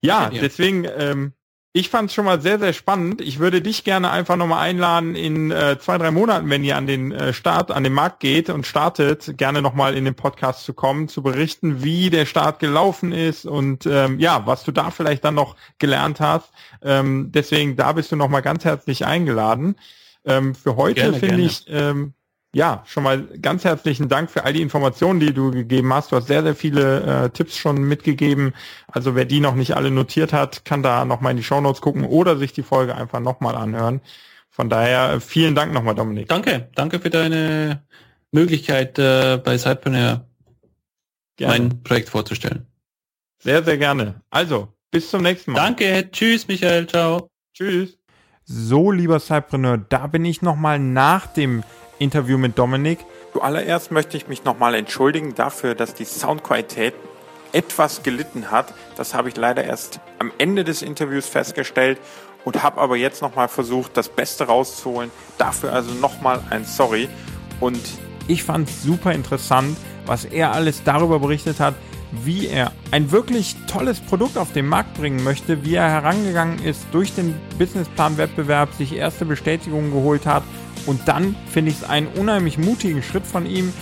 Ja, 0.00 0.30
deswegen, 0.30 0.86
ähm, 0.96 1.32
ich 1.78 1.90
fand 1.90 2.10
es 2.10 2.14
schon 2.14 2.24
mal 2.24 2.40
sehr, 2.40 2.58
sehr 2.58 2.72
spannend. 2.72 3.20
Ich 3.20 3.38
würde 3.38 3.62
dich 3.62 3.84
gerne 3.84 4.10
einfach 4.10 4.36
nochmal 4.36 4.68
einladen, 4.68 5.14
in 5.14 5.52
äh, 5.52 5.78
zwei, 5.78 5.96
drei 5.96 6.10
Monaten, 6.10 6.50
wenn 6.50 6.64
ihr 6.64 6.76
an 6.76 6.88
den 6.88 7.12
äh, 7.12 7.32
Start, 7.32 7.70
an 7.70 7.84
den 7.84 7.92
Markt 7.92 8.18
geht 8.18 8.50
und 8.50 8.66
startet, 8.66 9.38
gerne 9.38 9.62
nochmal 9.62 9.96
in 9.96 10.04
den 10.04 10.16
Podcast 10.16 10.64
zu 10.64 10.74
kommen, 10.74 11.06
zu 11.08 11.22
berichten, 11.22 11.84
wie 11.84 12.10
der 12.10 12.26
Start 12.26 12.58
gelaufen 12.58 13.12
ist 13.12 13.46
und 13.46 13.86
ähm, 13.86 14.18
ja, 14.18 14.44
was 14.44 14.64
du 14.64 14.72
da 14.72 14.90
vielleicht 14.90 15.24
dann 15.24 15.36
noch 15.36 15.54
gelernt 15.78 16.18
hast. 16.18 16.50
Ähm, 16.82 17.30
deswegen, 17.32 17.76
da 17.76 17.92
bist 17.92 18.10
du 18.10 18.16
nochmal 18.16 18.42
ganz 18.42 18.64
herzlich 18.64 19.06
eingeladen. 19.06 19.76
Ähm, 20.24 20.56
für 20.56 20.74
heute 20.74 21.14
finde 21.14 21.42
ich, 21.42 21.64
ähm, 21.68 22.12
ja, 22.54 22.82
schon 22.86 23.02
mal 23.02 23.26
ganz 23.42 23.64
herzlichen 23.64 24.08
Dank 24.08 24.30
für 24.30 24.44
all 24.44 24.52
die 24.52 24.62
Informationen, 24.62 25.20
die 25.20 25.34
du 25.34 25.50
gegeben 25.50 25.92
hast. 25.92 26.12
Du 26.12 26.16
hast 26.16 26.28
sehr, 26.28 26.42
sehr 26.42 26.54
viele 26.54 27.24
äh, 27.24 27.30
Tipps 27.30 27.56
schon 27.56 27.82
mitgegeben. 27.82 28.54
Also 28.86 29.14
wer 29.14 29.26
die 29.26 29.40
noch 29.40 29.54
nicht 29.54 29.76
alle 29.76 29.90
notiert 29.90 30.32
hat, 30.32 30.64
kann 30.64 30.82
da 30.82 31.04
nochmal 31.04 31.32
in 31.32 31.36
die 31.36 31.42
Show 31.42 31.60
Notes 31.60 31.82
gucken 31.82 32.04
oder 32.04 32.36
sich 32.38 32.52
die 32.52 32.62
Folge 32.62 32.94
einfach 32.94 33.20
nochmal 33.20 33.54
anhören. 33.54 34.00
Von 34.48 34.70
daher 34.70 35.20
vielen 35.20 35.54
Dank 35.54 35.72
nochmal, 35.72 35.94
Dominik. 35.94 36.28
Danke, 36.28 36.68
danke 36.74 37.00
für 37.00 37.10
deine 37.10 37.82
Möglichkeit, 38.32 38.98
äh, 38.98 39.38
bei 39.42 39.58
Sidepreneur 39.58 40.24
mein 41.40 41.82
Projekt 41.82 42.08
vorzustellen. 42.08 42.66
Sehr, 43.38 43.62
sehr 43.62 43.78
gerne. 43.78 44.22
Also, 44.30 44.68
bis 44.90 45.10
zum 45.10 45.22
nächsten 45.22 45.52
Mal. 45.52 45.60
Danke, 45.60 46.10
tschüss 46.10 46.48
Michael, 46.48 46.86
ciao. 46.86 47.30
Tschüss. 47.54 47.98
So, 48.44 48.90
lieber 48.90 49.20
Cypreneur, 49.20 49.76
da 49.76 50.06
bin 50.06 50.24
ich 50.24 50.40
nochmal 50.40 50.78
nach 50.78 51.26
dem 51.26 51.62
Interview 51.98 52.38
mit 52.38 52.58
Dominik. 52.58 52.98
Zuallererst 53.32 53.90
möchte 53.90 54.16
ich 54.16 54.28
mich 54.28 54.44
nochmal 54.44 54.74
entschuldigen 54.74 55.34
dafür, 55.34 55.74
dass 55.74 55.94
die 55.94 56.04
Soundqualität 56.04 56.94
etwas 57.52 58.02
gelitten 58.02 58.50
hat. 58.50 58.72
Das 58.96 59.14
habe 59.14 59.28
ich 59.28 59.36
leider 59.36 59.64
erst 59.64 60.00
am 60.18 60.32
Ende 60.38 60.64
des 60.64 60.82
Interviews 60.82 61.26
festgestellt 61.26 61.98
und 62.44 62.62
habe 62.62 62.80
aber 62.80 62.96
jetzt 62.96 63.22
nochmal 63.22 63.48
versucht, 63.48 63.96
das 63.96 64.08
Beste 64.08 64.44
rauszuholen. 64.44 65.10
Dafür 65.38 65.72
also 65.72 65.92
nochmal 65.94 66.42
ein 66.50 66.64
Sorry. 66.64 67.08
Und 67.60 67.80
ich 68.26 68.44
fand 68.44 68.68
es 68.68 68.82
super 68.82 69.12
interessant, 69.12 69.76
was 70.06 70.24
er 70.24 70.52
alles 70.52 70.82
darüber 70.84 71.18
berichtet 71.18 71.60
hat, 71.60 71.74
wie 72.24 72.46
er 72.46 72.72
ein 72.90 73.10
wirklich 73.10 73.56
tolles 73.66 74.00
Produkt 74.00 74.38
auf 74.38 74.52
den 74.52 74.66
Markt 74.66 74.94
bringen 74.94 75.22
möchte, 75.22 75.64
wie 75.64 75.74
er 75.74 75.90
herangegangen 75.90 76.62
ist, 76.64 76.86
durch 76.92 77.14
den 77.14 77.34
Businessplan-Wettbewerb 77.58 78.72
sich 78.74 78.94
erste 78.94 79.26
Bestätigungen 79.26 79.90
geholt 79.90 80.24
hat 80.24 80.42
und 80.88 81.06
dann 81.06 81.36
finde 81.52 81.70
ich 81.70 81.82
es 81.82 81.88
einen 81.88 82.06
unheimlich 82.06 82.56
mutigen 82.56 83.02
Schritt 83.02 83.26
von 83.26 83.44
ihm, 83.44 83.74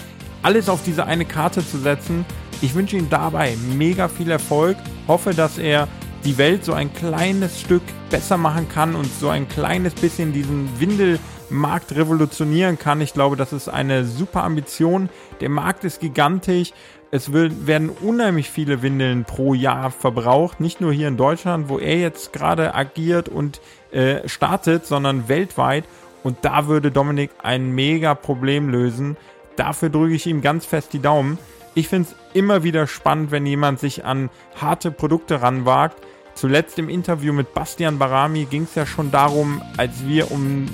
alles 0.43 0.69
auf 0.69 0.83
diese 0.83 1.07
eine 1.07 1.25
Karte 1.25 1.65
zu 1.65 1.79
setzen. 1.79 2.25
Ich 2.63 2.75
wünsche 2.75 2.97
ihm 2.97 3.09
dabei 3.09 3.57
mega 3.77 4.09
viel 4.09 4.29
Erfolg, 4.29 4.77
hoffe, 5.07 5.33
dass 5.33 5.57
er 5.57 5.87
die 6.25 6.37
Welt 6.37 6.65
so 6.65 6.73
ein 6.73 6.93
kleines 6.93 7.61
Stück 7.61 7.83
besser 8.11 8.37
machen 8.37 8.69
kann 8.69 8.97
und 8.97 9.07
so 9.21 9.29
ein 9.29 9.47
kleines 9.49 9.95
bisschen 9.95 10.33
diesen 10.33 10.69
Windelmarkt 10.81 11.95
revolutionieren 11.95 12.77
kann. 12.77 13.01
Ich 13.01 13.13
glaube, 13.13 13.37
das 13.37 13.53
ist 13.53 13.69
eine 13.69 14.05
super 14.05 14.43
Ambition. 14.43 15.09
Der 15.41 15.49
Markt 15.49 15.85
ist 15.85 16.01
gigantisch. 16.01 16.73
Es 17.13 17.33
werden 17.33 17.89
unheimlich 17.89 18.51
viele 18.51 18.83
Windeln 18.83 19.25
pro 19.25 19.55
Jahr 19.55 19.93
verbraucht, 19.93 20.59
nicht 20.59 20.81
nur 20.81 20.93
hier 20.93 21.07
in 21.07 21.17
Deutschland, 21.17 21.69
wo 21.69 21.79
er 21.79 21.99
jetzt 21.99 22.33
gerade 22.33 22.75
agiert 22.75 23.29
und 23.29 23.61
äh, 23.93 24.29
startet, 24.29 24.87
sondern 24.87 25.29
weltweit. 25.29 25.85
Und 26.27 26.39
da 26.43 26.66
würde 26.66 26.91
Dominik 26.91 27.31
ein 27.45 27.70
mega 27.72 28.16
Problem 28.16 28.68
lösen. 28.68 29.16
Dafür 29.55 29.91
drücke 29.91 30.14
ich 30.16 30.27
ihm 30.27 30.41
ganz 30.41 30.66
fest 30.66 30.93
die 30.93 30.99
Daumen. 30.99 31.39
Ich 31.77 31.87
finde 31.87 32.09
es 32.09 32.16
immer 32.35 32.64
wieder 32.64 32.89
spannend, 32.89 33.31
wenn 33.31 33.47
jemand 33.47 33.79
sich 33.79 34.05
an 34.05 34.29
harte 34.61 34.91
Produkte 34.91 35.41
ranwagt. 35.41 36.03
Zuletzt 36.35 36.81
im 36.81 36.89
Interview 36.89 37.33
mit 37.33 37.55
Bastian 37.55 38.01
Barami 38.01 38.47
ging 38.47 38.64
es 38.64 38.74
ja 38.74 38.87
schon 38.87 39.12
darum, 39.12 39.62
als 39.77 40.05
wir 40.05 40.33
um, 40.33 40.66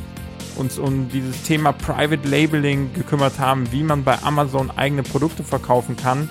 uns 0.56 0.78
um 0.78 1.10
dieses 1.10 1.42
Thema 1.42 1.72
Private 1.72 2.26
Labeling 2.26 2.94
gekümmert 2.94 3.38
haben, 3.38 3.70
wie 3.72 3.82
man 3.82 4.04
bei 4.04 4.22
Amazon 4.22 4.70
eigene 4.70 5.02
Produkte 5.02 5.44
verkaufen 5.44 5.98
kann. 5.98 6.30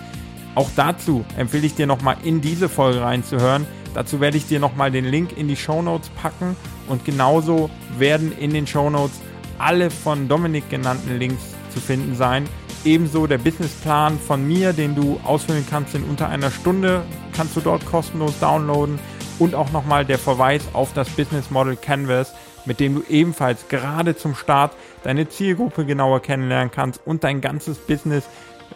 Auch 0.55 0.71
dazu 0.75 1.23
empfehle 1.37 1.67
ich 1.67 1.75
dir 1.75 1.85
nochmal 1.85 2.17
in 2.23 2.41
diese 2.41 2.69
Folge 2.69 3.01
reinzuhören. 3.01 3.67
Dazu 3.93 4.19
werde 4.19 4.37
ich 4.37 4.47
dir 4.47 4.59
nochmal 4.59 4.89
den 4.89 5.05
Link 5.05 5.37
in 5.37 5.47
die 5.47 5.57
Show 5.57 5.83
Notes 5.83 6.09
packen 6.09 6.55
und 6.91 7.05
genauso 7.05 7.69
werden 7.97 8.37
in 8.37 8.53
den 8.53 8.67
Show 8.67 8.89
Notes 8.89 9.19
alle 9.57 9.89
von 9.89 10.27
Dominik 10.27 10.69
genannten 10.69 11.17
Links 11.17 11.55
zu 11.73 11.79
finden 11.79 12.15
sein. 12.15 12.47
Ebenso 12.83 13.27
der 13.27 13.37
Businessplan 13.37 14.19
von 14.19 14.45
mir, 14.47 14.73
den 14.73 14.95
du 14.95 15.19
ausfüllen 15.23 15.65
kannst 15.69 15.95
in 15.95 16.03
unter 16.03 16.27
einer 16.29 16.51
Stunde, 16.51 17.03
kannst 17.35 17.55
du 17.55 17.61
dort 17.61 17.85
kostenlos 17.85 18.39
downloaden. 18.39 18.99
Und 19.39 19.55
auch 19.55 19.71
nochmal 19.71 20.05
der 20.05 20.19
Verweis 20.19 20.61
auf 20.73 20.93
das 20.93 21.09
Business 21.09 21.49
Model 21.49 21.75
Canvas, 21.75 22.33
mit 22.65 22.79
dem 22.79 22.95
du 22.95 23.03
ebenfalls 23.09 23.67
gerade 23.69 24.15
zum 24.15 24.35
Start 24.35 24.75
deine 25.03 25.29
Zielgruppe 25.29 25.85
genauer 25.85 26.21
kennenlernen 26.21 26.69
kannst 26.69 27.01
und 27.05 27.23
dein 27.23 27.41
ganzes 27.41 27.77
Business 27.77 28.25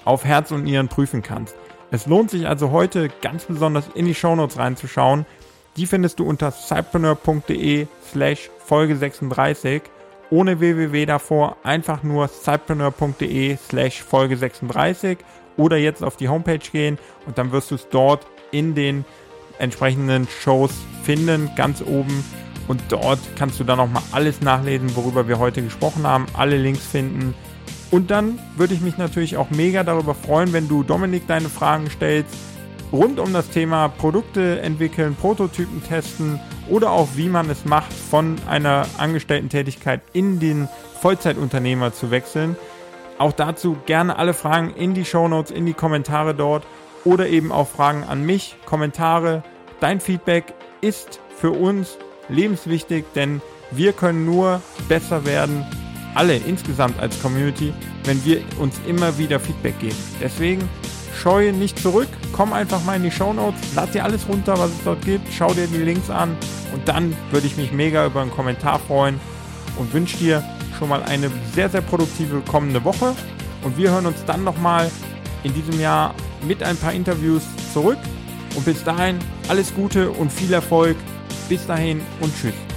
auf 0.06 0.24
Herz 0.26 0.52
und 0.52 0.64
Nieren 0.64 0.88
prüfen 0.88 1.22
kannst. 1.22 1.56
Es 1.92 2.08
lohnt 2.08 2.32
sich 2.32 2.48
also 2.48 2.72
heute 2.72 3.10
ganz 3.22 3.46
besonders 3.46 3.86
in 3.94 4.06
die 4.06 4.16
Shownotes 4.16 4.58
reinzuschauen. 4.58 5.26
Die 5.78 5.86
findest 5.86 6.20
du 6.20 6.26
unter 6.26 6.52
cypreneur.de 6.52 7.88
slash 8.12 8.50
Folge 8.66 8.96
36 8.96 9.82
ohne 10.32 10.60
www 10.60 11.06
davor, 11.06 11.58
einfach 11.64 12.02
nur 12.02 12.28
cypreneur.de 12.28 13.58
slash 13.58 14.02
Folge 14.02 14.38
36 14.38 15.18
oder 15.58 15.78
jetzt 15.78 16.04
auf 16.04 16.18
die 16.18 16.30
Homepage 16.30 16.60
gehen 16.60 16.98
und 17.26 17.38
dann 17.38 17.52
wirst 17.52 17.72
du 17.72 17.76
es 17.76 17.88
dort 17.90 18.26
in 18.52 18.74
den 18.74 19.06
entsprechenden 19.60 20.28
Shows 20.28 20.72
finden, 21.04 21.52
ganz 21.56 21.82
oben. 21.82 22.24
Und 22.68 22.82
dort 22.90 23.20
kannst 23.38 23.60
du 23.60 23.64
dann 23.64 23.78
nochmal 23.78 24.02
alles 24.12 24.42
nachlesen, 24.42 24.96
worüber 24.96 25.28
wir 25.28 25.38
heute 25.38 25.62
gesprochen 25.62 26.08
haben, 26.08 26.26
alle 26.34 26.58
Links 26.58 26.86
finden. 26.86 27.36
Und 27.92 28.10
dann 28.10 28.40
würde 28.56 28.74
ich 28.74 28.82
mich 28.82 28.98
natürlich 28.98 29.38
auch 29.38 29.52
mega 29.52 29.84
darüber 29.84 30.16
freuen, 30.16 30.52
wenn 30.52 30.68
du 30.68 30.82
Dominik 30.82 31.28
deine 31.28 31.50
Fragen 31.50 31.90
stellst, 31.92 32.36
rund 32.96 33.20
um 33.20 33.34
das 33.34 33.50
Thema 33.50 33.90
Produkte 33.90 34.62
entwickeln, 34.62 35.16
Prototypen 35.16 35.84
testen 35.84 36.40
oder 36.70 36.92
auch 36.92 37.10
wie 37.16 37.30
man 37.30 37.50
es 37.50 37.66
macht, 37.66 37.94
von 37.94 38.38
einer 38.48 38.86
Angestellten-Tätigkeit 38.98 40.02
in 40.14 40.40
den 40.40 40.68
Vollzeitunternehmer 41.02 41.94
zu 41.94 42.12
wechseln. 42.12 42.56
Auch 43.18 43.34
dazu 43.34 43.78
gerne 43.86 44.18
alle 44.18 44.34
Fragen 44.34 44.72
in 44.72 44.94
die 44.94 45.06
Show 45.06 45.28
Notes, 45.28 45.52
in 45.52 45.66
die 45.66 45.74
Kommentare 45.74 46.34
dort 46.34 46.66
oder 47.04 47.28
eben 47.28 47.52
auch 47.52 47.68
Fragen 47.68 48.04
an 48.04 48.26
mich, 48.26 48.56
Kommentare. 48.66 49.44
Dein 49.80 50.00
Feedback 50.00 50.54
ist 50.82 51.20
für 51.38 51.52
uns 51.52 51.98
lebenswichtig, 52.30 53.06
denn 53.14 53.42
wir 53.72 53.94
können 53.94 54.26
nur 54.26 54.62
besser 54.88 55.26
werden, 55.26 55.66
alle 56.16 56.38
insgesamt 56.38 57.00
als 57.00 57.22
Community, 57.22 57.74
wenn 58.06 58.24
wir 58.26 58.42
uns 58.58 58.80
immer 58.88 59.18
wieder 59.18 59.40
Feedback 59.40 59.78
geben. 59.80 59.98
Deswegen 60.22 60.68
scheue 61.16 61.54
nicht 61.54 61.80
zurück, 61.80 62.08
komm 62.32 62.54
einfach 62.54 62.84
mal 62.84 62.96
in 62.96 63.04
die 63.04 63.12
Show 63.12 63.34
Notes, 63.34 63.60
lad 63.76 63.94
dir 63.94 64.04
alles 64.04 64.28
runter, 64.28 64.58
was 64.58 64.72
es 64.72 64.84
dort 64.84 65.04
gibt, 65.04 65.28
schau 65.34 65.54
dir 65.54 65.68
die 65.68 65.78
Links 65.78 66.10
an. 66.10 66.36
Und 66.74 66.88
dann 66.88 67.16
würde 67.32 67.48
ich 67.48 67.58
mich 67.58 67.72
mega 67.72 68.06
über 68.06 68.22
einen 68.22 68.32
Kommentar 68.32 68.80
freuen 68.80 69.20
und 69.78 69.94
wünsche 69.94 70.18
dir 70.18 70.44
schon 70.78 70.90
mal 70.90 71.04
eine 71.04 71.32
sehr, 71.54 71.70
sehr 71.70 71.82
produktive 71.82 72.42
kommende 72.42 72.84
Woche. 72.84 73.14
Und 73.64 73.78
wir 73.78 73.92
hören 73.92 74.06
uns 74.06 74.24
dann 74.26 74.44
nochmal 74.44 74.92
in 75.44 75.54
diesem 75.54 75.80
Jahr 75.80 76.14
mit 76.48 76.62
ein 76.62 76.78
paar 76.78 76.94
Interviews 76.94 77.44
zurück. 77.74 77.98
Und 78.56 78.66
bis 78.66 78.84
dahin 78.84 79.18
alles 79.48 79.74
Gute 79.74 80.12
und 80.12 80.32
viel 80.32 80.54
Erfolg. 80.54 80.98
Bis 81.50 81.66
dahin 81.66 82.02
und 82.22 82.34
tschüss. 82.36 82.75